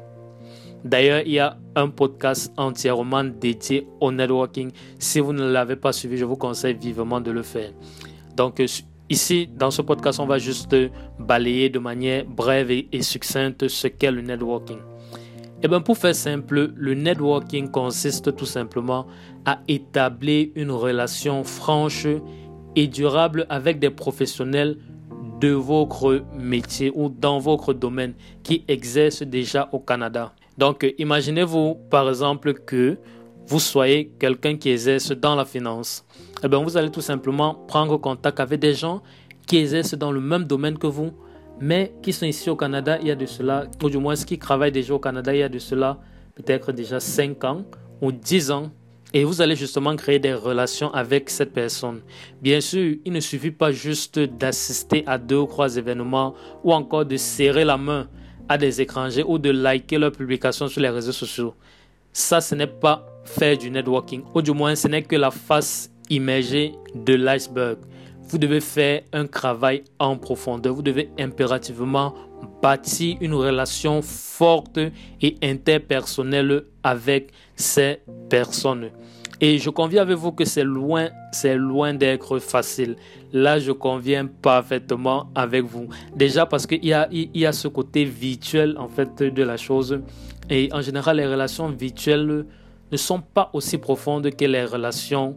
D'ailleurs, 0.84 1.22
il 1.26 1.32
y 1.32 1.38
a 1.38 1.58
un 1.76 1.88
podcast 1.88 2.52
entièrement 2.56 3.24
dédié 3.24 3.86
au 4.00 4.10
networking. 4.10 4.70
Si 4.98 5.20
vous 5.20 5.32
ne 5.32 5.50
l'avez 5.50 5.76
pas 5.76 5.92
suivi, 5.92 6.16
je 6.16 6.24
vous 6.24 6.36
conseille 6.36 6.74
vivement 6.74 7.20
de 7.20 7.30
le 7.30 7.42
faire. 7.42 7.72
Donc, 8.36 8.62
ici, 9.08 9.46
dans 9.46 9.70
ce 9.70 9.82
podcast, 9.82 10.20
on 10.20 10.26
va 10.26 10.38
juste 10.38 10.74
balayer 11.18 11.68
de 11.68 11.78
manière 11.78 12.24
brève 12.24 12.70
et, 12.70 13.02
succincte 13.02 13.68
ce 13.68 13.88
qu'est 13.88 14.10
le 14.10 14.22
networking. 14.22 14.78
Eh 15.62 15.68
bien, 15.68 15.82
pour 15.82 15.98
faire 15.98 16.14
simple, 16.14 16.72
le 16.74 16.94
networking 16.94 17.70
consiste 17.70 18.34
tout 18.34 18.46
simplement 18.46 19.06
à 19.44 19.60
établir 19.68 20.48
une 20.54 20.70
relation 20.70 21.44
franche 21.44 22.06
et 22.74 22.86
durable 22.86 23.46
avec 23.50 23.78
des 23.78 23.90
professionnels 23.90 24.78
de 25.40 25.50
votre 25.50 26.24
métier 26.34 26.90
ou 26.94 27.10
dans 27.10 27.38
votre 27.38 27.74
domaine 27.74 28.14
qui 28.42 28.64
exercent 28.68 29.22
déjà 29.22 29.68
au 29.72 29.80
Canada. 29.80 30.32
Donc, 30.60 30.86
imaginez-vous 30.98 31.76
par 31.88 32.06
exemple 32.06 32.52
que 32.52 32.98
vous 33.46 33.58
soyez 33.58 34.12
quelqu'un 34.20 34.58
qui 34.58 34.68
exerce 34.68 35.10
dans 35.10 35.34
la 35.34 35.46
finance. 35.46 36.04
Eh 36.44 36.48
bien, 36.48 36.62
vous 36.62 36.76
allez 36.76 36.90
tout 36.90 37.00
simplement 37.00 37.54
prendre 37.66 37.96
contact 37.96 38.40
avec 38.40 38.60
des 38.60 38.74
gens 38.74 39.00
qui 39.46 39.56
exercent 39.56 39.94
dans 39.94 40.12
le 40.12 40.20
même 40.20 40.44
domaine 40.44 40.76
que 40.76 40.86
vous, 40.86 41.12
mais 41.62 41.94
qui 42.02 42.12
sont 42.12 42.26
ici 42.26 42.50
au 42.50 42.56
Canada 42.56 42.98
il 43.00 43.08
y 43.08 43.10
a 43.10 43.14
de 43.14 43.24
cela, 43.24 43.68
ou 43.82 43.88
du 43.88 43.96
moins 43.96 44.14
qui 44.16 44.38
travaillent 44.38 44.70
déjà 44.70 44.92
au 44.92 44.98
Canada 44.98 45.34
il 45.34 45.38
y 45.38 45.42
a 45.42 45.48
de 45.48 45.58
cela 45.58 45.98
peut-être 46.34 46.72
déjà 46.72 47.00
5 47.00 47.42
ans 47.44 47.64
ou 48.02 48.12
10 48.12 48.50
ans 48.50 48.70
et 49.14 49.24
vous 49.24 49.40
allez 49.40 49.56
justement 49.56 49.96
créer 49.96 50.18
des 50.18 50.34
relations 50.34 50.92
avec 50.92 51.30
cette 51.30 51.54
personne. 51.54 52.02
Bien 52.42 52.60
sûr, 52.60 52.96
il 53.04 53.12
ne 53.14 53.20
suffit 53.20 53.50
pas 53.50 53.72
juste 53.72 54.18
d'assister 54.20 55.04
à 55.06 55.16
deux 55.16 55.38
ou 55.38 55.46
trois 55.46 55.74
événements 55.76 56.34
ou 56.62 56.74
encore 56.74 57.06
de 57.06 57.16
serrer 57.16 57.64
la 57.64 57.78
main 57.78 58.08
à 58.50 58.58
des 58.58 58.80
étrangers 58.80 59.22
ou 59.26 59.38
de 59.38 59.50
liker 59.50 59.96
leurs 59.96 60.10
publications 60.10 60.66
sur 60.66 60.80
les 60.80 60.88
réseaux 60.88 61.12
sociaux. 61.12 61.54
Ça, 62.12 62.40
ce 62.40 62.56
n'est 62.56 62.66
pas 62.66 63.06
faire 63.24 63.56
du 63.56 63.70
networking, 63.70 64.22
ou 64.34 64.42
du 64.42 64.50
moins 64.50 64.74
ce 64.74 64.88
n'est 64.88 65.02
que 65.02 65.14
la 65.14 65.30
face 65.30 65.88
immergée 66.10 66.72
de 66.92 67.14
l'iceberg. 67.14 67.78
Vous 68.28 68.38
devez 68.38 68.60
faire 68.60 69.02
un 69.12 69.26
travail 69.26 69.84
en 70.00 70.16
profondeur. 70.16 70.74
Vous 70.74 70.82
devez 70.82 71.10
impérativement 71.16 72.12
bâtir 72.60 73.18
une 73.20 73.34
relation 73.34 74.02
forte 74.02 74.80
et 75.22 75.36
interpersonnelle 75.42 76.64
avec 76.82 77.32
ces 77.54 78.00
personnes. 78.28 78.90
Et 79.42 79.58
je 79.58 79.70
conviens 79.70 80.02
avec 80.02 80.18
vous 80.18 80.32
que 80.32 80.44
c'est 80.44 80.64
loin, 80.64 81.08
c'est 81.32 81.56
loin 81.56 81.94
d'être 81.94 82.38
facile. 82.38 82.96
Là, 83.32 83.58
je 83.58 83.72
conviens 83.72 84.26
parfaitement 84.26 85.30
avec 85.34 85.64
vous. 85.64 85.88
Déjà 86.14 86.44
parce 86.44 86.66
qu'il 86.66 86.84
y 86.84 86.92
a, 86.92 87.08
il 87.10 87.30
y 87.34 87.46
a 87.46 87.52
ce 87.52 87.68
côté 87.68 88.04
virtuel, 88.04 88.76
en 88.76 88.88
fait, 88.88 89.22
de 89.22 89.42
la 89.42 89.56
chose. 89.56 90.00
Et 90.50 90.68
en 90.72 90.82
général, 90.82 91.16
les 91.16 91.26
relations 91.26 91.68
virtuelles 91.68 92.44
ne 92.92 92.96
sont 92.98 93.20
pas 93.20 93.48
aussi 93.54 93.78
profondes 93.78 94.30
que 94.30 94.44
les 94.44 94.64
relations 94.64 95.36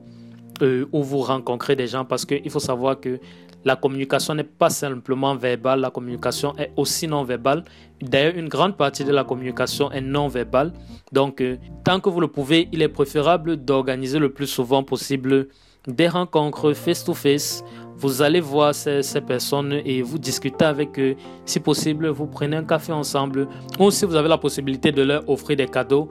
euh, 0.61 0.85
où 0.91 1.03
vous 1.03 1.19
rencontrez 1.19 1.75
des 1.75 1.87
gens 1.87 2.05
parce 2.05 2.25
qu'il 2.25 2.49
faut 2.49 2.59
savoir 2.59 2.99
que 2.99 3.19
la 3.65 3.75
communication 3.75 4.35
n'est 4.35 4.43
pas 4.43 4.69
simplement 4.69 5.35
verbale, 5.35 5.79
la 5.79 5.89
communication 5.89 6.53
est 6.57 6.71
aussi 6.75 7.07
non 7.07 7.23
verbale. 7.23 7.63
D'ailleurs, 8.01 8.35
une 8.35 8.49
grande 8.49 8.75
partie 8.75 9.05
de 9.05 9.11
la 9.11 9.23
communication 9.23 9.91
est 9.91 10.01
non 10.01 10.27
verbale. 10.27 10.73
Donc, 11.11 11.39
euh, 11.41 11.57
tant 11.83 11.99
que 11.99 12.09
vous 12.09 12.19
le 12.19 12.27
pouvez, 12.27 12.67
il 12.71 12.81
est 12.81 12.89
préférable 12.89 13.57
d'organiser 13.57 14.19
le 14.19 14.29
plus 14.33 14.47
souvent 14.47 14.83
possible 14.83 15.47
des 15.87 16.07
rencontres 16.07 16.73
face-to-face. 16.73 17.63
Vous 17.95 18.21
allez 18.21 18.41
voir 18.41 18.75
ces, 18.75 19.01
ces, 19.01 19.21
personnes 19.21 19.73
et 19.85 20.01
vous 20.01 20.17
discutez 20.17 20.65
avec 20.65 20.99
eux. 20.99 21.15
Si 21.45 21.59
possible, 21.59 22.07
vous 22.09 22.25
prenez 22.25 22.57
un 22.57 22.63
café 22.63 22.91
ensemble. 22.91 23.47
Ou 23.79 23.91
si 23.91 24.05
vous 24.05 24.15
avez 24.15 24.29
la 24.29 24.37
possibilité 24.37 24.91
de 24.91 25.03
leur 25.03 25.29
offrir 25.29 25.55
des 25.57 25.67
cadeaux, 25.67 26.09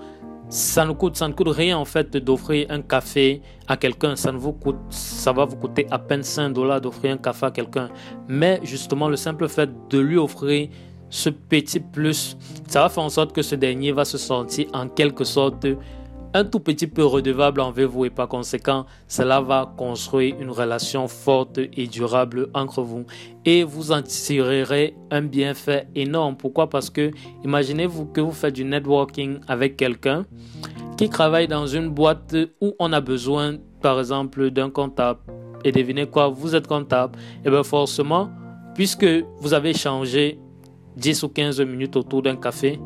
ça 0.53 0.85
ne 0.85 0.93
coûte, 0.93 1.19
rien 1.47 1.79
en 1.79 1.87
fait 1.87 2.15
d'offrir 2.15 2.67
un 2.69 2.83
café 2.83 3.41
à 3.67 3.79
quelqu'un. 3.79 4.17
Ça 4.17 4.33
ne 4.33 4.37
vous 4.37 4.53
coûte, 4.53 4.77
ça 4.91 5.33
va 5.33 5.47
vous 5.47 5.57
coûter 5.57 5.87
à 5.91 5.99
peine 5.99 6.23
5 6.23 6.51
dollars 6.51 6.79
d'offrir 6.79 7.15
un 7.15 7.17
café 7.17 7.47
à 7.47 7.51
quelqu'un. 7.51 7.89
Mais 8.29 8.61
justement, 8.63 9.09
le 9.09 9.17
simple 9.17 9.49
fait 9.49 9.71
de 9.89 9.99
lui 9.99 10.19
offrir 10.19 10.69
ce 11.09 11.31
petit 11.31 11.81
plus, 11.81 12.37
ça 12.69 12.83
va 12.83 12.91
faire 12.91 13.03
en 13.03 13.09
sorte 13.09 13.33
que 13.33 13.41
ce 13.41 13.55
dernier 13.55 13.93
va 13.93 14.05
se 14.05 14.19
sentir 14.19 14.67
en 14.75 14.89
quelque 14.89 15.25
sorte 15.25 15.67
un 16.35 16.45
tout 16.45 16.61
petit 16.61 16.87
peu 16.87 17.05
redevable 17.05 17.61
envers 17.61 17.89
vous 17.89 18.05
et 18.05 18.11
par 18.11 18.29
conséquent, 18.29 18.87
cela 19.07 19.41
va 19.41 19.73
construire 19.77 20.37
une 20.41 20.51
relation 20.51 21.09
forte 21.09 21.59
et 21.59 21.87
durable 21.87 22.49
entre 22.55 22.83
vous 22.83 23.05
et 23.45 23.65
vous 23.65 23.93
en 23.93 24.03
tirerez 24.03 24.95
un 25.11 25.23
bienfait 25.23 25.89
énorme. 25.95 26.37
Pourquoi? 26.37 26.69
Parce 26.69 26.91
que 26.91 27.11
imaginez-vous 27.45 28.07
que 28.07 28.21
vous 28.21 28.33
faites 28.33 28.55
du 28.55 28.65
networking 28.65 29.41
avec 29.49 29.77
quelqu'un 29.77 30.25
qui 30.97 31.09
travaille 31.09 31.49
dans 31.49 31.67
une 31.67 31.89
boîte 31.89 32.37
où 32.61 32.75
on 32.79 32.93
a 32.93 33.01
besoin, 33.01 33.57
par 33.81 33.99
exemple, 33.99 34.51
d'un 34.51 34.71
comptable. 34.71 35.21
Et 35.65 35.73
devinez 35.73 36.07
quoi, 36.07 36.29
vous 36.29 36.55
êtes 36.55 36.67
comptable. 36.67 37.19
Et 37.45 37.51
bien 37.51 37.63
forcément, 37.63 38.31
puisque 38.75 39.07
vous 39.39 39.55
avez 39.55 39.75
changé 39.75 40.39
10 40.97 41.23
ou 41.23 41.29
15 41.29 41.61
minutes 41.63 41.97
autour 41.97 42.23
d'un 42.23 42.37
café, 42.37 42.79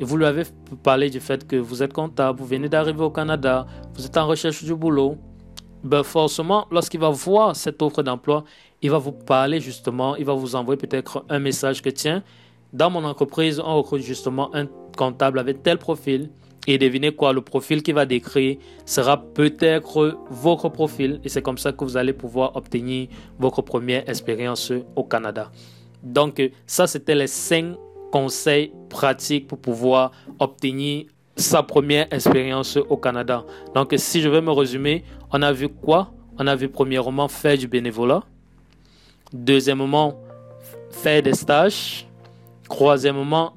et 0.00 0.04
vous 0.04 0.16
lui 0.16 0.24
avez 0.24 0.44
parlé 0.82 1.10
du 1.10 1.20
fait 1.20 1.46
que 1.46 1.56
vous 1.56 1.82
êtes 1.82 1.92
comptable, 1.92 2.38
vous 2.40 2.46
venez 2.46 2.68
d'arriver 2.68 3.02
au 3.02 3.10
Canada, 3.10 3.66
vous 3.94 4.06
êtes 4.06 4.16
en 4.16 4.26
recherche 4.26 4.64
du 4.64 4.74
boulot, 4.74 5.18
ben 5.84 6.02
forcément, 6.02 6.66
lorsqu'il 6.70 7.00
va 7.00 7.10
voir 7.10 7.54
cette 7.54 7.80
offre 7.82 8.02
d'emploi, 8.02 8.44
il 8.82 8.90
va 8.90 8.98
vous 8.98 9.12
parler 9.12 9.60
justement, 9.60 10.16
il 10.16 10.24
va 10.24 10.32
vous 10.32 10.56
envoyer 10.56 10.78
peut-être 10.78 11.24
un 11.28 11.38
message 11.38 11.82
que 11.82 11.90
tiens, 11.90 12.22
dans 12.72 12.88
mon 12.88 13.04
entreprise, 13.04 13.60
on 13.60 13.76
recrute 13.76 14.02
justement 14.02 14.54
un 14.54 14.66
comptable 14.96 15.38
avec 15.38 15.62
tel 15.62 15.78
profil. 15.78 16.30
Et 16.66 16.78
devinez 16.78 17.12
quoi, 17.12 17.32
le 17.32 17.40
profil 17.40 17.82
qu'il 17.82 17.94
va 17.94 18.06
décrire 18.06 18.58
sera 18.84 19.16
peut-être 19.16 20.18
votre 20.30 20.68
profil. 20.68 21.20
Et 21.24 21.28
c'est 21.28 21.42
comme 21.42 21.58
ça 21.58 21.72
que 21.72 21.82
vous 21.84 21.96
allez 21.96 22.12
pouvoir 22.12 22.54
obtenir 22.54 23.08
votre 23.38 23.62
première 23.62 24.08
expérience 24.08 24.72
au 24.94 25.02
Canada. 25.02 25.50
Donc, 26.02 26.40
ça, 26.66 26.86
c'était 26.86 27.14
les 27.14 27.26
cinq 27.26 27.76
conseils 28.10 28.72
pratiques 28.88 29.46
pour 29.46 29.58
pouvoir 29.58 30.10
obtenir 30.38 31.06
sa 31.36 31.62
première 31.62 32.12
expérience 32.12 32.76
au 32.76 32.96
Canada. 32.96 33.44
Donc, 33.74 33.94
si 33.96 34.20
je 34.20 34.28
veux 34.28 34.40
me 34.40 34.50
résumer, 34.50 35.04
on 35.32 35.40
a 35.42 35.52
vu 35.52 35.68
quoi? 35.68 36.10
On 36.38 36.46
a 36.46 36.56
vu 36.56 36.68
premièrement 36.68 37.28
faire 37.28 37.56
du 37.56 37.66
bénévolat. 37.66 38.22
Deuxièmement, 39.32 40.14
faire 40.90 41.22
des 41.22 41.34
stages. 41.34 42.06
Troisièmement, 42.68 43.54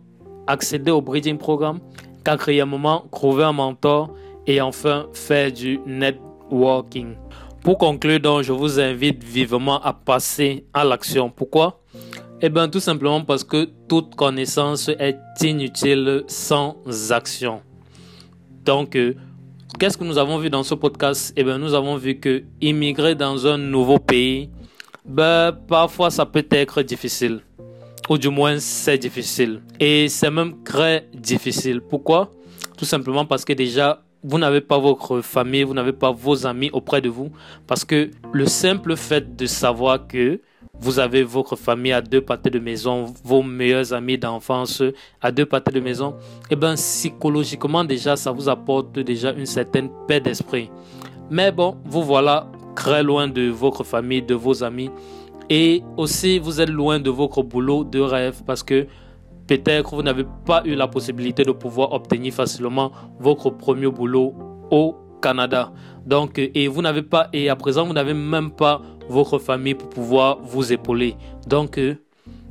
accéder 0.48 0.92
au 0.92 1.02
breeding 1.02 1.38
programme. 1.38 1.80
Quatrièmement, 2.24 3.06
trouver 3.12 3.44
un 3.44 3.54
mentor. 3.54 4.14
Et 4.48 4.62
enfin, 4.62 5.08
faire 5.14 5.52
du 5.52 5.80
networking. 5.86 7.16
Pour 7.62 7.78
conclure, 7.78 8.20
donc, 8.20 8.44
je 8.44 8.52
vous 8.52 8.80
invite 8.80 9.24
vivement 9.24 9.82
à 9.82 9.94
passer 9.94 10.66
à 10.74 10.84
l'action. 10.84 11.30
Pourquoi? 11.30 11.80
Eh 12.46 12.50
bien, 12.50 12.68
tout 12.68 12.82
simplement 12.82 13.22
parce 13.22 13.46
que 13.46 13.70
toute 13.88 14.16
connaissance 14.16 14.90
est 14.90 15.18
inutile 15.42 16.26
sans 16.28 16.76
action. 17.10 17.62
Donc, 18.66 18.98
euh, 18.98 19.14
qu'est-ce 19.80 19.98
que 19.98 20.04
nous 20.04 20.18
avons 20.18 20.38
vu 20.40 20.50
dans 20.50 20.64
ce 20.64 20.76
podcast? 20.76 21.32
Eh 21.38 21.46
bien, 21.46 21.58
nous 21.58 21.74
avons 21.74 21.96
vu 21.96 22.20
que 22.20 22.44
immigrer 22.60 23.16
dans 23.16 23.48
un 23.48 23.58
nouveau 23.58 23.98
pays, 23.98 24.50
ben, 25.06 25.54
parfois 25.70 26.10
ça 26.10 26.26
peut 26.26 26.46
être 26.52 26.82
difficile. 26.82 27.40
Ou 28.10 28.18
du 28.18 28.28
moins, 28.28 28.60
c'est 28.60 28.98
difficile. 28.98 29.62
Et 29.80 30.10
c'est 30.10 30.30
même 30.30 30.64
très 30.66 31.08
difficile. 31.14 31.80
Pourquoi? 31.80 32.30
Tout 32.78 32.84
simplement 32.84 33.26
parce 33.26 33.46
que 33.46 33.54
déjà, 33.54 34.04
vous 34.22 34.38
n'avez 34.38 34.60
pas 34.60 34.80
votre 34.80 35.22
famille, 35.22 35.64
vous 35.64 35.74
n'avez 35.74 35.94
pas 35.94 36.12
vos 36.12 36.46
amis 36.46 36.70
auprès 36.74 37.00
de 37.00 37.08
vous. 37.08 37.32
Parce 37.68 37.86
que 37.86 38.12
le 38.34 38.46
simple 38.48 38.98
fait 38.98 39.34
de 39.38 39.46
savoir 39.46 40.08
que 40.08 40.42
vous 40.80 41.00
avez 41.00 41.24
votre 41.24 41.56
famille 41.56 41.94
à 41.94 42.02
deux 42.02 42.22
pâtés 42.22 42.50
de 42.50 42.60
maison, 42.60 43.06
vos 43.24 43.42
meilleurs 43.42 43.94
amis 43.94 44.18
d'enfance 44.18 44.84
à 45.22 45.32
deux 45.32 45.46
pâtés 45.46 45.72
de 45.72 45.80
maison, 45.80 46.16
eh 46.50 46.56
bien 46.56 46.76
psychologiquement 46.76 47.84
déjà, 47.86 48.16
ça 48.16 48.32
vous 48.32 48.50
apporte 48.50 48.92
déjà 49.00 49.32
une 49.32 49.46
certaine 49.46 49.90
paix 50.08 50.20
d'esprit. 50.20 50.70
Mais 51.30 51.52
bon, 51.52 51.78
vous 51.86 52.04
voilà 52.04 52.48
très 52.76 53.02
loin 53.02 53.28
de 53.28 53.50
votre 53.50 53.84
famille, 53.84 54.22
de 54.22 54.36
vos 54.36 54.64
amis, 54.64 54.90
et 55.50 55.84
aussi 55.96 56.38
vous 56.40 56.60
êtes 56.60 56.70
loin 56.70 57.00
de 57.00 57.10
votre 57.10 57.44
boulot 57.44 57.84
de 57.84 58.00
rêve 58.00 58.42
parce 58.46 58.64
que 58.64 58.86
peut-être 59.48 59.96
vous 59.96 60.04
n'avez 60.04 60.26
pas 60.46 60.64
eu 60.66 60.76
la 60.76 60.88
possibilité 60.88 61.44
de 61.44 61.52
pouvoir 61.52 61.94
obtenir 61.94 62.34
facilement 62.34 62.92
votre 63.20 63.50
premier 63.52 63.90
boulot 63.90 64.34
au 64.70 64.98
Canada. 65.22 65.72
Donc, 66.06 66.38
et 66.38 66.68
vous 66.68 66.82
n'avez 66.82 67.02
pas, 67.02 67.30
et 67.32 67.50
à 67.50 67.56
présent, 67.56 67.86
vous 67.86 67.94
n'avez 67.94 68.14
même 68.14 68.52
pas 68.52 68.82
votre 69.10 69.40
famille 69.40 69.76
pour 69.76 69.90
pouvoir 69.90 70.40
vous 70.42 70.72
épauler. 70.74 71.16
Donc, 71.48 71.78
euh, 71.78 71.96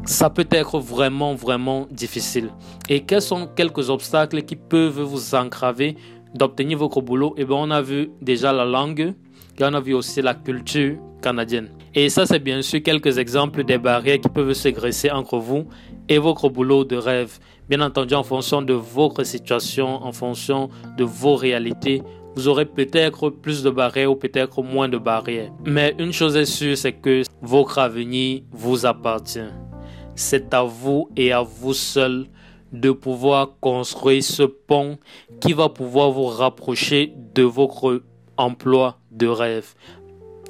ça 0.04 0.30
peut 0.30 0.48
être 0.50 0.78
vraiment, 0.78 1.34
vraiment 1.34 1.86
difficile. 1.90 2.50
Et 2.88 3.00
quels 3.00 3.22
sont 3.22 3.46
quelques 3.46 3.88
obstacles 3.90 4.42
qui 4.42 4.56
peuvent 4.56 5.00
vous 5.00 5.34
entraver 5.34 5.96
d'obtenir 6.34 6.78
votre 6.78 7.00
boulot? 7.00 7.34
Eh 7.36 7.44
bien, 7.44 7.56
on 7.56 7.70
a 7.70 7.82
vu 7.82 8.10
déjà 8.20 8.52
la 8.52 8.64
langue 8.64 9.14
et 9.58 9.64
on 9.64 9.74
a 9.74 9.80
vu 9.80 9.94
aussi 9.94 10.20
la 10.22 10.34
culture 10.34 10.96
canadienne. 11.20 11.68
Et 11.94 12.08
ça, 12.08 12.26
c'est 12.26 12.38
bien 12.38 12.62
sûr 12.62 12.82
quelques 12.82 13.18
exemples 13.18 13.64
des 13.64 13.78
barrières 13.78 14.20
qui 14.20 14.28
peuvent 14.28 14.54
se 14.54 14.68
graisser 14.68 15.10
entre 15.10 15.38
vous 15.38 15.66
et 16.08 16.18
votre 16.18 16.48
boulot 16.48 16.84
de 16.84 16.96
rêve. 16.96 17.38
Bien 17.68 17.80
entendu, 17.80 18.14
en 18.14 18.22
fonction 18.22 18.60
de 18.60 18.72
votre 18.72 19.24
situation, 19.24 20.02
en 20.04 20.12
fonction 20.12 20.68
de 20.98 21.04
vos 21.04 21.36
réalités, 21.36 22.02
vous 22.34 22.48
aurez 22.48 22.64
peut-être 22.64 23.30
plus 23.30 23.62
de 23.62 23.70
barrières 23.70 24.10
ou 24.10 24.16
peut-être 24.16 24.62
moins 24.62 24.88
de 24.88 24.98
barrières. 24.98 25.52
Mais 25.64 25.94
une 25.98 26.12
chose 26.12 26.36
est 26.36 26.46
sûre, 26.46 26.76
c'est 26.76 26.92
que 26.92 27.22
votre 27.40 27.78
avenir 27.78 28.42
vous 28.50 28.86
appartient. 28.86 29.40
C'est 30.14 30.52
à 30.54 30.62
vous 30.62 31.08
et 31.16 31.32
à 31.32 31.42
vous 31.42 31.74
seul 31.74 32.26
de 32.72 32.90
pouvoir 32.90 33.58
construire 33.60 34.24
ce 34.24 34.42
pont 34.42 34.98
qui 35.40 35.52
va 35.52 35.68
pouvoir 35.68 36.10
vous 36.10 36.26
rapprocher 36.26 37.12
de 37.34 37.42
votre 37.42 38.02
emploi 38.36 38.98
de 39.10 39.26
rêve. 39.26 39.74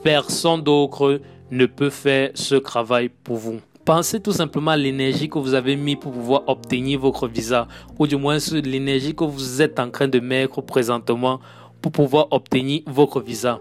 Personne 0.02 0.62
d'autre 0.62 1.20
ne 1.50 1.66
peut 1.66 1.90
faire 1.90 2.30
ce 2.34 2.54
travail 2.54 3.08
pour 3.08 3.36
vous. 3.36 3.60
Pensez 3.84 4.20
tout 4.20 4.32
simplement 4.32 4.70
à 4.70 4.76
l'énergie 4.76 5.28
que 5.28 5.38
vous 5.38 5.54
avez 5.54 5.74
mis 5.74 5.96
pour 5.96 6.12
pouvoir 6.12 6.42
obtenir 6.46 7.00
votre 7.00 7.26
visa, 7.26 7.66
ou 7.98 8.06
du 8.06 8.16
moins 8.16 8.38
l'énergie 8.52 9.12
que 9.12 9.24
vous 9.24 9.60
êtes 9.60 9.80
en 9.80 9.90
train 9.90 10.06
de 10.06 10.20
mettre 10.20 10.60
présentement 10.60 11.40
pour 11.82 11.92
pouvoir 11.92 12.28
obtenir 12.30 12.82
votre 12.86 13.20
visa. 13.20 13.60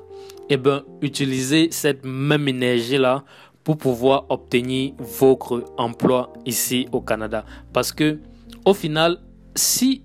Eh 0.49 0.57
bien, 0.57 0.83
utilisez 1.01 1.69
cette 1.71 2.05
même 2.05 2.47
énergie-là 2.47 3.23
pour 3.63 3.77
pouvoir 3.77 4.25
obtenir 4.29 4.93
votre 4.99 5.65
emploi 5.77 6.31
ici 6.45 6.87
au 6.91 7.01
Canada. 7.01 7.45
Parce 7.73 7.91
que, 7.91 8.19
au 8.65 8.73
final, 8.73 9.17
si 9.55 10.03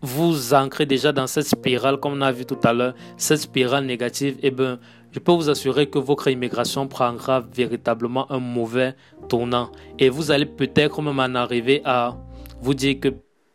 vous 0.00 0.52
ancrez 0.52 0.86
déjà 0.86 1.12
dans 1.12 1.26
cette 1.26 1.46
spirale, 1.46 1.98
comme 1.98 2.12
on 2.12 2.20
a 2.20 2.32
vu 2.32 2.44
tout 2.44 2.58
à 2.62 2.72
l'heure, 2.72 2.94
cette 3.16 3.40
spirale 3.40 3.86
négative, 3.86 4.36
eh 4.42 4.50
bien, 4.50 4.78
je 5.12 5.18
peux 5.18 5.32
vous 5.32 5.48
assurer 5.48 5.88
que 5.88 5.98
votre 5.98 6.28
immigration 6.28 6.86
prendra 6.88 7.40
véritablement 7.40 8.30
un 8.32 8.40
mauvais 8.40 8.94
tournant. 9.28 9.70
Et 9.98 10.08
vous 10.08 10.30
allez 10.30 10.46
peut-être 10.46 11.00
même 11.02 11.20
en 11.20 11.34
arriver 11.34 11.80
à 11.84 12.16
vous 12.60 12.74
dire 12.74 12.98
que 13.00 13.08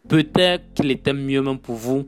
peut-être 0.07 0.73
qu'il 0.73 0.89
était 0.89 1.13
mieux 1.13 1.41
même 1.41 1.59
pour 1.59 1.75
vous 1.75 2.07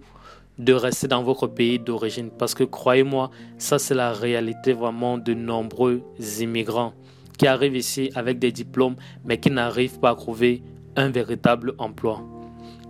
de 0.62 0.74
rester 0.74 1.07
dans 1.07 1.24
votre 1.24 1.47
pays 1.47 1.80
d'origine. 1.80 2.30
Parce 2.30 2.53
que 2.53 2.64
croyez-moi, 2.64 3.30
ça 3.57 3.80
c'est 3.80 3.95
la 3.95 4.14
réalité 4.14 4.74
vraiment 4.74 5.18
de 5.18 5.34
nombreux 5.34 6.01
immigrants 6.39 6.93
qui 7.38 7.47
arrivent 7.47 7.76
ici 7.76 8.12
avec 8.16 8.39
des 8.39 8.51
diplômes, 8.51 8.95
mais 9.26 9.39
qui 9.39 9.51
n'arrivent 9.51 9.99
pas 9.99 10.12
à 10.12 10.16
trouver 10.16 10.64
un 10.95 11.09
véritable 11.09 11.74
emploi. 11.78 12.22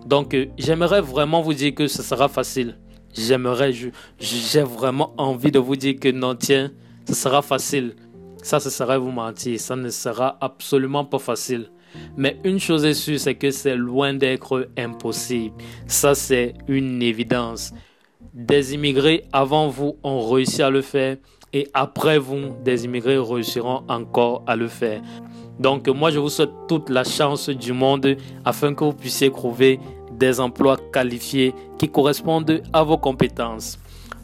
Donc 0.05 0.33
euh, 0.33 0.47
j'aimerais 0.57 1.01
vraiment 1.01 1.41
vous 1.41 1.53
dire 1.53 1.73
que 1.73 1.87
ce 1.87 2.03
sera 2.03 2.27
facile 2.27 2.77
j'aimerais, 3.15 3.73
j'ai 4.19 4.63
vraiment 4.63 5.13
envie 5.17 5.51
de 5.51 5.59
vous 5.59 5.75
dire 5.75 5.95
que 5.99 6.09
non, 6.09 6.35
tiens, 6.35 6.71
ce 7.07 7.13
sera 7.13 7.41
facile. 7.41 7.95
Ça, 8.43 8.59
ce 8.59 8.69
serait 8.69 8.97
vous 8.97 9.11
mentir. 9.11 9.59
Ça 9.59 9.75
ne 9.75 9.89
sera 9.89 10.37
absolument 10.41 11.05
pas 11.05 11.19
facile. 11.19 11.69
Mais 12.17 12.37
une 12.43 12.59
chose 12.59 12.85
est 12.85 12.93
sûre, 12.93 13.19
c'est 13.19 13.35
que 13.35 13.51
c'est 13.51 13.75
loin 13.75 14.13
d'être 14.13 14.69
impossible. 14.77 15.55
Ça, 15.87 16.15
c'est 16.15 16.53
une 16.67 17.01
évidence. 17.01 17.73
Des 18.33 18.73
immigrés 18.73 19.25
avant 19.33 19.67
vous 19.67 19.97
ont 20.03 20.29
réussi 20.29 20.61
à 20.61 20.69
le 20.69 20.81
faire 20.81 21.17
et 21.53 21.67
après 21.73 22.17
vous, 22.17 22.55
des 22.63 22.85
immigrés 22.85 23.17
réussiront 23.17 23.83
encore 23.89 24.43
à 24.47 24.55
le 24.55 24.67
faire. 24.67 25.01
Donc 25.59 25.87
moi, 25.89 26.11
je 26.11 26.19
vous 26.19 26.29
souhaite 26.29 26.51
toute 26.67 26.89
la 26.89 27.03
chance 27.03 27.49
du 27.49 27.73
monde 27.73 28.15
afin 28.45 28.73
que 28.73 28.83
vous 28.83 28.93
puissiez 28.93 29.31
trouver 29.31 29.79
des 30.13 30.39
emplois 30.39 30.77
qualifiés 30.93 31.53
qui 31.77 31.89
correspondent 31.89 32.61
à 32.73 32.83
vos 32.83 32.97
compétences. 32.97 33.80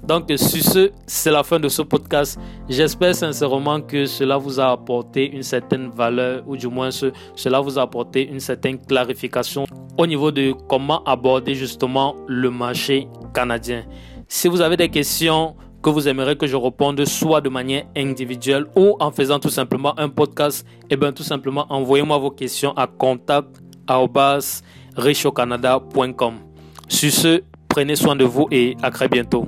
Donc, 0.07 0.31
sur 0.37 0.63
ce, 0.63 0.91
c'est 1.05 1.31
la 1.31 1.43
fin 1.43 1.59
de 1.59 1.67
ce 1.67 1.81
podcast. 1.81 2.39
J'espère 2.69 3.13
sincèrement 3.13 3.81
que 3.81 4.05
cela 4.05 4.37
vous 4.37 4.57
a 4.57 4.71
apporté 4.71 5.29
une 5.29 5.43
certaine 5.43 5.89
valeur, 5.89 6.43
ou 6.47 6.55
du 6.55 6.67
moins 6.67 6.89
cela 6.91 7.59
vous 7.59 7.77
a 7.77 7.81
apporté 7.81 8.25
une 8.25 8.39
certaine 8.39 8.79
clarification 8.79 9.65
au 9.97 10.07
niveau 10.07 10.31
de 10.31 10.53
comment 10.69 11.03
aborder 11.03 11.55
justement 11.55 12.15
le 12.27 12.49
marché 12.49 13.09
canadien. 13.33 13.83
Si 14.29 14.47
vous 14.47 14.61
avez 14.61 14.77
des 14.77 14.87
questions 14.87 15.55
que 15.83 15.89
vous 15.89 16.07
aimeriez 16.07 16.37
que 16.37 16.47
je 16.47 16.55
réponde 16.55 17.03
soit 17.05 17.41
de 17.41 17.49
manière 17.49 17.83
individuelle 17.95 18.65
ou 18.77 18.95
en 19.01 19.11
faisant 19.11 19.39
tout 19.39 19.49
simplement 19.49 19.93
un 19.99 20.07
podcast, 20.07 20.65
et 20.83 20.93
eh 20.93 20.95
bien 20.95 21.11
tout 21.11 21.23
simplement 21.23 21.65
envoyez-moi 21.69 22.17
vos 22.17 22.31
questions 22.31 22.71
à 22.77 22.87
contact 22.87 23.61
richeaucanada.com. 24.95 26.33
Sur 26.87 27.11
ce, 27.11 27.41
prenez 27.67 27.95
soin 27.95 28.15
de 28.15 28.23
vous 28.23 28.47
et 28.51 28.75
à 28.81 28.89
très 28.89 29.09
bientôt. 29.09 29.47